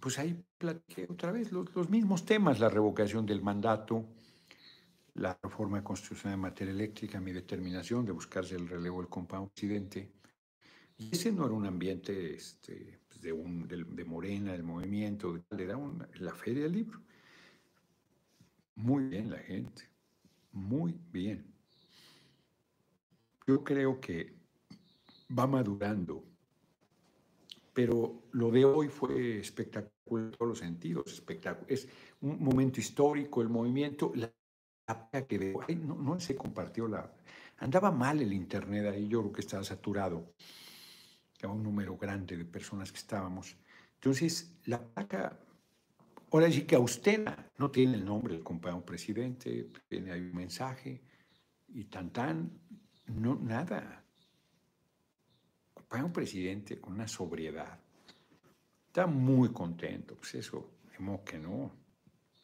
pues 0.01 0.18
ahí 0.18 0.43
platiqué 0.59 1.07
otra 1.09 1.31
vez 1.31 1.53
los, 1.53 1.74
los, 1.74 1.89
mismos 1.89 2.24
temas, 2.24 2.59
la 2.59 2.68
revocación 2.68 3.24
del 3.26 3.43
mandato, 3.43 4.05
la 5.14 5.39
reforma 5.41 5.85
constitucional 5.85 6.35
en 6.35 6.41
materia 6.41 6.72
eléctrica, 6.72 7.20
mi 7.20 7.33
determinación 7.33 8.05
de 8.05 8.12
buscarse 8.12 8.57
el 8.57 8.68
relevo 8.68 9.01
del 9.01 9.09
compa 9.09 9.41
occidente. 9.41 10.11
Y 10.99 11.11
ese 11.12 11.31
no 11.31 11.47
era 11.47 11.55
un 11.55 11.66
ambiente 11.66 12.35
este, 12.35 13.01
pues, 13.09 13.20
de, 13.22 13.33
un, 13.33 13.68
de, 13.68 14.05
Morena, 14.05 14.53
del 14.53 14.64
movimiento, 14.64 15.41
era 15.51 15.78
la 16.18 16.35
feria 16.35 16.64
del 16.64 16.72
libro. 16.72 17.01
Muy 18.83 19.09
bien 19.09 19.31
la 19.31 19.39
gente, 19.39 19.83
muy 20.53 20.99
bien. 21.12 21.45
Yo 23.47 23.62
creo 23.62 24.01
que 24.01 24.33
va 25.39 25.47
madurando, 25.47 26.24
pero 27.74 28.22
lo 28.33 28.51
de 28.51 28.64
hoy 28.64 28.89
fue 28.89 29.39
espectacular 29.39 30.24
en 30.24 30.31
todos 30.31 30.49
los 30.49 30.59
sentidos, 30.61 31.12
espectacular. 31.12 31.70
Es 31.70 31.87
un 32.22 32.43
momento 32.43 32.81
histórico, 32.81 33.43
el 33.43 33.51
movimiento, 33.51 34.12
la 34.14 34.33
que 35.28 35.37
veo, 35.39 35.61
no, 35.76 35.97
no 35.97 36.18
se 36.18 36.35
compartió 36.35 36.89
la... 36.89 37.12
Andaba 37.59 37.91
mal 37.91 38.22
el 38.22 38.33
internet 38.33 38.87
ahí, 38.87 39.09
yo 39.09 39.20
creo 39.20 39.33
que 39.33 39.41
estaba 39.43 39.62
saturado, 39.62 40.33
había 41.43 41.55
un 41.55 41.62
número 41.62 41.99
grande 41.99 42.35
de 42.35 42.47
personas 42.47 42.91
que 42.91 42.99
estábamos. 42.99 43.59
Entonces, 43.97 44.57
la 44.64 44.83
placa 44.83 45.39
Ahora 46.33 46.51
sí 46.51 46.62
que 46.62 46.76
Austera 46.76 47.51
no 47.59 47.70
tiene 47.70 47.95
el 47.95 48.05
nombre 48.05 48.35
del 48.35 48.45
compañero 48.45 48.85
presidente, 48.85 49.68
tiene 49.89 50.12
ahí 50.12 50.20
un 50.20 50.35
mensaje 50.35 51.03
y 51.68 51.85
tan 51.85 52.12
tan, 52.12 52.51
no, 53.07 53.35
nada. 53.35 54.05
Compañero 55.74 56.12
presidente 56.12 56.81
con 56.81 56.95
una 56.95 57.09
sobriedad. 57.09 57.81
Está 58.87 59.07
muy 59.07 59.53
contento, 59.53 60.14
pues 60.14 60.37
eso, 60.37 60.70
ni 60.93 61.05
modo 61.05 61.24
que 61.24 61.39
no, 61.39 61.72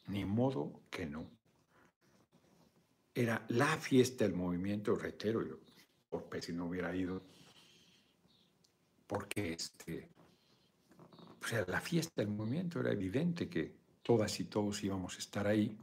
ni 0.07 0.25
modo 0.25 0.81
que 0.89 1.05
no. 1.05 1.29
Era 3.13 3.45
la 3.47 3.77
fiesta 3.77 4.25
del 4.25 4.33
movimiento, 4.33 4.95
reitero, 4.95 5.47
yo, 5.47 5.59
por 6.09 6.41
si 6.41 6.51
no 6.51 6.65
hubiera 6.65 6.93
ido, 6.93 7.21
porque 9.07 9.53
este, 9.53 10.09
o 11.41 11.47
sea, 11.47 11.65
la 11.67 11.79
fiesta 11.79 12.21
del 12.21 12.29
movimiento 12.29 12.79
era 12.79 12.91
evidente 12.91 13.47
que 13.49 13.73
todas 14.01 14.39
y 14.39 14.45
todos 14.45 14.83
íbamos 14.83 15.15
a 15.15 15.19
estar 15.19 15.47
ahí 15.47 15.77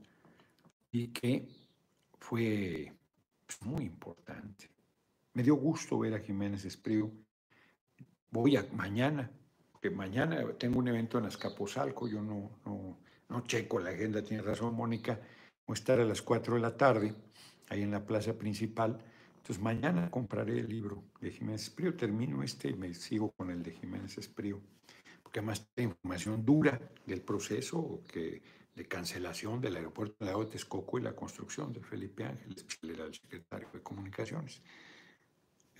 y 0.92 1.08
que 1.08 1.46
fue 2.18 2.92
pues, 3.46 3.62
muy 3.62 3.84
importante. 3.84 4.70
Me 5.34 5.42
dio 5.42 5.56
gusto 5.56 5.98
ver 5.98 6.14
a 6.14 6.20
Jiménez 6.20 6.64
Espriu. 6.64 7.12
Voy 8.30 8.56
a 8.56 8.66
mañana, 8.72 9.30
que 9.80 9.90
mañana 9.90 10.44
tengo 10.58 10.78
un 10.78 10.88
evento 10.88 11.18
en 11.18 11.26
Azcapotzalco, 11.26 12.08
yo 12.08 12.22
no, 12.22 12.58
no, 12.64 12.98
no 13.28 13.40
checo 13.42 13.78
la 13.78 13.90
agenda, 13.90 14.22
tiene 14.22 14.42
razón 14.42 14.74
Mónica, 14.74 15.20
voy 15.66 15.74
a 15.74 15.78
estar 15.78 16.00
a 16.00 16.04
las 16.04 16.22
4 16.22 16.54
de 16.54 16.60
la 16.60 16.76
tarde, 16.76 17.14
ahí 17.68 17.82
en 17.82 17.90
la 17.90 18.04
plaza 18.04 18.32
principal. 18.34 18.98
Entonces 19.36 19.62
mañana 19.62 20.10
compraré 20.10 20.60
el 20.60 20.68
libro 20.68 21.04
de 21.20 21.30
Jiménez 21.30 21.62
Espriu, 21.62 21.96
termino 21.96 22.42
este 22.42 22.70
y 22.70 22.74
me 22.74 22.94
sigo 22.94 23.30
con 23.32 23.50
el 23.50 23.62
de 23.62 23.72
Jiménez 23.72 24.16
Espriu 24.18 24.62
que 25.34 25.42
más 25.42 25.66
información 25.76 26.44
dura 26.44 26.80
del 27.04 27.20
proceso 27.20 28.04
que, 28.06 28.40
de 28.72 28.86
cancelación 28.86 29.60
del 29.60 29.74
aeropuerto 29.74 30.24
de 30.24 30.46
Texcoco 30.46 30.96
y 30.96 31.02
la 31.02 31.16
construcción 31.16 31.72
de 31.72 31.80
Felipe 31.80 32.22
Ángeles, 32.24 32.64
el 32.82 33.14
secretario 33.14 33.68
de 33.72 33.82
Comunicaciones. 33.82 34.62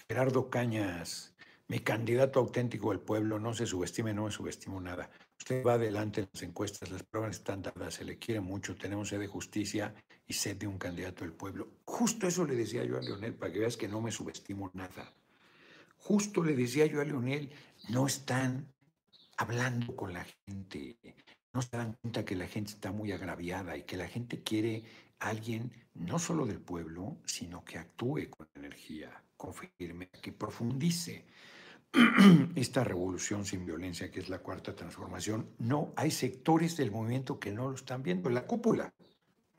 Gerardo 0.08 0.50
Cañas, 0.50 1.36
mi 1.68 1.78
candidato 1.78 2.40
auténtico 2.40 2.90
del 2.90 2.98
pueblo, 2.98 3.38
no 3.38 3.54
se 3.54 3.64
subestime, 3.64 4.12
no 4.12 4.24
me 4.24 4.32
subestimo 4.32 4.80
nada. 4.80 5.08
Usted 5.38 5.64
va 5.64 5.74
adelante 5.74 6.22
en 6.22 6.28
las 6.32 6.42
encuestas, 6.42 6.90
las 6.90 7.04
pruebas 7.04 7.36
están 7.36 7.62
dadas, 7.62 7.94
se 7.94 8.04
le 8.04 8.18
quiere 8.18 8.40
mucho, 8.40 8.74
tenemos 8.74 9.10
sed 9.10 9.20
de 9.20 9.28
justicia 9.28 9.94
y 10.26 10.32
sed 10.32 10.56
de 10.56 10.66
un 10.66 10.78
candidato 10.78 11.24
del 11.24 11.32
pueblo. 11.32 11.68
Justo 11.84 12.26
eso 12.26 12.44
le 12.44 12.56
decía 12.56 12.82
yo 12.82 12.98
a 12.98 13.02
Leonel, 13.02 13.34
para 13.34 13.52
que 13.52 13.60
veas 13.60 13.76
que 13.76 13.86
no 13.86 14.00
me 14.00 14.10
subestimo 14.10 14.72
nada. 14.74 15.14
Justo 15.96 16.42
le 16.42 16.56
decía 16.56 16.86
yo 16.86 17.00
a 17.00 17.04
Leonel, 17.04 17.50
no 17.88 18.08
están 18.08 18.73
hablando 19.36 19.94
con 19.96 20.12
la 20.12 20.26
gente. 20.46 20.96
No 21.52 21.62
se 21.62 21.76
dan 21.76 21.96
cuenta 22.00 22.24
que 22.24 22.36
la 22.36 22.46
gente 22.46 22.72
está 22.72 22.92
muy 22.92 23.12
agraviada 23.12 23.76
y 23.76 23.84
que 23.84 23.96
la 23.96 24.08
gente 24.08 24.42
quiere 24.42 24.84
alguien 25.20 25.72
no 25.94 26.18
solo 26.18 26.46
del 26.46 26.60
pueblo, 26.60 27.18
sino 27.24 27.64
que 27.64 27.78
actúe 27.78 28.28
con 28.30 28.48
energía, 28.54 29.22
con 29.36 29.54
firme, 29.54 30.08
que 30.08 30.32
profundice 30.32 31.26
esta 32.56 32.82
revolución 32.82 33.44
sin 33.44 33.64
violencia 33.64 34.10
que 34.10 34.20
es 34.20 34.28
la 34.28 34.40
cuarta 34.40 34.74
transformación. 34.74 35.50
No, 35.58 35.92
hay 35.96 36.10
sectores 36.10 36.76
del 36.76 36.90
movimiento 36.90 37.38
que 37.38 37.52
no 37.52 37.68
lo 37.68 37.76
están 37.76 38.02
viendo. 38.02 38.30
La 38.30 38.46
cúpula 38.46 38.92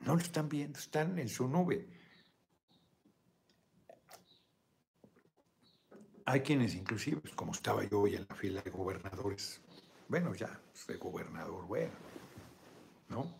no 0.00 0.14
lo 0.14 0.20
están 0.20 0.48
viendo, 0.48 0.78
están 0.78 1.18
en 1.18 1.28
su 1.28 1.48
nube. 1.48 1.88
hay 6.26 6.40
quienes 6.40 6.74
inclusive, 6.74 7.20
pues, 7.20 7.34
como 7.34 7.52
estaba 7.52 7.84
yo 7.84 8.00
hoy 8.00 8.16
en 8.16 8.26
la 8.28 8.34
fila 8.34 8.60
de 8.60 8.70
gobernadores, 8.70 9.62
bueno, 10.08 10.34
ya, 10.34 10.60
de 10.86 10.96
gobernador, 10.96 11.66
bueno, 11.66 11.92
¿no? 13.08 13.34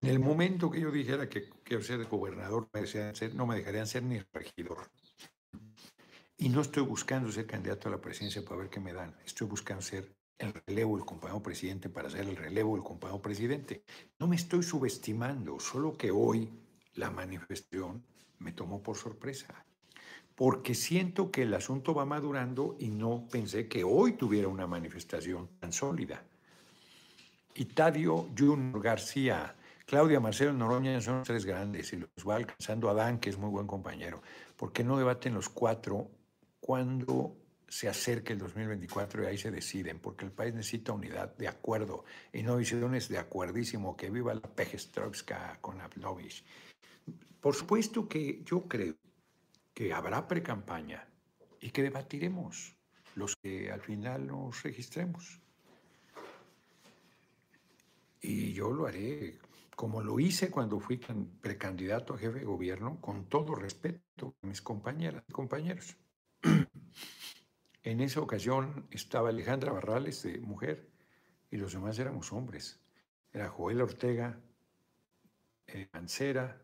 En 0.00 0.10
el 0.10 0.18
momento 0.18 0.70
que 0.70 0.80
yo 0.80 0.90
dijera 0.90 1.28
que 1.28 1.48
quiero 1.62 1.82
ser 1.82 2.04
gobernador, 2.04 2.68
no 3.32 3.46
me 3.46 3.56
dejarían 3.56 3.86
ser 3.86 4.02
ni 4.02 4.20
regidor. 4.32 4.90
Y 6.36 6.50
no 6.50 6.60
estoy 6.60 6.82
buscando 6.82 7.32
ser 7.32 7.46
candidato 7.46 7.88
a 7.88 7.92
la 7.92 8.00
presidencia 8.00 8.44
para 8.44 8.56
ver 8.56 8.68
qué 8.68 8.80
me 8.80 8.92
dan. 8.92 9.16
Estoy 9.24 9.46
buscando 9.46 9.82
ser 9.82 10.14
el 10.36 10.52
relevo 10.66 10.96
del 10.96 11.06
compañero 11.06 11.42
presidente 11.42 11.88
para 11.88 12.10
ser 12.10 12.28
el 12.28 12.36
relevo 12.36 12.74
del 12.74 12.84
compañero 12.84 13.22
presidente. 13.22 13.82
No 14.18 14.26
me 14.26 14.36
estoy 14.36 14.62
subestimando, 14.62 15.58
solo 15.58 15.96
que 15.96 16.10
hoy 16.10 16.50
la 16.94 17.10
manifestación 17.10 18.04
me 18.40 18.52
tomó 18.52 18.82
por 18.82 18.96
sorpresa. 18.96 19.64
Porque 20.34 20.74
siento 20.74 21.30
que 21.30 21.42
el 21.42 21.54
asunto 21.54 21.94
va 21.94 22.04
madurando 22.04 22.76
y 22.78 22.88
no 22.88 23.26
pensé 23.30 23.68
que 23.68 23.84
hoy 23.84 24.14
tuviera 24.14 24.48
una 24.48 24.66
manifestación 24.66 25.48
tan 25.60 25.72
sólida. 25.72 26.24
Y 27.54 27.66
Tadio 27.66 28.28
Junior 28.36 28.82
García, 28.82 29.54
Claudia 29.86 30.18
Marcelo 30.18 30.52
Noroña 30.52 31.00
son 31.00 31.22
tres 31.22 31.44
grandes 31.44 31.92
y 31.92 31.96
los 31.98 32.08
va 32.28 32.36
alcanzando 32.36 32.88
Adán, 32.88 33.20
que 33.20 33.30
es 33.30 33.38
muy 33.38 33.50
buen 33.50 33.66
compañero. 33.66 34.22
¿Por 34.56 34.72
qué 34.72 34.82
no 34.82 34.98
debaten 34.98 35.34
los 35.34 35.48
cuatro 35.48 36.10
cuando 36.58 37.36
se 37.68 37.88
acerque 37.88 38.32
el 38.32 38.38
2024 38.38 39.22
y 39.22 39.26
ahí 39.26 39.38
se 39.38 39.50
deciden? 39.50 40.00
Porque 40.00 40.24
el 40.24 40.32
país 40.32 40.54
necesita 40.54 40.92
unidad 40.92 41.36
de 41.36 41.48
acuerdo 41.48 42.04
y 42.32 42.42
no 42.42 42.56
visiones 42.56 43.08
de 43.08 43.18
acuerdísimo. 43.18 43.96
Que 43.96 44.10
viva 44.10 44.34
la 44.34 44.40
Pejestroska 44.40 45.58
con 45.60 45.80
Ablovich. 45.80 46.44
Por 47.40 47.54
supuesto 47.54 48.08
que 48.08 48.42
yo 48.44 48.62
creo 48.62 48.94
que 49.74 49.92
habrá 49.92 50.26
pre-campaña 50.28 51.06
y 51.60 51.70
que 51.70 51.82
debatiremos 51.82 52.76
los 53.16 53.36
que 53.36 53.70
al 53.70 53.80
final 53.80 54.26
nos 54.26 54.62
registremos. 54.62 55.40
Y 58.20 58.52
yo 58.52 58.72
lo 58.72 58.86
haré 58.86 59.38
como 59.76 60.02
lo 60.02 60.20
hice 60.20 60.50
cuando 60.50 60.78
fui 60.78 60.98
precandidato 61.40 62.14
a 62.14 62.18
jefe 62.18 62.40
de 62.40 62.44
gobierno, 62.44 63.00
con 63.00 63.28
todo 63.28 63.54
respeto 63.54 64.34
a 64.42 64.46
mis 64.46 64.62
compañeras 64.62 65.24
y 65.28 65.32
compañeros. 65.32 65.96
En 67.82 68.00
esa 68.00 68.22
ocasión 68.22 68.86
estaba 68.90 69.28
Alejandra 69.28 69.70
Barrales, 69.70 70.22
de 70.22 70.38
mujer, 70.38 70.88
y 71.50 71.58
los 71.58 71.74
demás 71.74 71.98
éramos 71.98 72.32
hombres. 72.32 72.80
Era 73.30 73.50
Joel 73.50 73.82
Ortega, 73.82 74.40
eh, 75.66 75.86
Mancera, 75.92 76.62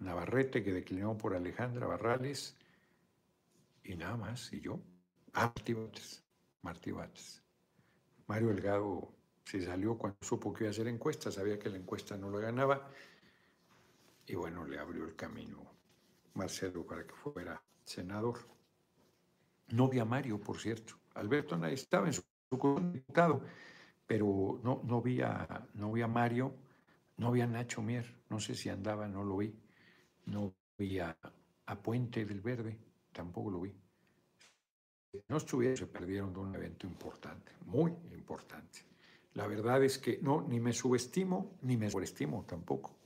Navarrete, 0.00 0.62
que 0.62 0.72
declinó 0.72 1.16
por 1.16 1.34
Alejandra 1.34 1.86
Barrales, 1.86 2.56
y 3.84 3.96
nada 3.96 4.16
más, 4.16 4.52
y 4.52 4.60
yo. 4.60 4.80
Ah, 5.34 5.52
Martí 6.62 6.90
Bates. 6.90 7.42
Mario 8.26 8.48
Delgado 8.48 9.14
se 9.44 9.62
salió 9.62 9.96
cuando 9.96 10.18
supo 10.20 10.52
que 10.52 10.64
iba 10.64 10.68
a 10.68 10.72
hacer 10.72 10.88
encuesta, 10.88 11.30
sabía 11.30 11.58
que 11.58 11.70
la 11.70 11.78
encuesta 11.78 12.16
no 12.16 12.30
lo 12.30 12.38
ganaba, 12.38 12.90
y 14.26 14.34
bueno, 14.34 14.64
le 14.64 14.78
abrió 14.78 15.04
el 15.04 15.16
camino 15.16 15.70
Marcelo 16.34 16.86
para 16.86 17.06
que 17.06 17.14
fuera 17.14 17.62
senador. 17.84 18.38
No 19.68 19.88
vi 19.88 19.98
a 19.98 20.04
Mario, 20.04 20.40
por 20.40 20.58
cierto. 20.58 20.94
Alberto 21.14 21.56
nadie 21.56 21.74
estaba 21.74 22.06
en 22.06 22.12
su, 22.12 22.22
diputado, 22.92 23.42
pero 24.06 24.60
no, 24.62 24.82
no, 24.84 25.02
vi 25.02 25.20
a, 25.20 25.68
no 25.74 25.92
vi 25.92 26.02
a 26.02 26.08
Mario, 26.08 26.54
no 27.16 27.32
vi 27.32 27.40
a 27.40 27.46
Nacho 27.46 27.82
Mier, 27.82 28.06
no 28.28 28.38
sé 28.40 28.54
si 28.54 28.68
andaba, 28.68 29.08
no 29.08 29.24
lo 29.24 29.36
vi. 29.38 29.54
No 30.30 30.54
vi 30.78 30.98
a, 30.98 31.16
Puente 31.82 32.24
del 32.24 32.40
Verde, 32.40 32.76
tampoco 33.12 33.50
lo 33.50 33.60
vi. 33.60 33.72
No 35.28 35.36
estuvieron, 35.36 35.76
se 35.76 35.86
perdieron 35.86 36.32
de 36.32 36.40
un 36.40 36.54
evento 36.54 36.86
importante, 36.86 37.52
muy 37.66 37.92
importante. 38.12 38.80
La 39.34 39.46
verdad 39.46 39.82
es 39.84 39.98
que 39.98 40.18
no, 40.22 40.42
ni 40.42 40.58
me 40.58 40.72
subestimo, 40.72 41.58
ni 41.62 41.76
me 41.76 41.90
sobreestimo 41.90 42.44
tampoco. 42.44 42.96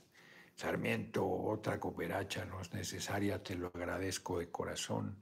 Sarmiento, 0.55 1.27
otra 1.27 1.79
cooperacha 1.79 2.45
no 2.45 2.61
es 2.61 2.73
necesaria, 2.73 3.43
te 3.43 3.55
lo 3.55 3.67
agradezco 3.67 4.39
de 4.39 4.49
corazón. 4.49 5.17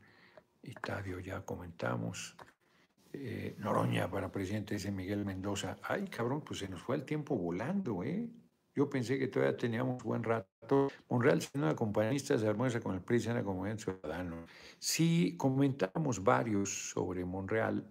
Itadio 0.61 1.19
ya 1.19 1.41
comentamos. 1.41 2.35
Eh, 3.11 3.55
Noroña 3.59 4.09
para 4.09 4.31
presidente, 4.31 4.75
dice 4.75 4.91
Miguel 4.91 5.25
Mendoza. 5.25 5.77
Ay, 5.83 6.07
cabrón, 6.07 6.41
pues 6.41 6.59
se 6.59 6.69
nos 6.69 6.81
fue 6.81 6.95
el 6.95 7.05
tiempo 7.05 7.37
volando, 7.37 8.03
¿eh? 8.03 8.29
Yo 8.75 8.89
pensé 8.89 9.19
que 9.19 9.27
todavía 9.27 9.55
teníamos 9.55 10.03
buen 10.03 10.23
rato. 10.23 10.89
Monreal, 11.09 11.41
siendo 11.41 11.75
compañista, 11.75 12.37
se 12.37 12.47
almuerza 12.47 12.79
con 12.79 12.95
el 12.95 13.01
PRI, 13.01 13.23
como 13.43 13.55
Movimiento 13.55 13.83
Ciudadano. 13.83 14.45
Sí, 14.79 15.35
comentamos 15.37 16.23
varios 16.23 16.89
sobre 16.89 17.23
Monreal, 17.23 17.85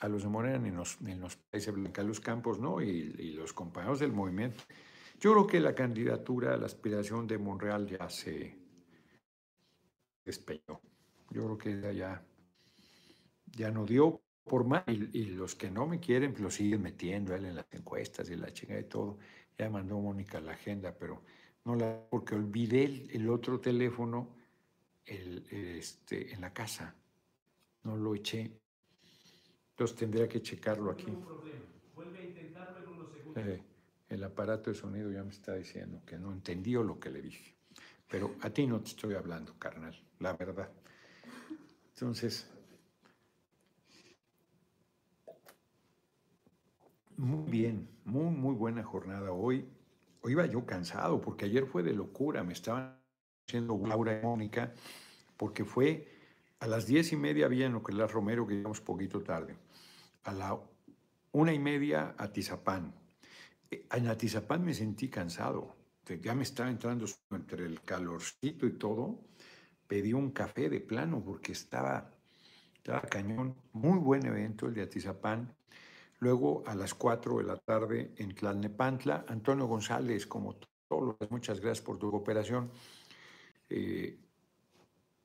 a 0.00 0.08
los 0.08 0.22
de 0.22 0.28
Morena 0.28 0.58
ni 0.58 0.70
nos, 0.70 1.00
ni 1.02 1.14
nos 1.14 1.36
parece 1.36 1.70
Blanca 1.70 2.02
Luz 2.02 2.20
Campos, 2.20 2.58
¿no? 2.58 2.80
Y, 2.80 3.32
los 3.32 3.52
compañeros 3.52 4.00
del 4.00 4.12
movimiento. 4.12 4.64
Yo 5.20 5.32
creo 5.32 5.46
que 5.46 5.60
la 5.60 5.74
candidatura, 5.74 6.56
la 6.56 6.66
aspiración 6.66 7.26
de 7.26 7.38
Monreal 7.38 7.86
ya 7.86 8.08
se 8.08 8.58
despeñó. 10.24 10.80
Yo 11.30 11.44
creo 11.44 11.58
que 11.58 11.94
ya, 11.94 12.22
ya 13.46 13.70
no 13.70 13.84
dio 13.84 14.22
por 14.44 14.64
más. 14.64 14.84
Y, 14.88 15.26
los 15.26 15.54
que 15.54 15.70
no 15.70 15.86
me 15.86 16.00
quieren, 16.00 16.32
pues 16.32 16.42
lo 16.42 16.50
siguen 16.50 16.82
metiendo 16.82 17.34
él 17.34 17.44
en 17.44 17.56
las 17.56 17.66
encuestas 17.70 18.30
y 18.30 18.36
la 18.36 18.50
chinga 18.52 18.76
de 18.76 18.84
todo. 18.84 19.18
Ya 19.60 19.68
mandó 19.68 19.98
Mónica 20.00 20.40
la 20.40 20.52
agenda, 20.52 20.96
pero 20.98 21.22
no 21.66 21.74
la. 21.74 22.08
porque 22.08 22.34
olvidé 22.34 22.84
el, 23.10 23.28
otro 23.28 23.60
teléfono 23.60 24.34
el, 25.04 25.46
este, 25.50 26.32
en 26.32 26.40
la 26.40 26.50
casa. 26.50 26.94
No 27.84 27.94
lo 27.94 28.14
eché 28.14 28.50
entonces 29.80 29.98
tendría 29.98 30.26
que 30.26 30.40
checarlo 30.40 30.90
aquí. 30.90 31.12
Eh, 33.34 33.62
el 34.08 34.24
aparato 34.24 34.70
de 34.70 34.76
sonido 34.76 35.10
ya 35.10 35.22
me 35.24 35.30
está 35.30 35.54
diciendo 35.54 36.00
que 36.06 36.18
no 36.18 36.32
entendió 36.32 36.82
lo 36.82 36.98
que 36.98 37.10
le 37.10 37.20
dije. 37.20 37.54
Pero 38.08 38.34
a 38.40 38.48
ti 38.48 38.66
no 38.66 38.80
te 38.80 38.88
estoy 38.88 39.14
hablando, 39.14 39.58
carnal, 39.58 39.94
la 40.20 40.32
verdad. 40.34 40.70
Entonces, 41.94 42.46
muy 47.20 47.50
bien, 47.50 47.86
muy, 48.06 48.34
muy 48.34 48.54
buena 48.54 48.82
jornada 48.82 49.30
hoy. 49.30 49.68
Hoy 50.22 50.32
iba 50.32 50.46
yo 50.46 50.64
cansado 50.64 51.20
porque 51.20 51.44
ayer 51.44 51.66
fue 51.66 51.82
de 51.82 51.92
locura, 51.92 52.42
me 52.42 52.54
estaban 52.54 52.98
haciendo 53.46 53.78
Laura 53.86 54.18
y 54.18 54.22
Mónica, 54.24 54.72
porque 55.36 55.66
fue 55.66 56.08
a 56.60 56.66
las 56.66 56.86
diez 56.86 57.12
y 57.12 57.16
media 57.16 57.44
había 57.44 57.66
en 57.66 57.78
la 57.98 58.06
Romero, 58.06 58.46
que 58.46 58.54
llegamos 58.54 58.80
poquito 58.80 59.22
tarde 59.22 59.56
a 60.24 60.32
la 60.32 60.58
una 61.32 61.52
y 61.52 61.58
media 61.58 62.14
a 62.16 62.32
Tizapán. 62.32 62.94
Eh, 63.70 63.86
en 63.92 64.08
Atizapán 64.08 64.64
me 64.64 64.72
sentí 64.72 65.08
cansado, 65.08 65.76
ya 66.22 66.34
me 66.34 66.42
estaba 66.42 66.70
entrando 66.70 67.06
entre 67.30 67.66
el 67.66 67.82
calorcito 67.82 68.66
y 68.66 68.72
todo. 68.72 69.20
Pedí 69.86 70.14
un 70.14 70.30
café 70.30 70.70
de 70.70 70.80
plano 70.80 71.22
porque 71.22 71.52
estaba, 71.52 72.10
estaba 72.74 73.02
cañón. 73.02 73.54
Muy 73.72 73.98
buen 73.98 74.24
evento 74.24 74.66
el 74.66 74.74
de 74.74 74.82
Atizapán. 74.82 75.54
Luego 76.20 76.62
a 76.66 76.74
las 76.74 76.94
4 76.94 77.38
de 77.38 77.44
la 77.44 77.56
tarde 77.56 78.14
en 78.16 78.34
Tlalnepantla, 78.34 79.24
Antonio 79.28 79.66
González, 79.66 80.26
como 80.26 80.56
todos 80.88 81.16
los 81.20 81.30
muchas 81.30 81.60
gracias 81.60 81.84
por 81.84 81.98
tu 81.98 82.10
cooperación. 82.10 82.70
Eh, 83.68 84.18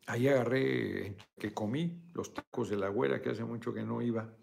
ahí 0.08 0.28
agarré 0.28 1.16
que 1.38 1.54
comí 1.54 2.02
los 2.14 2.34
tacos 2.34 2.70
de 2.70 2.78
la 2.78 2.89
güera, 2.89 3.22
que 3.22 3.30
hace 3.30 3.43
mucho 3.43 3.74
que 3.74 3.84
no 3.84 4.02
iba 4.02 4.34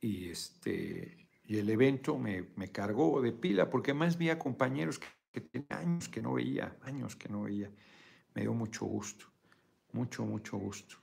y, 0.00 0.30
este, 0.30 1.28
y 1.44 1.58
el 1.58 1.68
evento 1.68 2.18
me, 2.18 2.48
me 2.56 2.72
cargó 2.72 3.20
de 3.20 3.32
pila, 3.32 3.68
porque 3.70 3.94
más 3.94 4.16
vi 4.16 4.30
a 4.30 4.38
compañeros 4.38 4.98
que, 4.98 5.06
que 5.32 5.40
tenía 5.40 5.78
años 5.78 6.08
que 6.08 6.22
no 6.22 6.34
veía, 6.34 6.76
años 6.82 7.16
que 7.16 7.28
no 7.28 7.42
veía. 7.42 7.70
Me 8.34 8.42
dio 8.42 8.54
mucho 8.54 8.86
gusto, 8.86 9.26
mucho, 9.92 10.24
mucho 10.24 10.56
gusto. 10.56 10.96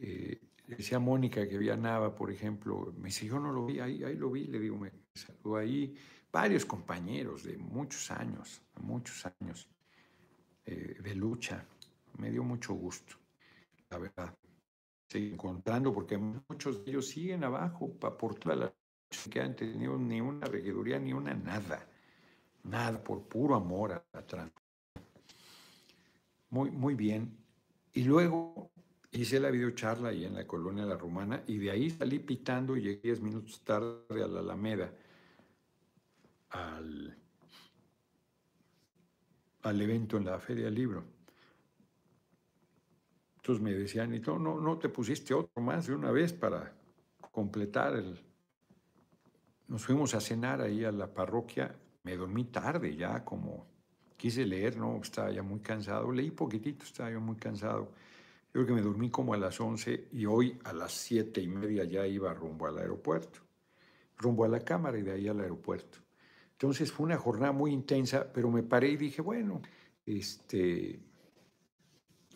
Eh, 0.00 0.40
decía 0.76 0.98
Mónica 0.98 1.48
que 1.48 1.58
vi 1.58 1.70
a 1.70 1.76
Nava, 1.76 2.14
por 2.14 2.30
ejemplo, 2.30 2.92
me 2.98 3.08
dice, 3.08 3.26
yo 3.26 3.38
no 3.38 3.52
lo 3.52 3.66
vi, 3.66 3.80
ahí, 3.80 4.02
ahí 4.04 4.16
lo 4.16 4.30
vi, 4.30 4.46
le 4.46 4.58
digo, 4.58 4.76
me 4.76 4.90
saludó 5.14 5.56
ahí, 5.56 5.94
varios 6.32 6.64
compañeros 6.64 7.44
de 7.44 7.56
muchos 7.56 8.10
años, 8.10 8.62
muchos 8.80 9.26
años 9.40 9.68
eh, 10.64 10.96
de 11.02 11.14
lucha, 11.14 11.64
me 12.18 12.30
dio 12.30 12.42
mucho 12.44 12.74
gusto, 12.74 13.16
la 13.90 13.98
verdad 13.98 14.34
encontrando, 15.18 15.92
porque 15.92 16.16
muchos 16.16 16.84
de 16.84 16.90
ellos 16.90 17.08
siguen 17.08 17.44
abajo 17.44 17.92
por 17.92 18.34
toda 18.36 18.56
la 18.56 18.74
que 19.30 19.40
han 19.40 19.56
tenido 19.56 19.98
ni 19.98 20.20
una 20.20 20.46
regiduría 20.46 20.98
ni 20.98 21.12
una 21.12 21.34
nada, 21.34 21.88
nada, 22.62 23.02
por 23.02 23.26
puro 23.26 23.56
amor 23.56 23.92
a 23.92 24.04
la 24.12 24.52
Muy, 26.50 26.70
muy 26.70 26.94
bien. 26.94 27.36
Y 27.92 28.04
luego 28.04 28.70
hice 29.12 29.40
la 29.40 29.50
videocharla 29.50 30.10
ahí 30.10 30.24
en 30.24 30.34
la 30.34 30.46
colonia 30.46 30.84
La 30.84 30.96
Romana 30.96 31.42
y 31.46 31.58
de 31.58 31.70
ahí 31.70 31.90
salí 31.90 32.18
pitando 32.18 32.76
y 32.76 32.82
llegué 32.82 33.00
10 33.02 33.20
minutos 33.20 33.62
tarde 33.64 34.22
a 34.22 34.28
la 34.28 34.40
Alameda, 34.40 34.92
al, 36.50 37.16
al 39.62 39.82
evento 39.82 40.16
en 40.16 40.24
la 40.24 40.38
Feria 40.38 40.66
del 40.66 40.74
Libro. 40.74 41.04
Entonces 43.36 43.62
me 43.62 43.72
decían, 43.72 44.14
y 44.14 44.20
no, 44.20 44.38
no, 44.38 44.60
no 44.60 44.78
te 44.78 44.88
pusiste 44.88 45.34
otro 45.34 45.62
más 45.62 45.86
de 45.86 45.94
una 45.94 46.10
vez 46.10 46.32
para 46.32 46.72
completar 47.32 47.96
el... 47.96 48.20
Nos 49.66 49.84
fuimos 49.84 50.14
a 50.14 50.20
cenar 50.20 50.60
ahí 50.60 50.84
a 50.84 50.92
la 50.92 51.12
parroquia, 51.12 51.74
me 52.02 52.16
dormí 52.16 52.44
tarde 52.44 52.96
ya, 52.96 53.24
como 53.24 53.66
quise 54.16 54.44
leer, 54.44 54.76
no, 54.76 55.00
estaba 55.00 55.30
ya 55.30 55.42
muy 55.42 55.60
cansado, 55.60 56.12
leí 56.12 56.30
poquitito, 56.30 56.84
estaba 56.84 57.10
yo 57.10 57.20
muy 57.20 57.36
cansado. 57.36 57.92
Yo 58.52 58.64
creo 58.64 58.66
que 58.66 58.72
me 58.72 58.82
dormí 58.82 59.10
como 59.10 59.32
a 59.32 59.36
las 59.36 59.60
11 59.60 60.08
y 60.12 60.26
hoy 60.26 60.58
a 60.64 60.72
las 60.72 60.92
siete 60.92 61.40
y 61.40 61.46
media 61.46 61.84
ya 61.84 62.04
iba 62.04 62.34
rumbo 62.34 62.66
al 62.66 62.78
aeropuerto, 62.78 63.38
rumbo 64.18 64.44
a 64.44 64.48
la 64.48 64.60
cámara 64.60 64.98
y 64.98 65.02
de 65.02 65.12
ahí 65.12 65.28
al 65.28 65.38
aeropuerto. 65.38 65.98
Entonces 66.52 66.90
fue 66.90 67.06
una 67.06 67.16
jornada 67.16 67.52
muy 67.52 67.72
intensa, 67.72 68.26
pero 68.32 68.50
me 68.50 68.64
paré 68.64 68.88
y 68.88 68.96
dije, 68.96 69.22
bueno, 69.22 69.62
este, 70.04 70.98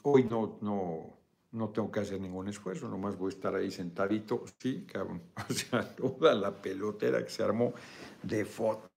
hoy 0.03 0.25
no, 0.25 0.59
no, 0.61 1.19
no 1.51 1.69
tengo 1.71 1.91
que 1.91 2.01
hacer 2.01 2.21
ningún 2.21 2.49
esfuerzo, 2.49 2.89
nomás 2.89 3.19
voy 3.19 3.33
a 3.33 3.37
estar 3.37 3.55
ahí 3.55 3.71
sentadito, 3.71 4.45
sí, 4.59 4.87
cabrón. 4.87 5.23
O 5.51 5.53
sea, 5.53 5.97
toda 5.97 6.33
la 6.35 6.62
pelotera 6.62 7.25
que 7.25 7.31
se 7.31 7.43
armó 7.43 7.75
de 8.23 8.45
fotos, 8.45 8.91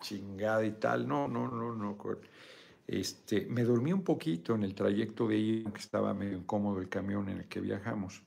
chingada 0.00 0.64
y 0.64 0.72
tal, 0.72 1.08
no, 1.08 1.26
no, 1.26 1.48
no, 1.48 1.74
no. 1.74 1.98
Este, 2.86 3.46
me 3.46 3.62
dormí 3.62 3.92
un 3.92 4.02
poquito 4.02 4.54
en 4.54 4.64
el 4.64 4.74
trayecto 4.74 5.28
de 5.28 5.36
ir, 5.36 5.72
que 5.72 5.80
estaba 5.80 6.12
medio 6.14 6.36
incómodo 6.36 6.80
el 6.80 6.88
camión 6.88 7.28
en 7.28 7.38
el 7.38 7.48
que 7.48 7.60
viajamos. 7.60 8.22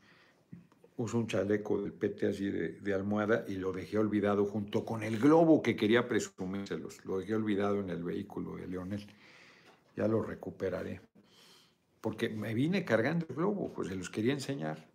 Uso 0.97 1.17
un 1.17 1.27
chaleco 1.27 1.81
del 1.81 1.91
PT 1.91 2.27
así 2.27 2.49
de, 2.49 2.79
de, 2.79 2.93
almohada 2.93 3.43
y 3.47 3.55
lo 3.55 3.73
dejé 3.73 3.97
olvidado 3.97 4.45
junto 4.45 4.85
con 4.85 5.03
el 5.03 5.19
globo 5.19 5.61
que 5.61 5.75
quería 5.75 6.07
presumírselos. 6.07 7.03
Lo 7.03 7.19
dejé 7.19 7.35
olvidado 7.35 7.81
en 7.81 7.89
el 7.89 8.03
vehículo 8.03 8.55
de 8.55 8.67
Leonel. 8.67 9.05
Ya 9.95 10.07
lo 10.07 10.23
recuperaré 10.23 11.01
porque 12.05 12.29
me 12.29 12.53
vine 12.53 12.85
cargando 12.85 13.25
el 13.27 13.35
globo, 13.35 13.73
pues 13.73 13.87
se 13.87 13.95
los 13.95 14.11
quería 14.11 14.33
enseñar. 14.33 14.91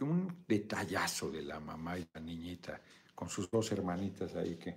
un 0.00 0.44
detallazo 0.48 1.30
de 1.30 1.40
la 1.40 1.60
mamá 1.60 1.96
y 1.96 2.08
la 2.12 2.20
niñita, 2.20 2.80
con 3.14 3.28
sus 3.28 3.48
dos 3.48 3.70
hermanitas 3.70 4.34
ahí 4.34 4.56
que... 4.56 4.76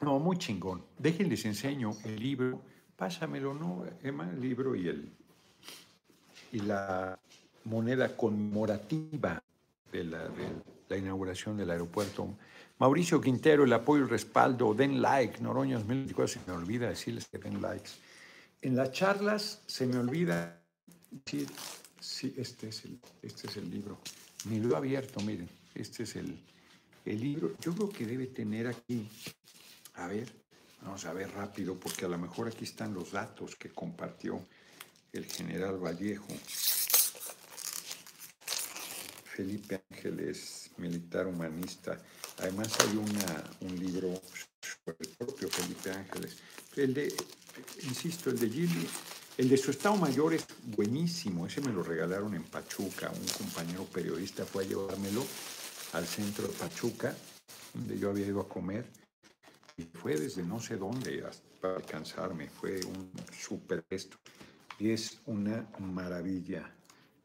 No, 0.00 0.18
muy 0.18 0.36
chingón. 0.38 0.84
Déjenles 0.98 1.44
enseño 1.44 1.92
el 2.04 2.20
libro. 2.20 2.60
Pásamelo, 2.96 3.54
¿no, 3.54 3.84
Emma? 4.02 4.30
El 4.30 4.40
libro 4.40 4.76
y, 4.76 4.88
el, 4.88 5.12
y 6.52 6.60
la 6.60 7.18
moneda 7.64 8.16
conmemorativa 8.16 9.42
de 9.90 10.04
la, 10.04 10.28
de 10.28 10.48
la 10.88 10.96
inauguración 10.96 11.56
del 11.56 11.70
aeropuerto. 11.70 12.28
Mauricio 12.78 13.20
Quintero, 13.20 13.64
el 13.64 13.72
apoyo 13.72 14.02
y 14.02 14.04
el 14.04 14.10
respaldo, 14.10 14.74
den 14.74 15.00
like, 15.00 15.40
Noroña 15.40 15.76
2024, 15.78 16.28
se 16.28 16.40
me 16.46 16.56
olvida 16.56 16.88
decirles 16.88 17.26
que 17.28 17.38
den 17.38 17.60
likes 17.60 17.90
en 18.64 18.76
las 18.76 18.92
charlas 18.92 19.62
se 19.66 19.86
me 19.86 19.98
olvida 19.98 20.58
sí, 21.26 21.46
sí, 22.00 22.34
este 22.38 22.70
es 22.70 22.86
el, 22.86 22.98
este 23.20 23.46
es 23.46 23.58
el 23.58 23.70
libro. 23.70 23.98
Me 24.46 24.58
lo 24.58 24.72
he 24.72 24.76
abierto, 24.76 25.20
miren, 25.20 25.50
este 25.74 26.04
es 26.04 26.16
el, 26.16 26.38
el 27.04 27.20
libro. 27.20 27.52
Yo 27.60 27.74
creo 27.74 27.90
que 27.90 28.06
debe 28.06 28.26
tener 28.26 28.66
aquí, 28.66 29.06
a 29.94 30.06
ver, 30.08 30.32
vamos 30.82 31.04
a 31.04 31.12
ver 31.12 31.30
rápido, 31.32 31.78
porque 31.78 32.04
a 32.04 32.08
lo 32.08 32.18
mejor 32.18 32.48
aquí 32.48 32.64
están 32.64 32.94
los 32.94 33.12
datos 33.12 33.56
que 33.56 33.70
compartió 33.70 34.44
el 35.12 35.26
general 35.26 35.78
Vallejo. 35.78 36.28
Felipe 39.24 39.82
Ángeles, 39.90 40.70
militar 40.76 41.26
humanista. 41.26 42.00
Además 42.38 42.68
hay 42.80 42.96
una, 42.96 43.44
un 43.60 43.78
libro 43.78 44.20
sobre 44.60 44.96
el 45.00 45.08
propio 45.16 45.48
Felipe 45.48 45.90
Ángeles. 45.90 46.36
El 46.76 46.94
de 46.94 47.14
insisto, 47.82 48.30
el 48.30 48.38
de 48.38 48.48
Gili, 48.48 48.88
el 49.36 49.48
de 49.48 49.56
su 49.56 49.70
Estado 49.70 49.96
Mayor 49.96 50.34
es 50.34 50.44
buenísimo. 50.62 51.46
Ese 51.46 51.60
me 51.60 51.72
lo 51.72 51.82
regalaron 51.82 52.34
en 52.34 52.44
Pachuca. 52.44 53.10
Un 53.10 53.26
compañero 53.28 53.84
periodista 53.84 54.44
fue 54.44 54.64
a 54.64 54.66
llevármelo 54.68 55.24
al 55.92 56.06
centro 56.06 56.46
de 56.46 56.54
Pachuca, 56.54 57.16
donde 57.72 57.98
yo 57.98 58.10
había 58.10 58.26
ido 58.26 58.40
a 58.40 58.48
comer. 58.48 58.86
Fue 59.94 60.16
desde 60.16 60.42
no 60.44 60.60
sé 60.60 60.76
dónde 60.76 61.24
hasta 61.24 61.74
alcanzarme. 61.74 62.48
Fue 62.48 62.80
un 62.84 63.10
súper 63.32 63.84
esto. 63.90 64.18
Y 64.78 64.90
es 64.90 65.20
una 65.26 65.68
maravilla. 65.80 66.72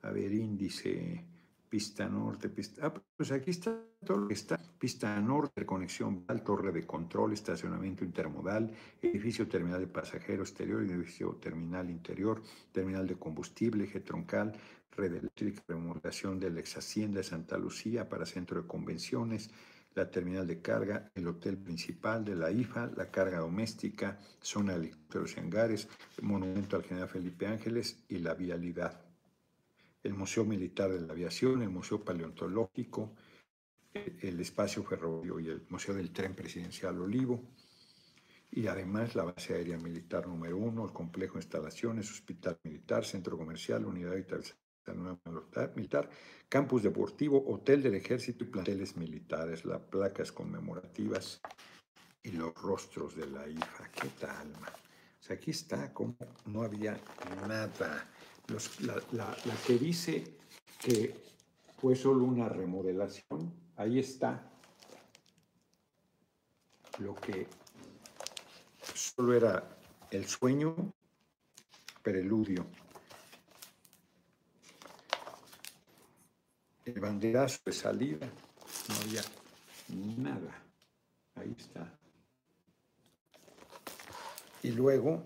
A 0.01 0.11
ver, 0.11 0.31
índice 0.31 1.23
pista 1.69 2.09
norte, 2.09 2.49
pista... 2.49 2.87
Ah, 2.87 2.93
pues 3.15 3.31
aquí 3.31 3.51
está 3.51 3.77
todo 4.03 4.17
lo 4.17 4.27
que 4.27 4.33
está. 4.33 4.57
Pista 4.79 5.19
norte, 5.21 5.65
conexión 5.65 6.25
torre 6.43 6.71
de 6.71 6.85
control, 6.85 7.33
estacionamiento 7.33 8.03
intermodal, 8.03 8.71
edificio 9.01 9.47
terminal 9.47 9.79
de 9.81 9.87
pasajeros 9.87 10.49
exterior, 10.49 10.81
edificio 10.81 11.35
terminal 11.35 11.89
interior, 11.89 12.41
terminal 12.71 13.05
de 13.05 13.15
combustible, 13.15 13.83
eje 13.83 13.99
troncal, 13.99 14.53
red 14.95 15.13
eléctrica, 15.13 15.61
remodelación 15.67 16.39
de 16.39 16.49
la 16.49 16.59
ex 16.61 16.77
hacienda 16.77 17.19
de 17.19 17.23
Santa 17.23 17.57
Lucía 17.57 18.09
para 18.09 18.25
centro 18.25 18.61
de 18.61 18.67
convenciones, 18.67 19.51
la 19.95 20.09
terminal 20.09 20.47
de 20.47 20.61
carga, 20.61 21.11
el 21.15 21.27
hotel 21.27 21.57
principal 21.57 22.23
de 22.23 22.35
la 22.35 22.51
IFA, 22.51 22.91
la 22.95 23.09
carga 23.09 23.39
doméstica, 23.39 24.19
zona 24.41 24.77
de 24.77 24.93
los 25.13 25.37
hangares, 25.37 25.87
monumento 26.21 26.75
al 26.75 26.83
general 26.83 27.09
Felipe 27.09 27.47
Ángeles 27.47 28.03
y 28.07 28.19
la 28.19 28.33
vialidad. 28.33 29.05
El 30.03 30.13
Museo 30.13 30.45
Militar 30.45 30.91
de 30.91 31.01
la 31.01 31.13
Aviación, 31.13 31.61
el 31.61 31.69
Museo 31.69 32.03
Paleontológico, 32.03 33.15
el 33.93 34.39
Espacio 34.39 34.83
Ferroviario 34.83 35.39
y 35.39 35.49
el 35.49 35.65
Museo 35.69 35.95
del 35.95 36.11
Tren 36.11 36.35
Presidencial 36.35 36.99
Olivo, 36.99 37.43
y 38.51 38.67
además 38.67 39.15
la 39.15 39.25
Base 39.25 39.53
Aérea 39.53 39.77
Militar 39.77 40.27
número 40.27 40.57
uno, 40.57 40.85
el 40.85 40.93
Complejo 40.93 41.33
de 41.33 41.41
Instalaciones, 41.41 42.09
Hospital 42.09 42.59
Militar, 42.63 43.05
Centro 43.05 43.37
Comercial, 43.37 43.85
Unidad 43.85 44.11
de 44.11 44.25
Militar, 45.75 46.09
Campus 46.47 46.83
Deportivo, 46.83 47.43
Hotel 47.47 47.83
del 47.83 47.95
Ejército 47.95 48.43
y 48.43 48.47
planteles 48.47 48.97
militares, 48.97 49.65
las 49.65 49.81
placas 49.81 50.31
conmemorativas 50.31 51.41
y 52.23 52.31
los 52.31 52.53
rostros 52.55 53.15
de 53.15 53.27
la 53.27 53.47
IFA. 53.47 53.91
¿Qué 53.91 54.07
tal, 54.19 54.51
O 54.51 55.23
sea, 55.23 55.35
aquí 55.35 55.51
está 55.51 55.93
como 55.93 56.15
no 56.45 56.63
había 56.63 56.99
nada 57.47 58.07
la, 59.11 59.37
que 59.65 59.77
dice 59.77 60.37
que 60.79 61.15
fue 61.79 61.95
solo 61.95 62.23
una 62.23 62.49
remodelación, 62.49 63.53
ahí 63.77 63.99
está 63.99 64.51
lo 66.99 67.15
que 67.15 67.47
solo 68.93 69.33
era 69.33 69.77
el 70.11 70.25
sueño 70.25 70.75
preludio. 72.01 72.65
El 76.95 77.01
banderazo 77.01 77.59
de 77.65 77.71
salida, 77.71 78.27
no 78.87 78.95
había 78.95 79.21
nada. 80.17 80.63
Ahí 81.35 81.55
está. 81.57 81.97
Y 84.63 84.71
luego 84.71 85.23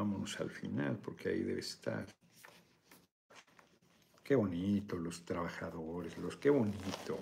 Vámonos 0.00 0.40
al 0.40 0.50
final 0.50 0.98
porque 0.98 1.28
ahí 1.28 1.42
debe 1.42 1.60
estar. 1.60 2.06
Qué 4.22 4.34
bonito 4.34 4.96
los 4.96 5.24
trabajadores, 5.24 6.16
los 6.16 6.36
qué 6.36 6.48
bonito, 6.48 7.18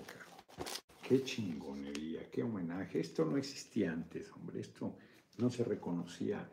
qué 1.01 1.23
chingonería, 1.23 2.29
qué 2.31 2.43
homenaje. 2.43 2.99
Esto 2.99 3.25
no 3.25 3.37
existía 3.37 3.91
antes, 3.91 4.31
hombre, 4.31 4.61
esto 4.61 4.95
no 5.39 5.49
se 5.49 5.63
reconocía. 5.63 6.49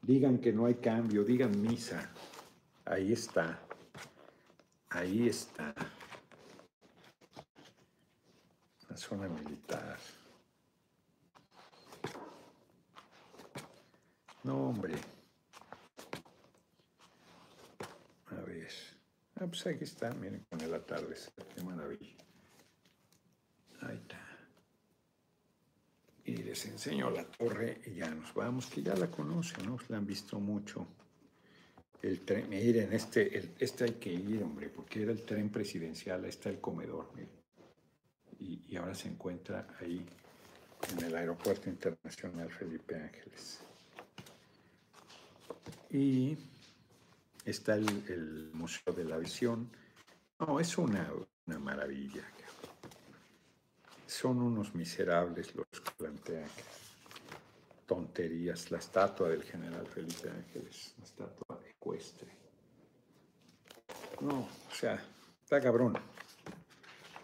Digan 0.00 0.38
que 0.38 0.52
no 0.52 0.66
hay 0.66 0.76
cambio, 0.76 1.24
digan 1.24 1.60
misa. 1.60 2.10
Ahí 2.84 3.12
está, 3.12 3.60
ahí 4.88 5.28
está. 5.28 5.74
La 8.88 8.96
zona 8.96 9.28
militar. 9.28 9.98
No, 14.42 14.70
hombre. 14.70 14.94
Ah, 19.40 19.46
pues 19.46 19.66
aquí 19.66 19.84
está, 19.84 20.12
miren, 20.12 20.44
con 20.50 20.60
el 20.60 20.74
atardecer, 20.74 21.32
qué 21.54 21.64
maravilla. 21.64 22.14
Ahí 23.80 23.96
está. 23.96 24.20
Y 26.24 26.36
les 26.36 26.66
enseño 26.66 27.10
la 27.10 27.24
torre 27.24 27.80
y 27.86 27.94
ya 27.94 28.10
nos 28.10 28.34
vamos, 28.34 28.66
que 28.66 28.82
ya 28.82 28.94
la 28.96 29.10
conocen, 29.10 29.64
¿no? 29.64 29.78
La 29.88 29.96
han 29.96 30.04
visto 30.04 30.38
mucho. 30.38 30.86
El 32.02 32.24
tren, 32.24 32.48
miren, 32.48 32.92
este, 32.94 33.52
este 33.58 33.84
hay 33.84 33.92
que 33.92 34.10
ir, 34.10 34.42
hombre, 34.42 34.70
porque 34.70 35.02
era 35.02 35.12
el 35.12 35.22
tren 35.22 35.50
presidencial, 35.50 36.24
ahí 36.24 36.30
está 36.30 36.48
el 36.48 36.58
comedor, 36.58 37.10
miren. 37.14 37.40
Y, 38.38 38.74
ahora 38.76 38.94
se 38.94 39.08
encuentra 39.08 39.68
ahí 39.80 40.06
en 40.90 41.04
el 41.04 41.14
Aeropuerto 41.14 41.68
Internacional 41.68 42.50
Felipe 42.50 42.96
Ángeles. 42.96 43.60
Y 45.90 46.38
está 47.44 47.74
el, 47.74 48.50
Museo 48.54 48.94
de 48.94 49.04
la 49.04 49.18
Visión. 49.18 49.70
No, 50.38 50.58
es 50.58 50.78
una, 50.78 51.12
maravilla. 51.44 52.24
Son 54.06 54.40
unos 54.40 54.74
miserables 54.74 55.54
los 55.54 55.66
que 55.68 55.90
plantean. 55.98 56.48
tonterías. 57.84 58.70
La 58.70 58.78
estatua 58.78 59.28
del 59.28 59.42
general 59.42 59.86
Felipe 59.86 60.30
Ángeles, 60.30 60.94
una 60.96 61.06
estatua 61.06 61.49
ecuestre. 61.80 62.30
No, 64.20 64.40
o 64.40 64.74
sea, 64.74 65.02
está 65.42 65.60
cabrón. 65.62 65.94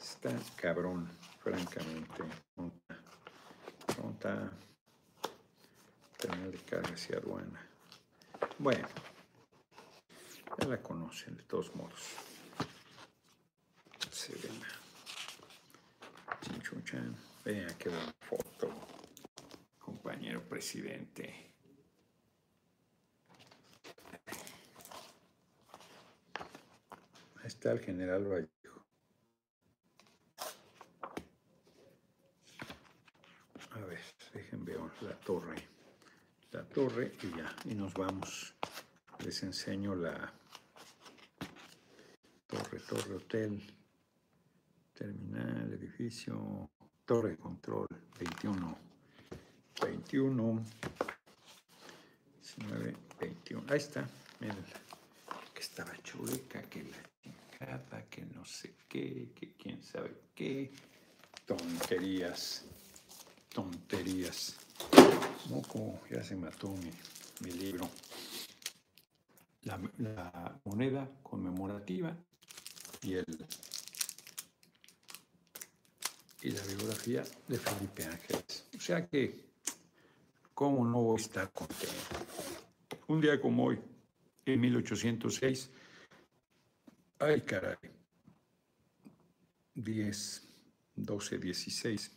Está 0.01 0.31
cabrón, 0.57 1.11
francamente. 1.41 2.23
Está 4.15 4.51
Terminal 6.17 6.51
de 6.51 6.59
cargas 6.59 7.11
y 7.11 7.15
aduana. 7.15 7.69
Bueno, 8.59 8.89
ya 10.59 10.67
la 10.67 10.83
conocen 10.83 11.37
de 11.37 11.43
todos 11.43 11.75
modos. 11.75 12.15
Se 14.11 14.33
ven. 14.33 14.59
Chinchuchan. 16.41 17.15
Vean 17.45 17.75
qué 17.79 17.91
buena 17.91 18.15
foto. 18.21 18.73
Compañero 19.79 20.41
presidente. 20.49 21.46
Ahí 27.47 27.51
está 27.51 27.71
el 27.71 27.79
general 27.79 28.25
Vallejo. 28.25 28.85
A 33.71 33.79
ver, 33.87 34.01
déjenme 34.35 34.73
ver 34.73 34.81
la 35.03 35.17
torre. 35.21 35.55
La 36.51 36.65
torre 36.65 37.15
y 37.23 37.39
ya, 37.39 37.55
y 37.67 37.77
nos 37.77 37.95
vamos. 37.95 38.53
Les 39.21 39.45
enseño 39.45 39.95
la 39.95 40.33
torre, 42.49 42.81
torre, 42.81 43.15
hotel, 43.15 43.63
terminal, 44.93 45.73
edificio, 45.73 46.69
torre 47.05 47.31
de 47.31 47.37
control, 47.37 47.87
21, 48.19 48.79
21, 49.83 50.65
19, 52.43 52.97
21. 53.21 53.73
Ahí 53.73 53.79
está, 53.79 54.05
miren, 54.41 54.65
que 55.55 55.61
estaba 55.61 55.97
chueca, 56.03 56.61
que 56.63 56.83
la 56.83 57.16
chingada, 57.57 58.05
que 58.09 58.25
no 58.27 58.45
sé 58.45 58.75
qué, 58.89 59.31
que 59.35 59.53
quién 59.55 59.83
sabe 59.83 60.13
qué. 60.35 60.71
Tonterías, 61.45 62.65
tonterías. 63.53 64.57
Moco, 65.49 66.01
ya 66.11 66.23
se 66.23 66.37
mató 66.37 66.69
mi, 66.69 66.91
mi 67.41 67.53
libro. 67.53 67.89
La, 69.63 69.81
la, 69.99 70.61
moneda 70.65 71.09
conmemorativa 71.23 72.17
y 73.03 73.15
el 73.15 73.25
y 76.43 76.51
la 76.51 76.63
biografía 76.63 77.25
de 77.49 77.59
Felipe 77.59 78.05
Ángeles. 78.05 78.69
O 78.77 78.81
sea 78.81 79.07
que, 79.07 79.47
¿cómo 80.55 80.85
no 80.85 81.03
voy 81.03 81.19
a 81.19 81.23
estar 81.23 81.51
contento? 81.51 81.95
Un 83.09 83.21
día 83.21 83.41
como 83.41 83.65
hoy, 83.65 83.81
en 84.45 84.61
1806, 84.61 85.71
ay 87.19 87.41
caray, 87.43 87.77
10, 89.75 90.49
12, 90.95 91.39
16, 91.39 92.13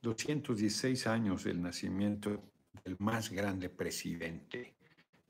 216 0.00 1.06
años 1.06 1.44
del 1.44 1.62
nacimiento 1.62 2.42
del 2.84 2.96
más 2.98 3.30
grande 3.30 3.68
presidente, 3.68 4.74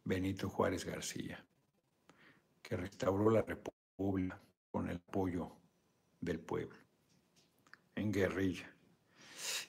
Benito 0.05 0.49
Juárez 0.49 0.85
García, 0.85 1.45
que 2.63 2.77
restauró 2.77 3.31
la 3.31 3.43
República 3.43 4.41
con 4.71 4.89
el 4.89 4.97
apoyo 4.97 5.57
del 6.21 6.41
pueblo, 6.41 6.79
en 7.95 8.13
guerrilla. 8.13 8.73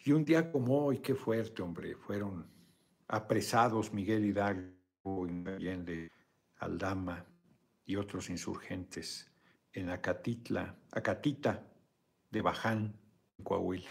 Y 0.06 0.12
un 0.12 0.24
día 0.24 0.52
como 0.52 0.86
hoy, 0.86 1.00
qué 1.00 1.16
fuerte, 1.16 1.62
hombre, 1.62 1.96
fueron 1.96 2.46
apresados 3.08 3.92
Miguel 3.94 4.26
Hidalgo 4.26 5.28
y 5.28 5.66
de 5.66 6.12
Aldama 6.58 7.33
y 7.86 7.96
otros 7.96 8.30
insurgentes 8.30 9.30
en 9.72 9.90
Acatitla, 9.90 10.76
Acatita 10.92 11.66
de 12.30 12.42
Baján, 12.42 12.94
Coahuila 13.44 13.90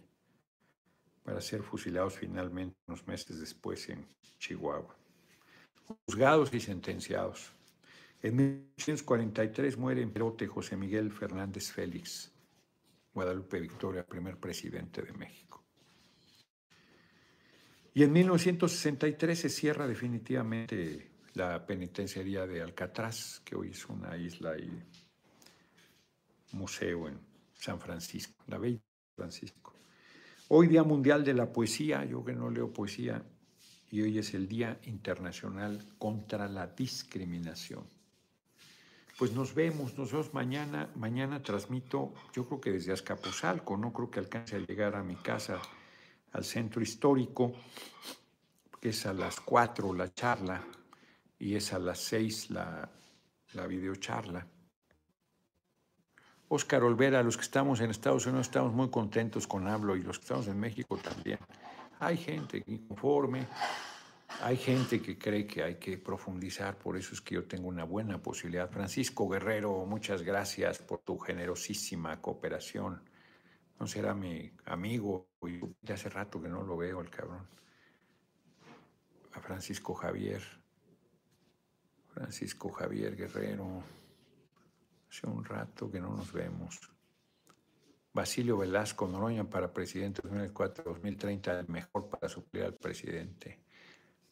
para 1.22 1.40
ser 1.40 1.62
fusilados 1.62 2.14
finalmente 2.18 2.76
unos 2.86 3.07
meses 3.07 3.38
después 3.38 3.88
en 3.88 4.07
Chihuahua. 4.38 4.97
Juzgados 6.07 6.53
y 6.53 6.61
sentenciados. 6.61 7.53
En 8.22 8.36
1943 8.36 9.76
muere 9.76 10.03
en 10.03 10.12
Perote 10.12 10.47
José 10.47 10.76
Miguel 10.76 11.11
Fernández 11.12 11.70
Félix, 11.70 12.32
Guadalupe 13.12 13.61
Victoria, 13.61 14.07
primer 14.07 14.38
presidente 14.38 15.03
de 15.03 15.12
México. 15.12 15.62
Y 17.95 18.05
en 18.05 18.12
1963 18.12 19.38
se 19.38 19.49
cierra 19.49 19.86
definitivamente 19.86 21.11
la 21.34 21.64
penitenciaría 21.64 22.46
de 22.46 22.60
Alcatraz, 22.60 23.40
que 23.44 23.56
hoy 23.56 23.70
es 23.70 23.86
una 23.86 24.16
isla 24.16 24.56
y 24.58 24.70
museo 26.52 27.08
en 27.08 27.18
San 27.54 27.80
Francisco, 27.80 28.44
la 28.48 28.58
Bella 28.58 28.80
Francisco. 29.16 29.72
Hoy 30.48 30.66
Día 30.66 30.82
Mundial 30.82 31.24
de 31.24 31.34
la 31.34 31.50
Poesía, 31.50 32.04
yo 32.04 32.24
que 32.24 32.34
no 32.34 32.50
leo 32.50 32.72
poesía, 32.72 33.22
y 33.90 34.02
hoy 34.02 34.18
es 34.18 34.34
el 34.34 34.48
Día 34.48 34.78
Internacional 34.84 35.82
contra 35.98 36.48
la 36.48 36.66
Discriminación. 36.66 37.84
Pues 39.18 39.32
nos 39.32 39.54
vemos, 39.54 39.96
nos 39.96 40.12
vemos 40.12 40.34
mañana. 40.34 40.90
Mañana 40.96 41.42
transmito, 41.42 42.12
yo 42.34 42.46
creo 42.46 42.60
que 42.60 42.72
desde 42.72 42.92
Azcapotzalco, 42.92 43.76
no 43.76 43.92
creo 43.92 44.10
que 44.10 44.20
alcance 44.20 44.56
a 44.56 44.58
llegar 44.58 44.96
a 44.96 45.02
mi 45.02 45.16
casa, 45.16 45.60
al 46.32 46.44
centro 46.44 46.82
histórico, 46.82 47.52
que 48.80 48.88
es 48.88 49.06
a 49.06 49.12
las 49.12 49.40
4 49.40 49.94
la 49.94 50.12
charla 50.12 50.62
y 51.43 51.57
es 51.57 51.72
a 51.72 51.80
las 51.80 51.99
6 51.99 52.51
la, 52.51 52.88
la 53.55 53.66
videocharla. 53.66 54.47
Oscar 56.47 56.84
Olvera, 56.84 57.20
los 57.24 57.36
que 57.36 57.43
estamos 57.43 57.80
en 57.80 57.90
Estados 57.90 58.26
Unidos 58.26 58.47
estamos 58.47 58.72
muy 58.72 58.90
contentos 58.90 59.49
con 59.49 59.66
Hablo 59.66 59.97
y 59.97 60.03
los 60.03 60.20
que 60.20 60.22
estamos 60.22 60.47
en 60.47 60.61
México 60.61 60.97
también. 60.99 61.40
Hay 61.99 62.16
gente 62.16 62.62
inconforme, 62.64 63.49
hay 64.40 64.57
gente 64.57 65.03
que 65.03 65.18
cree 65.18 65.45
que 65.45 65.64
hay 65.64 65.74
que 65.80 65.99
profundizar, 65.99 66.78
por 66.78 66.97
eso 66.97 67.12
es 67.12 67.20
que 67.20 67.34
yo 67.34 67.45
tengo 67.45 67.66
una 67.66 67.82
buena 67.82 68.18
posibilidad. 68.18 68.70
Francisco 68.70 69.28
Guerrero, 69.28 69.84
muchas 69.84 70.22
gracias 70.22 70.78
por 70.78 71.01
tu 71.01 71.18
generosísima 71.18 72.22
cooperación. 72.22 73.03
No 73.80 73.88
será 73.88 74.14
mi 74.14 74.53
amigo, 74.66 75.26
y 75.43 75.93
hace 75.93 76.09
rato 76.09 76.40
que 76.40 76.49
no 76.49 76.62
lo 76.62 76.76
veo 76.76 77.01
el 77.01 77.11
cabrón. 77.11 77.49
A 79.32 79.40
Francisco 79.40 79.93
Javier, 79.95 80.61
Francisco 82.12 82.70
Javier 82.70 83.16
Guerrero. 83.16 83.82
Hace 85.10 85.26
un 85.26 85.44
rato 85.44 85.90
que 85.90 86.00
no 86.00 86.14
nos 86.14 86.32
vemos. 86.32 86.80
Basilio 88.12 88.58
Velasco 88.58 89.06
Noroña 89.08 89.44
para 89.44 89.72
presidente 89.72 90.22
2004-2030, 90.22 91.60
el 91.60 91.68
mejor 91.68 92.08
para 92.08 92.28
suplir 92.28 92.64
al 92.64 92.74
presidente. 92.74 93.58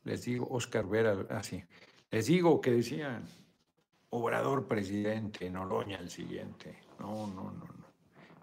Les 0.05 0.25
digo, 0.25 0.47
Oscar 0.51 0.87
Vera, 0.87 1.27
así. 1.31 1.63
Ah, 1.63 1.75
Les 2.11 2.27
digo 2.27 2.61
que 2.61 2.73
decían, 2.73 3.25
Obrador 4.11 4.67
presidente, 4.67 5.49
Noroña 5.49 5.99
el 5.99 6.11
siguiente. 6.11 6.79
No, 6.99 7.29
no, 7.29 7.45
no, 7.45 7.65
no. 7.65 7.87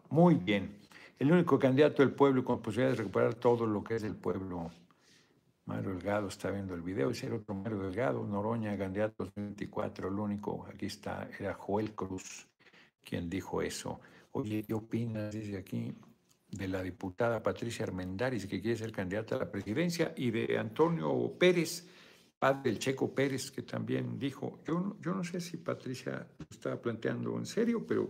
Muy 0.10 0.36
bien. 0.36 0.80
El 1.20 1.32
único 1.32 1.60
candidato 1.60 2.02
del 2.02 2.14
pueblo 2.14 2.46
con 2.46 2.62
posibilidad 2.62 2.92
de 2.92 2.98
recuperar 2.98 3.36
todo 3.36 3.66
lo 3.66 3.84
que 3.84 3.96
es 3.96 4.02
del 4.02 4.16
pueblo 4.16 4.72
Mario 5.68 5.92
Delgado 5.92 6.30
está 6.30 6.50
viendo 6.50 6.74
el 6.74 6.82
video, 6.82 7.12
es 7.12 7.22
el 7.24 7.34
otro 7.34 7.54
Mario 7.54 7.80
Delgado, 7.80 8.26
Noroña, 8.26 8.78
candidato 8.78 9.26
2024, 9.26 10.08
el 10.08 10.14
único, 10.16 10.66
aquí 10.74 10.88
está, 10.88 11.30
era 11.38 11.54
Joel 11.54 11.94
Cruz 11.94 12.48
quien 13.04 13.30
dijo 13.30 13.62
eso. 13.62 14.00
Oye, 14.32 14.64
¿qué 14.64 14.74
opinas, 14.74 15.34
dice 15.34 15.58
aquí, 15.58 15.94
de 16.50 16.68
la 16.68 16.82
diputada 16.84 17.42
Patricia 17.42 17.86
Armendáriz, 17.86 18.46
que 18.46 18.62
quiere 18.62 18.78
ser 18.78 18.92
candidata 18.92 19.36
a 19.36 19.40
la 19.40 19.52
presidencia, 19.52 20.14
y 20.16 20.32
de 20.32 20.58
Antonio 20.58 21.34
Pérez, 21.38 21.88
padre 22.38 22.72
del 22.72 22.80
Checo 22.80 23.14
Pérez, 23.14 23.52
que 23.52 23.62
también 23.62 24.18
dijo, 24.18 24.60
yo 24.66 24.80
no, 24.80 24.98
yo 25.02 25.14
no 25.14 25.24
sé 25.24 25.40
si 25.40 25.58
Patricia 25.58 26.28
lo 26.38 26.46
estaba 26.50 26.82
planteando 26.82 27.38
en 27.38 27.46
serio, 27.46 27.86
pero 27.86 28.10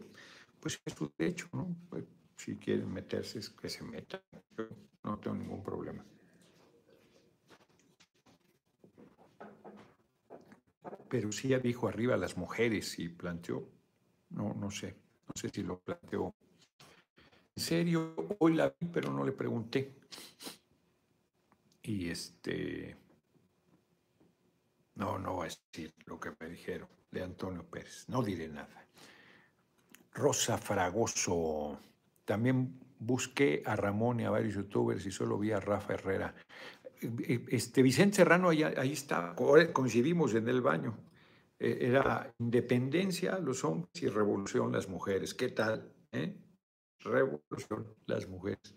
pues 0.60 0.80
es 0.84 0.94
su 0.94 1.12
derecho, 1.18 1.48
¿no? 1.54 1.76
Pues, 1.90 2.04
si 2.36 2.56
quieren 2.58 2.92
meterse, 2.92 3.40
que 3.60 3.70
se 3.70 3.84
metan. 3.84 4.22
Yo 4.58 4.68
no 5.04 5.18
tengo 5.18 5.36
ningún 5.36 5.64
problema. 5.64 6.04
Pero 11.10 11.32
sí 11.32 11.54
dijo 11.60 11.88
arriba 11.88 12.18
las 12.18 12.38
mujeres 12.38 13.00
y 13.00 13.10
planteó, 13.10 13.68
no, 14.30 14.54
no 14.54 14.72
sé, 14.72 14.96
no 15.28 15.34
sé 15.36 15.50
si 15.50 15.64
lo 15.64 15.80
planteó. 15.80 16.34
En 17.56 17.64
serio, 17.64 18.16
hoy 18.40 18.54
la 18.54 18.70
vi, 18.70 18.88
pero 18.92 19.12
no 19.12 19.24
le 19.24 19.32
pregunté. 19.32 19.96
Y 21.82 22.10
este, 22.10 22.96
no, 24.96 25.18
no 25.18 25.36
voy 25.36 25.48
a 25.48 25.50
decir 25.50 25.94
lo 26.06 26.20
que 26.20 26.34
me 26.40 26.50
dijeron 26.50 26.90
de 27.12 27.24
Antonio 27.24 27.64
Pérez, 27.64 28.06
no 28.10 28.22
diré 28.22 28.48
nada. 28.48 28.88
Rosa 30.12 30.58
Fragoso, 30.58 31.80
también 32.26 32.80
busqué 33.00 33.62
a 33.66 33.76
Ramón 33.76 34.20
y 34.20 34.26
a 34.26 34.32
varios 34.32 34.56
youtubers 34.56 35.06
y 35.06 35.12
solo 35.12 35.38
vi 35.38 35.52
a 35.52 35.60
Rafa 35.60 35.94
Herrera. 35.94 36.34
Este 37.50 37.82
Vicente 37.82 38.18
Serrano 38.18 38.50
ahí, 38.50 38.64
ahí 38.64 38.94
está, 38.94 39.36
coincidimos 39.36 40.34
en 40.34 40.48
el 40.48 40.62
baño. 40.62 40.98
Eh, 41.60 41.78
era 41.82 42.34
independencia 42.40 43.40
los 43.40 43.64
hombres 43.64 44.02
y 44.02 44.08
revolución 44.08 44.72
las 44.72 44.88
mujeres. 44.88 45.34
¿Qué 45.34 45.50
tal? 45.50 45.92
Eh? 46.12 46.36
Revolución 47.00 47.96
las 48.06 48.28
mujeres. 48.28 48.76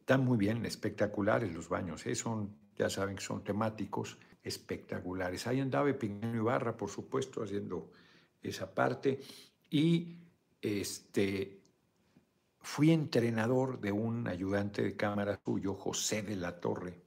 Están 0.00 0.24
muy 0.24 0.36
bien, 0.36 0.66
espectaculares 0.66 1.52
los 1.54 1.68
baños. 1.68 2.04
¿eh? 2.06 2.14
Ya 2.76 2.90
saben 2.90 3.16
que 3.16 3.22
son 3.22 3.44
temáticos 3.44 4.18
espectaculares. 4.42 5.46
Ahí 5.46 5.60
andaba 5.60 5.92
Pignano 5.92 6.36
Ibarra, 6.36 6.76
por 6.76 6.90
supuesto, 6.90 7.42
haciendo 7.42 7.90
esa 8.42 8.74
parte. 8.74 9.20
Y 9.70 10.16
este, 10.60 11.61
fui 12.62 12.90
entrenador 12.90 13.80
de 13.80 13.92
un 13.92 14.26
ayudante 14.28 14.82
de 14.82 14.96
cámara 14.96 15.40
suyo, 15.44 15.74
José 15.74 16.22
de 16.22 16.36
la 16.36 16.60
Torre, 16.60 17.02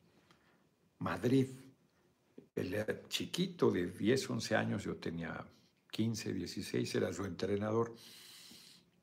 Madrid. 1.00 1.48
Era 2.54 2.86
chiquito, 3.08 3.72
de 3.72 3.88
10, 3.88 4.30
11 4.30 4.56
años, 4.56 4.84
yo 4.84 4.98
tenía 4.98 5.46
15, 5.92 6.34
16, 6.34 6.96
era 6.96 7.12
su 7.12 7.26
entrenador. 7.26 7.96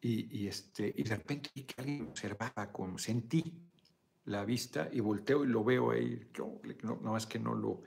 Y, 0.00 0.48
este, 0.48 0.92
y 0.96 1.04
de 1.04 1.16
repente 1.16 1.50
que 1.52 1.74
alguien 1.76 2.08
observaba, 2.08 2.72
con, 2.72 2.98
sentí 2.98 3.54
la 4.24 4.44
vista 4.44 4.88
y 4.92 4.98
volteo 5.00 5.44
y 5.44 5.48
lo 5.48 5.62
veo 5.62 5.92
ahí. 5.92 6.28
Yo, 6.34 6.60
no, 6.82 6.96
más 6.96 7.26
que 7.26 7.38
no 7.38 7.54
lo 7.54 7.82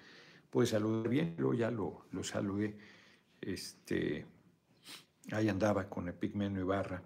pude 0.49 0.65
saludar 0.65 1.09
bien, 1.09 1.35
luego 1.37 1.53
ya 1.53 1.69
lo, 1.71 2.05
lo 2.11 2.23
saludé. 2.23 2.77
Este, 3.41 4.25
ahí 5.31 5.49
andaba 5.49 5.89
con 5.89 6.07
Epigmenio 6.07 6.61
Ibarra. 6.61 7.03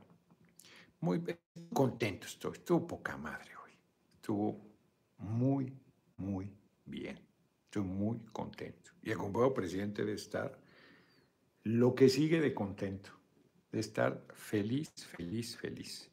Muy 1.01 1.23
contento 1.73 2.27
estoy, 2.27 2.53
estuvo 2.53 2.85
poca 2.85 3.15
madre 3.17 3.55
hoy. 3.55 3.71
Estuvo 4.15 4.59
muy, 5.17 5.73
muy 6.17 6.51
bien. 6.85 7.19
Estoy 7.65 7.83
muy 7.83 8.19
contento. 8.33 8.91
Y 9.01 9.11
el 9.11 9.17
compañero 9.17 9.53
presidente 9.53 10.03
de 10.03 10.13
estar 10.13 10.59
lo 11.63 11.95
que 11.95 12.09
sigue 12.09 12.41
de 12.41 12.53
contento, 12.53 13.11
de 13.71 13.79
estar 13.79 14.25
feliz, 14.33 14.91
feliz, 15.05 15.55
feliz. 15.55 16.09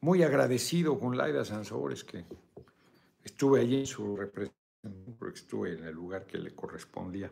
Muy 0.00 0.22
agradecido 0.22 0.98
con 0.98 1.16
Laida 1.16 1.44
Sansores, 1.44 2.04
que 2.04 2.24
estuve 3.24 3.60
allí 3.60 3.80
en 3.80 3.86
su 3.86 4.16
representación, 4.16 5.16
porque 5.18 5.38
estuve 5.38 5.74
en 5.74 5.84
el 5.84 5.94
lugar 5.94 6.26
que 6.26 6.38
le 6.38 6.54
correspondía. 6.54 7.30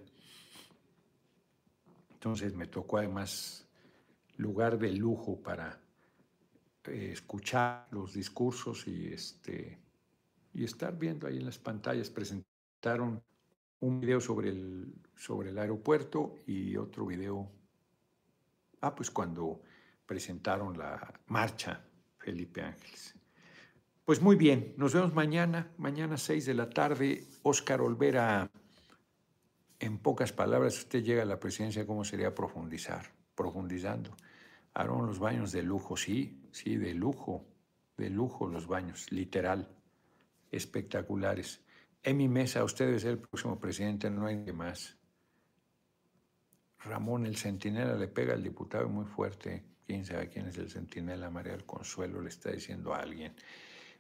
Entonces 2.13 2.55
me 2.55 2.67
tocó 2.67 2.99
además 2.99 3.67
lugar 4.37 4.79
de 4.79 4.93
lujo 4.93 5.41
para 5.41 5.81
eh, 6.85 7.11
escuchar 7.13 7.89
los 7.91 8.15
discursos 8.15 8.87
y, 8.87 9.13
este, 9.13 9.79
y 10.55 10.65
estar 10.65 10.99
viendo 10.99 11.27
ahí 11.27 11.37
en 11.37 11.47
las 11.47 11.59
pantallas. 11.59 12.11
Presentaron 12.11 13.23
un 13.81 14.01
video 14.01 14.21
sobre 14.21 14.51
el, 14.51 14.95
sobre 15.17 15.51
el 15.51 15.59
aeropuerto 15.59 16.37
y 16.47 16.77
otro 16.77 17.07
video, 17.07 17.51
ah, 18.81 18.95
pues 18.95 19.11
cuando 19.11 19.63
presentaron 20.07 20.77
la 20.77 21.21
marcha 21.27 21.85
Felipe 22.19 22.63
Ángeles. 22.63 23.15
Pues 24.05 24.21
muy 24.21 24.37
bien, 24.37 24.75
nos 24.77 24.93
vemos 24.95 25.15
mañana, 25.15 25.71
mañana 25.79 26.17
6 26.17 26.47
de 26.47 26.55
la 26.55 26.69
tarde. 26.69 27.29
Óscar 27.43 27.81
Olvera, 27.81 28.51
en 29.79 29.99
pocas 29.99 30.33
palabras, 30.33 30.79
usted 30.79 31.03
llega 31.05 31.23
a 31.23 31.27
la 31.27 31.39
presidencia, 31.39 31.87
¿cómo 31.87 32.05
sería 32.05 32.35
profundizar? 32.35 33.07
Profundizando. 33.35 34.17
Aaron, 34.75 35.07
los 35.07 35.19
baños 35.19 35.53
de 35.53 35.63
lujo, 35.63 35.97
sí, 35.97 36.40
sí, 36.53 36.77
de 36.77 36.95
lujo, 36.95 37.47
de 37.97 38.11
lujo 38.11 38.49
los 38.49 38.67
baños, 38.67 39.11
literal, 39.13 39.69
espectaculares. 40.51 41.63
En 42.03 42.17
mi 42.17 42.29
mesa, 42.29 42.65
usted 42.65 42.87
debe 42.87 43.11
el 43.11 43.19
próximo 43.19 43.59
presidente, 43.59 44.11
no 44.11 44.27
hay 44.27 44.45
que 44.45 44.53
más. 44.53 44.97
Ramón, 46.79 47.27
el 47.27 47.37
centinela, 47.37 47.95
le 47.95 48.09
pega 48.09 48.33
al 48.33 48.43
diputado 48.43 48.89
muy 48.89 49.05
fuerte. 49.05 49.65
Quién 49.87 50.05
sabe 50.05 50.29
quién 50.29 50.47
es 50.47 50.57
el 50.57 50.71
centinela, 50.71 51.31
María 51.31 51.53
del 51.53 51.67
Consuelo, 51.67 52.23
le 52.23 52.31
está 52.31 52.51
diciendo 52.51 52.95
a 52.95 53.01
alguien. 53.01 53.35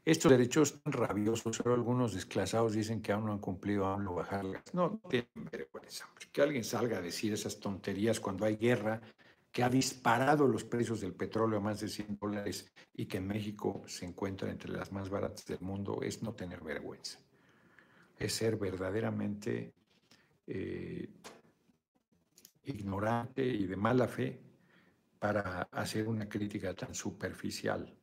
Estos 0.04 0.30
derechos 0.30 0.72
están 0.72 0.94
rabiosos, 0.94 1.58
pero 1.58 1.74
algunos 1.74 2.14
desclasados 2.14 2.72
dicen 2.72 3.02
que 3.02 3.12
aún 3.12 3.26
no 3.26 3.32
han 3.32 3.38
cumplido, 3.38 3.84
aún 3.84 4.04
lo 4.04 4.14
bajarlas. 4.14 4.62
No, 4.72 4.98
tienen 5.10 5.28
vergüenza. 5.50 6.08
Que 6.32 6.40
alguien 6.40 6.64
salga 6.64 6.98
a 6.98 7.02
decir 7.02 7.34
esas 7.34 7.60
tonterías 7.60 8.18
cuando 8.18 8.46
hay 8.46 8.56
guerra, 8.56 9.02
que 9.50 9.64
ha 9.64 9.68
disparado 9.68 10.46
los 10.46 10.64
precios 10.64 11.00
del 11.00 11.14
petróleo 11.14 11.58
a 11.58 11.62
más 11.62 11.80
de 11.80 11.88
100 11.88 12.18
dólares 12.20 12.72
y 12.94 13.06
que 13.06 13.20
México 13.20 13.82
se 13.86 14.06
encuentra 14.06 14.50
entre 14.50 14.70
las 14.72 14.92
más 14.92 15.10
baratas 15.10 15.44
del 15.46 15.60
mundo, 15.60 16.00
es 16.02 16.22
no 16.22 16.34
tener 16.34 16.60
vergüenza 16.62 17.18
es 18.20 18.34
ser 18.34 18.56
verdaderamente 18.56 19.72
eh, 20.46 21.08
ignorante 22.64 23.44
y 23.44 23.66
de 23.66 23.76
mala 23.76 24.06
fe 24.06 24.40
para 25.18 25.62
hacer 25.72 26.06
una 26.06 26.28
crítica 26.28 26.74
tan 26.74 26.94
superficial 26.94 27.96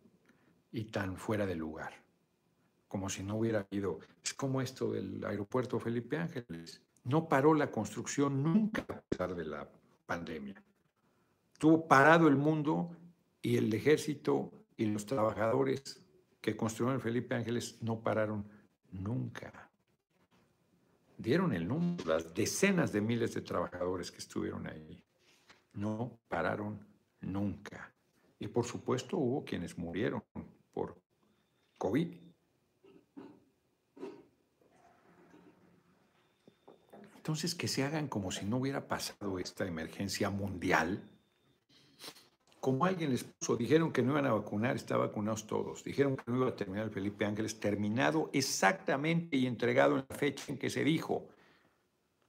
y 0.72 0.86
tan 0.86 1.18
fuera 1.18 1.46
de 1.46 1.56
lugar, 1.56 1.94
como 2.88 3.10
si 3.10 3.24
no 3.24 3.38
hubiera 3.38 3.60
habido. 3.60 4.00
Es 4.24 4.34
como 4.34 4.60
esto 4.60 4.92
del 4.92 5.24
aeropuerto 5.24 5.80
Felipe 5.80 6.18
Ángeles. 6.18 6.82
No 7.04 7.30
paró 7.30 7.54
la 7.54 7.72
construcción 7.72 8.42
nunca 8.44 8.86
a 8.90 9.02
pesar 9.02 9.36
de 9.36 9.46
la 9.46 9.70
pandemia. 10.06 10.62
Estuvo 11.58 11.88
parado 11.88 12.28
el 12.28 12.36
mundo 12.36 12.96
y 13.42 13.58
el 13.58 13.74
ejército 13.74 14.52
y 14.78 14.86
los 14.86 15.06
trabajadores 15.06 16.02
que 16.40 16.56
construyeron 16.56 16.96
el 16.96 17.02
Felipe 17.02 17.36
Ángeles 17.36 17.82
no 17.82 18.00
pararon 18.00 18.48
nunca 18.92 19.68
dieron 21.18 21.54
el 21.54 21.68
número, 21.68 22.06
las 22.06 22.34
decenas 22.34 22.92
de 22.92 23.02
miles 23.02 23.34
de 23.34 23.42
trabajadores 23.42 24.12
que 24.12 24.20
estuvieron 24.20 24.68
ahí. 24.68 25.04
No 25.74 26.20
pararon 26.28 26.80
nunca. 27.22 27.94
Y 28.40 28.48
por 28.48 28.66
supuesto 28.66 29.18
hubo 29.18 29.44
quienes 29.44 29.78
murieron 29.78 30.24
por 30.72 31.02
COVID. 31.78 32.14
Entonces, 37.18 37.56
que 37.56 37.68
se 37.68 37.84
hagan 37.84 38.08
como 38.08 38.32
si 38.32 38.46
no 38.46 38.58
hubiera 38.58 38.88
pasado 38.88 39.38
esta 39.38 39.66
emergencia 39.66 40.30
mundial 40.30 41.04
como 42.68 42.84
alguien 42.84 43.12
les 43.12 43.24
puso, 43.24 43.56
dijeron 43.56 43.94
que 43.94 44.02
no 44.02 44.12
iban 44.12 44.26
a 44.26 44.34
vacunar, 44.34 44.76
están 44.76 45.00
vacunados 45.00 45.48
todos. 45.48 45.86
Dijeron 45.86 46.18
que 46.18 46.24
no 46.30 46.36
iba 46.36 46.50
a 46.50 46.56
terminar 46.58 46.84
el 46.84 46.92
Felipe 46.92 47.24
Ángeles, 47.24 47.62
terminado 47.62 48.30
exactamente 48.34 49.38
y 49.38 49.48
entregado 49.48 49.98
en 49.98 50.06
la 50.10 50.16
fecha 50.18 50.52
en 50.52 50.58
que 50.58 50.70
se 50.70 50.84
dijo. 50.84 51.30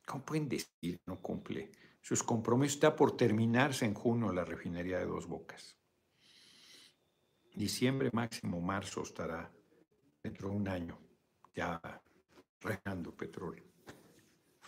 ¿Cómo 0.06 0.24
pueden 0.24 0.48
decir 0.48 1.00
no 1.06 1.20
cumple? 1.20 1.72
Sus 2.00 2.22
compromisos 2.22 2.76
está 2.76 2.94
por 2.94 3.16
terminarse 3.16 3.84
en 3.84 3.94
junio 3.94 4.32
la 4.32 4.44
refinería 4.44 5.00
de 5.00 5.06
Dos 5.06 5.26
Bocas. 5.26 5.76
Diciembre, 7.56 8.10
máximo 8.12 8.60
marzo 8.60 9.02
estará 9.02 9.50
dentro 10.22 10.50
de 10.50 10.54
un 10.54 10.68
año 10.68 11.00
ya 11.52 12.00
regalando 12.60 13.12
petróleo. 13.12 13.64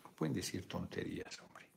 No 0.03 0.11
pueden 0.16 0.35
decir 0.35 0.66
tonterías, 0.66 1.41
hombre. 1.41 1.71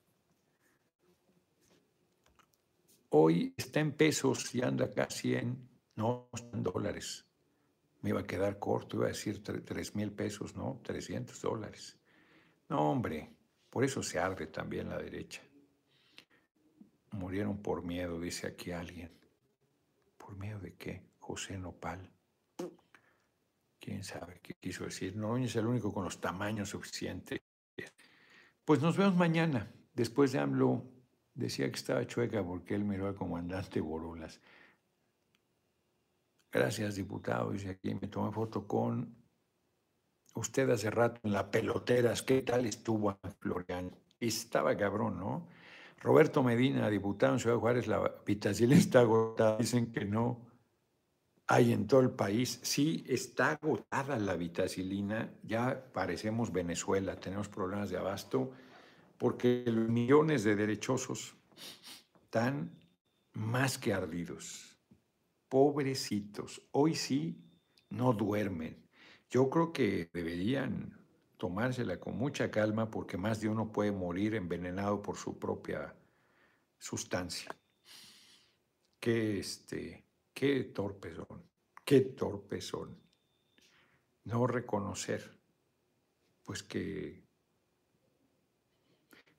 Hoy 3.16 3.53
está 3.55 3.80
en 3.80 3.91
pesos 3.91 4.55
y 4.55 4.64
anda 4.64 4.91
casi 4.91 5.36
en, 5.36 5.70
no, 5.97 6.30
en 6.51 6.64
dólares. 6.64 7.24
Me 8.01 8.09
iba 8.09 8.22
a 8.22 8.26
quedar 8.26 8.57
corto, 8.57 8.97
iba 8.97 9.05
a 9.05 9.09
decir 9.09 9.43
3 9.43 9.95
mil 9.95 10.11
pesos, 10.11 10.55
no, 10.55 10.82
300 10.84 11.39
dólares. 11.39 11.95
No, 12.70 12.89
hombre, 12.89 13.32
por 13.70 13.84
eso 13.84 14.01
se 14.01 14.18
arde 14.18 14.47
también 14.47 14.89
la 14.89 14.97
derecha. 14.97 15.43
Murieron 17.11 17.61
por 17.61 17.84
miedo, 17.84 18.20
dice 18.20 18.47
aquí 18.47 18.72
alguien. 18.72 19.11
¿Por 20.18 20.36
miedo 20.36 20.59
de 20.59 20.74
qué? 20.74 21.03
José 21.20 21.55
Nopal. 21.59 22.11
¿Quién 23.80 24.03
sabe 24.03 24.39
qué 24.41 24.55
quiso 24.55 24.86
decir? 24.86 25.16
No 25.16 25.38
es 25.38 25.55
el 25.55 25.68
único 25.68 25.93
con 25.93 26.05
los 26.05 26.20
tamaños 26.20 26.70
suficientes. 26.70 27.41
Pues 28.66 28.82
nos 28.82 28.97
vemos 28.97 29.16
mañana, 29.16 29.72
después 29.93 30.32
de 30.32 30.39
AMLO 30.39 30.93
Decía 31.36 31.67
que 31.69 31.75
estaba 31.75 32.05
chueca 32.05 32.43
porque 32.43 32.75
él 32.75 32.84
miró 32.84 33.07
al 33.07 33.15
comandante 33.15 33.81
Borolas. 33.81 34.39
Gracias, 36.51 36.95
diputado. 36.95 37.51
Dice 37.51 37.71
aquí, 37.71 37.95
me 37.95 38.07
tomé 38.07 38.31
foto 38.31 38.67
con 38.67 39.15
usted 40.36 40.69
hace 40.69 40.91
rato 40.91 41.19
en 41.23 41.34
la 41.34 41.49
peloteras. 41.49 42.21
¿Qué 42.21 42.43
tal 42.43 42.65
estuvo 42.65 43.17
Florian? 43.39 43.95
Estaba 44.19 44.77
cabrón, 44.77 45.19
¿no? 45.19 45.47
Roberto 45.99 46.43
Medina, 46.43 46.89
diputado 46.89 47.34
en 47.34 47.39
Ciudad 47.39 47.57
Juárez, 47.57 47.88
la 47.88 48.13
vitacilina 48.25 48.79
está 48.79 48.99
agotada. 48.99 49.57
Dicen 49.57 49.91
que 49.91 50.05
no 50.05 50.45
hay 51.47 51.73
en 51.73 51.88
todo 51.88 52.01
el 52.01 52.11
país. 52.11 52.59
Sí, 52.61 53.03
está 53.07 53.51
agotada 53.51 54.19
la 54.19 54.36
vitacilina. 54.36 55.34
Ya 55.41 55.91
parecemos 55.91 56.51
Venezuela, 56.51 57.19
tenemos 57.19 57.49
problemas 57.49 57.89
de 57.89 57.97
abasto 57.97 58.51
porque 59.18 59.64
los 59.68 59.89
millones 59.89 60.43
de 60.43 60.55
derechosos 60.55 61.36
están 62.24 62.78
más 63.34 63.78
que 63.78 63.93
ardidos. 63.93 64.78
Pobrecitos, 65.47 66.61
hoy 66.72 66.95
sí 66.95 67.43
no 67.89 68.14
duermen. 68.14 68.88
Yo 69.30 69.49
creo 69.49 69.72
que 69.72 70.09
deberían 70.14 70.99
tomársela 71.38 71.99
con 71.99 72.18
mucha 72.18 72.49
calma 72.49 72.89
porque 72.89 73.18
más 73.18 73.41
de 73.41 73.49
uno 73.49 73.72
puede 73.72 73.91
morir 73.91 74.36
envenenado 74.36 75.01
por 75.01 75.18
su 75.18 75.38
propia 75.38 75.95
sustancia. 76.78 77.55
Qué, 78.99 79.39
este, 79.39 80.05
qué 80.34 80.64
torpes 80.66 81.16
son, 81.16 81.43
qué 81.84 82.01
torpes 82.01 82.66
son. 82.66 82.97
No 84.24 84.47
reconocer, 84.47 85.38
pues 86.43 86.64
que 86.64 87.22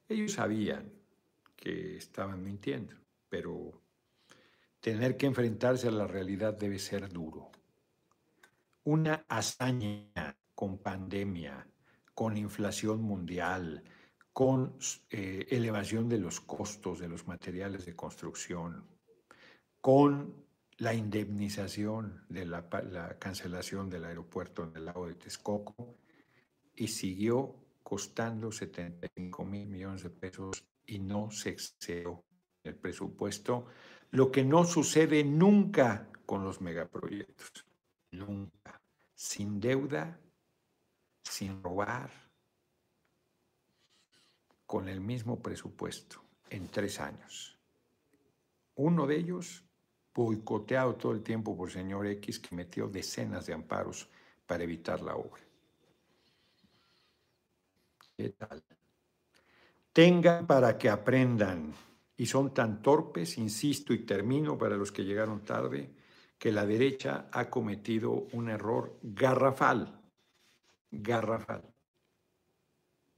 ellos 0.09 0.33
sabían 0.33 0.93
que 1.57 1.97
estaban 1.97 2.43
mintiendo, 2.43 2.95
pero 3.29 3.81
tener 4.81 5.17
que 5.17 5.27
enfrentarse 5.27 5.89
a 5.89 5.93
la 5.93 6.07
realidad 6.07 6.55
debe 6.55 6.79
ser 6.79 7.09
duro. 7.09 7.51
Una 8.85 9.25
hazaña 9.29 10.37
con 10.55 10.79
pandemia, 10.79 11.67
con 12.15 12.37
inflación 12.37 13.01
mundial, 13.03 13.83
con 14.33 14.77
eh, 15.11 15.47
elevación 15.51 16.09
de 16.09 16.19
los 16.19 16.41
costos 16.41 16.99
de 16.99 17.09
los 17.09 17.27
materiales 17.27 17.87
de 17.87 17.97
construcción, 17.97 18.85
con 19.81 20.45
la 20.79 20.93
indemnización 20.93 22.25
de 22.29 22.45
la, 22.45 22.69
la, 22.91 23.19
cancelación 23.19 23.89
del 23.89 24.05
aeropuerto 24.05 24.65
en 24.65 24.77
el 24.77 24.85
lago 24.87 25.07
de 25.07 25.15
Texcoco 25.15 25.97
y 26.75 26.89
siguió 26.89 27.64
costando 27.95 28.51
75 28.51 29.45
mil 29.45 29.69
millones 29.69 30.03
de 30.03 30.11
pesos 30.11 30.65
y 30.85 30.99
no 30.99 31.31
se 31.31 31.51
excedió 31.51 32.25
el 32.65 32.75
presupuesto, 32.75 33.67
lo 34.11 34.33
que 34.33 34.43
no 34.43 34.65
sucede 34.65 35.23
nunca 35.23 36.09
con 36.27 36.43
los 36.43 36.61
megaproyectos, 36.61 37.65
nunca, 38.11 38.83
sin 39.15 39.61
deuda, 39.61 40.19
sin 41.23 41.63
robar, 41.63 42.11
con 44.67 44.89
el 44.89 45.01
mismo 45.01 45.41
presupuesto 45.41 46.21
en 46.51 46.67
tres 46.67 46.99
años. 46.99 47.57
Uno 48.75 49.07
de 49.07 49.19
ellos 49.19 49.63
boicoteado 50.13 50.97
todo 50.97 51.13
el 51.13 51.23
tiempo 51.23 51.57
por 51.57 51.71
señor 51.71 52.09
X 52.09 52.41
que 52.41 52.57
metió 52.57 52.89
decenas 52.89 53.47
de 53.47 53.55
amparos 53.55 54.11
para 54.49 54.65
evitar 54.65 55.01
la 55.01 55.15
obra. 55.15 55.45
¿Qué? 58.17 58.35
Tengan 59.93 60.47
para 60.47 60.77
que 60.77 60.89
aprendan, 60.89 61.73
y 62.17 62.27
son 62.27 62.53
tan 62.53 62.83
torpes, 62.83 63.39
insisto 63.39 63.93
y 63.93 64.05
termino 64.05 64.57
para 64.59 64.77
los 64.77 64.91
que 64.91 65.05
llegaron 65.05 65.45
tarde, 65.45 65.91
que 66.39 66.53
la 66.53 66.67
derecha 66.67 67.29
ha 67.33 67.49
cometido 67.49 68.27
un 68.33 68.51
error 68.51 68.99
garrafal, 69.03 70.01
garrafal 70.91 71.75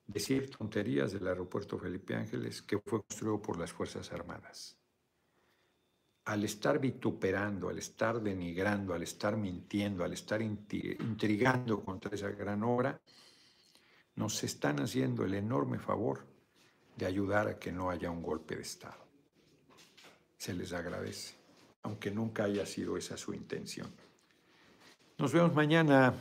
decir 0.07 0.51
tonterías 0.51 1.13
del 1.13 1.27
aeropuerto 1.27 1.79
Felipe 1.79 2.15
Ángeles 2.15 2.63
que 2.63 2.79
fue 2.79 3.03
construido 3.03 3.43
por 3.43 3.59
las 3.59 3.73
Fuerzas 3.73 4.13
Armadas. 4.13 4.77
Al 6.27 6.45
estar 6.45 6.79
vituperando, 6.81 7.69
al 7.69 7.79
estar 7.79 8.21
denigrando, 8.21 8.95
al 8.95 9.03
estar 9.03 9.37
mintiendo, 9.37 10.05
al 10.05 10.13
estar 10.13 10.43
intrigando 10.43 11.85
contra 11.85 12.15
esa 12.15 12.31
gran 12.31 12.65
obra, 12.65 13.01
nos 14.17 14.43
están 14.43 14.81
haciendo 14.81 15.25
el 15.25 15.35
enorme 15.35 15.79
favor 15.79 16.27
de 16.97 17.07
ayudar 17.07 17.49
a 17.49 17.59
que 17.59 17.71
no 17.71 17.91
haya 17.91 18.11
un 18.11 18.23
golpe 18.23 18.57
de 18.57 18.63
Estado. 18.63 19.07
Se 20.39 20.55
les 20.55 20.73
agradece, 20.73 21.35
aunque 21.83 22.11
nunca 22.11 22.45
haya 22.45 22.67
sido 22.67 22.97
esa 22.97 23.17
su 23.17 23.35
intención. 23.35 23.91
Nos 25.19 25.33
vemos 25.33 25.55
mañana. 25.55 26.15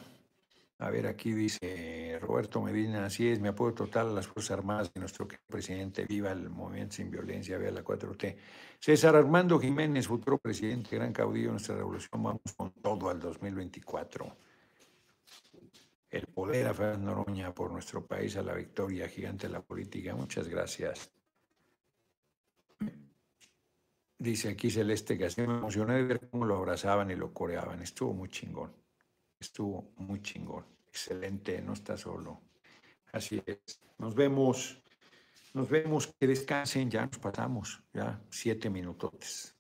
A 0.80 0.90
ver, 0.90 1.08
aquí 1.08 1.32
dice 1.32 2.20
Roberto 2.22 2.62
Medina, 2.62 3.06
así 3.06 3.30
es, 3.30 3.40
mi 3.40 3.48
apoyo 3.48 3.74
total 3.74 4.10
a 4.10 4.12
las 4.12 4.28
Fuerzas 4.28 4.58
Armadas 4.58 4.94
de 4.94 5.00
nuestro 5.00 5.26
presidente, 5.48 6.06
viva 6.06 6.34
el 6.34 6.50
movimiento 6.50 6.96
sin 6.96 7.10
violencia, 7.10 7.58
viva 7.58 7.72
la 7.72 7.84
4T. 7.84 8.36
César 8.78 9.16
Armando 9.16 9.58
Jiménez, 9.58 10.06
futuro 10.06 10.38
presidente, 10.38 10.98
gran 10.98 11.14
caudillo 11.14 11.48
de 11.48 11.52
nuestra 11.54 11.76
revolución, 11.76 12.22
vamos 12.22 12.42
con 12.58 12.72
todo 12.72 13.10
al 13.10 13.22
2024. 13.22 14.36
El 16.16 16.28
poder 16.28 16.66
a 16.66 16.74
Fernando 16.74 17.14
Noroña 17.14 17.54
por 17.54 17.70
nuestro 17.70 18.08
país, 18.08 18.38
a 18.38 18.42
la 18.42 18.54
victoria 18.54 19.10
gigante 19.10 19.48
de 19.48 19.54
la 19.54 19.62
política. 19.62 20.16
Muchas 20.16 20.48
gracias. 20.48 21.12
Dice 24.18 24.48
aquí 24.48 24.72
Celeste 24.72 25.18
que 25.18 25.28
me 25.36 25.44
emocioné 25.44 25.96
de 25.96 26.04
ver 26.04 26.30
cómo 26.30 26.46
lo 26.46 26.56
abrazaban 26.56 27.12
y 27.12 27.16
lo 27.18 27.34
coreaban. 27.34 27.82
Estuvo 27.82 28.14
muy 28.14 28.30
chingón. 28.30 28.74
Estuvo 29.38 29.92
muy 29.98 30.22
chingón. 30.22 30.64
Excelente, 30.88 31.62
no 31.62 31.74
está 31.74 31.98
solo. 31.98 32.40
Así 33.12 33.44
es. 33.46 33.82
Nos 33.98 34.16
vemos. 34.16 34.82
Nos 35.54 35.68
vemos. 35.70 36.08
Que 36.18 36.28
descansen. 36.28 36.90
Ya 36.90 37.06
nos 37.08 37.20
pasamos. 37.20 37.84
Ya 37.94 38.22
siete 38.30 38.70
minutos. 38.70 39.54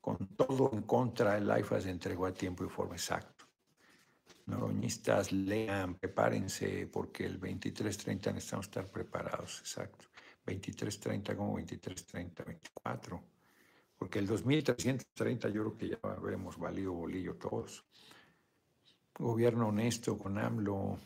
Con 0.00 0.26
todo 0.34 0.72
en 0.72 0.82
contra, 0.82 1.38
el 1.38 1.48
IFA 1.56 1.82
se 1.82 1.90
entregó 1.90 2.26
a 2.26 2.34
tiempo 2.34 2.64
y 2.64 2.68
forma 2.68 2.96
exacto. 2.96 3.35
Noroñistas, 4.46 5.32
lean, 5.32 5.96
prepárense, 5.96 6.86
porque 6.86 7.26
el 7.26 7.40
23.30 7.40 8.34
necesitamos 8.34 8.66
estar 8.66 8.88
preparados. 8.88 9.60
Exacto. 9.60 10.06
23.30 10.46 11.36
como 11.36 11.58
23.30, 11.58 12.44
24. 12.44 13.22
Porque 13.96 14.18
el 14.18 14.26
2330 14.26 15.48
yo 15.48 15.62
creo 15.62 15.76
que 15.76 15.88
ya 15.88 15.98
habremos 16.02 16.58
valido 16.58 16.92
bolillo 16.92 17.34
todos 17.36 17.84
gobierno 19.18 19.68
honesto 19.68 20.16
con 20.18 20.38
AMLO 20.38 20.98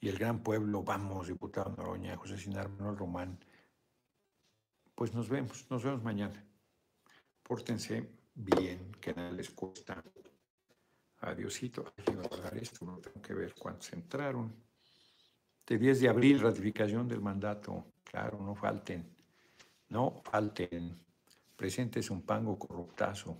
y 0.00 0.08
el 0.08 0.18
gran 0.18 0.42
pueblo, 0.42 0.82
vamos, 0.82 1.28
diputado 1.28 1.74
Noroña, 1.76 2.16
José 2.16 2.38
Sinar, 2.38 2.70
Manuel 2.70 2.96
Román, 2.96 3.38
pues 4.94 5.12
nos 5.12 5.28
vemos, 5.28 5.66
nos 5.70 5.84
vemos 5.84 6.02
mañana. 6.02 6.42
Pórtense 7.42 8.08
bien, 8.34 8.92
que 9.00 9.12
nada 9.12 9.30
les 9.32 9.50
cuesta. 9.50 10.02
Adiosito, 11.20 11.92
hay 11.96 12.04
que 12.04 12.12
guardar 12.12 12.56
esto, 12.56 12.84
no 12.84 12.98
tengo 12.98 13.20
que 13.20 13.34
ver 13.34 13.54
cuántos 13.54 13.92
entraron. 13.92 14.52
De 15.66 15.78
10 15.78 16.00
de 16.00 16.08
abril, 16.08 16.40
ratificación 16.40 17.06
del 17.06 17.20
mandato, 17.20 17.92
claro, 18.04 18.40
no 18.40 18.54
falten, 18.54 19.04
no 19.90 20.22
falten. 20.24 20.98
Presente 21.56 22.00
es 22.00 22.10
un 22.10 22.22
pango 22.22 22.58
corruptazo. 22.58 23.36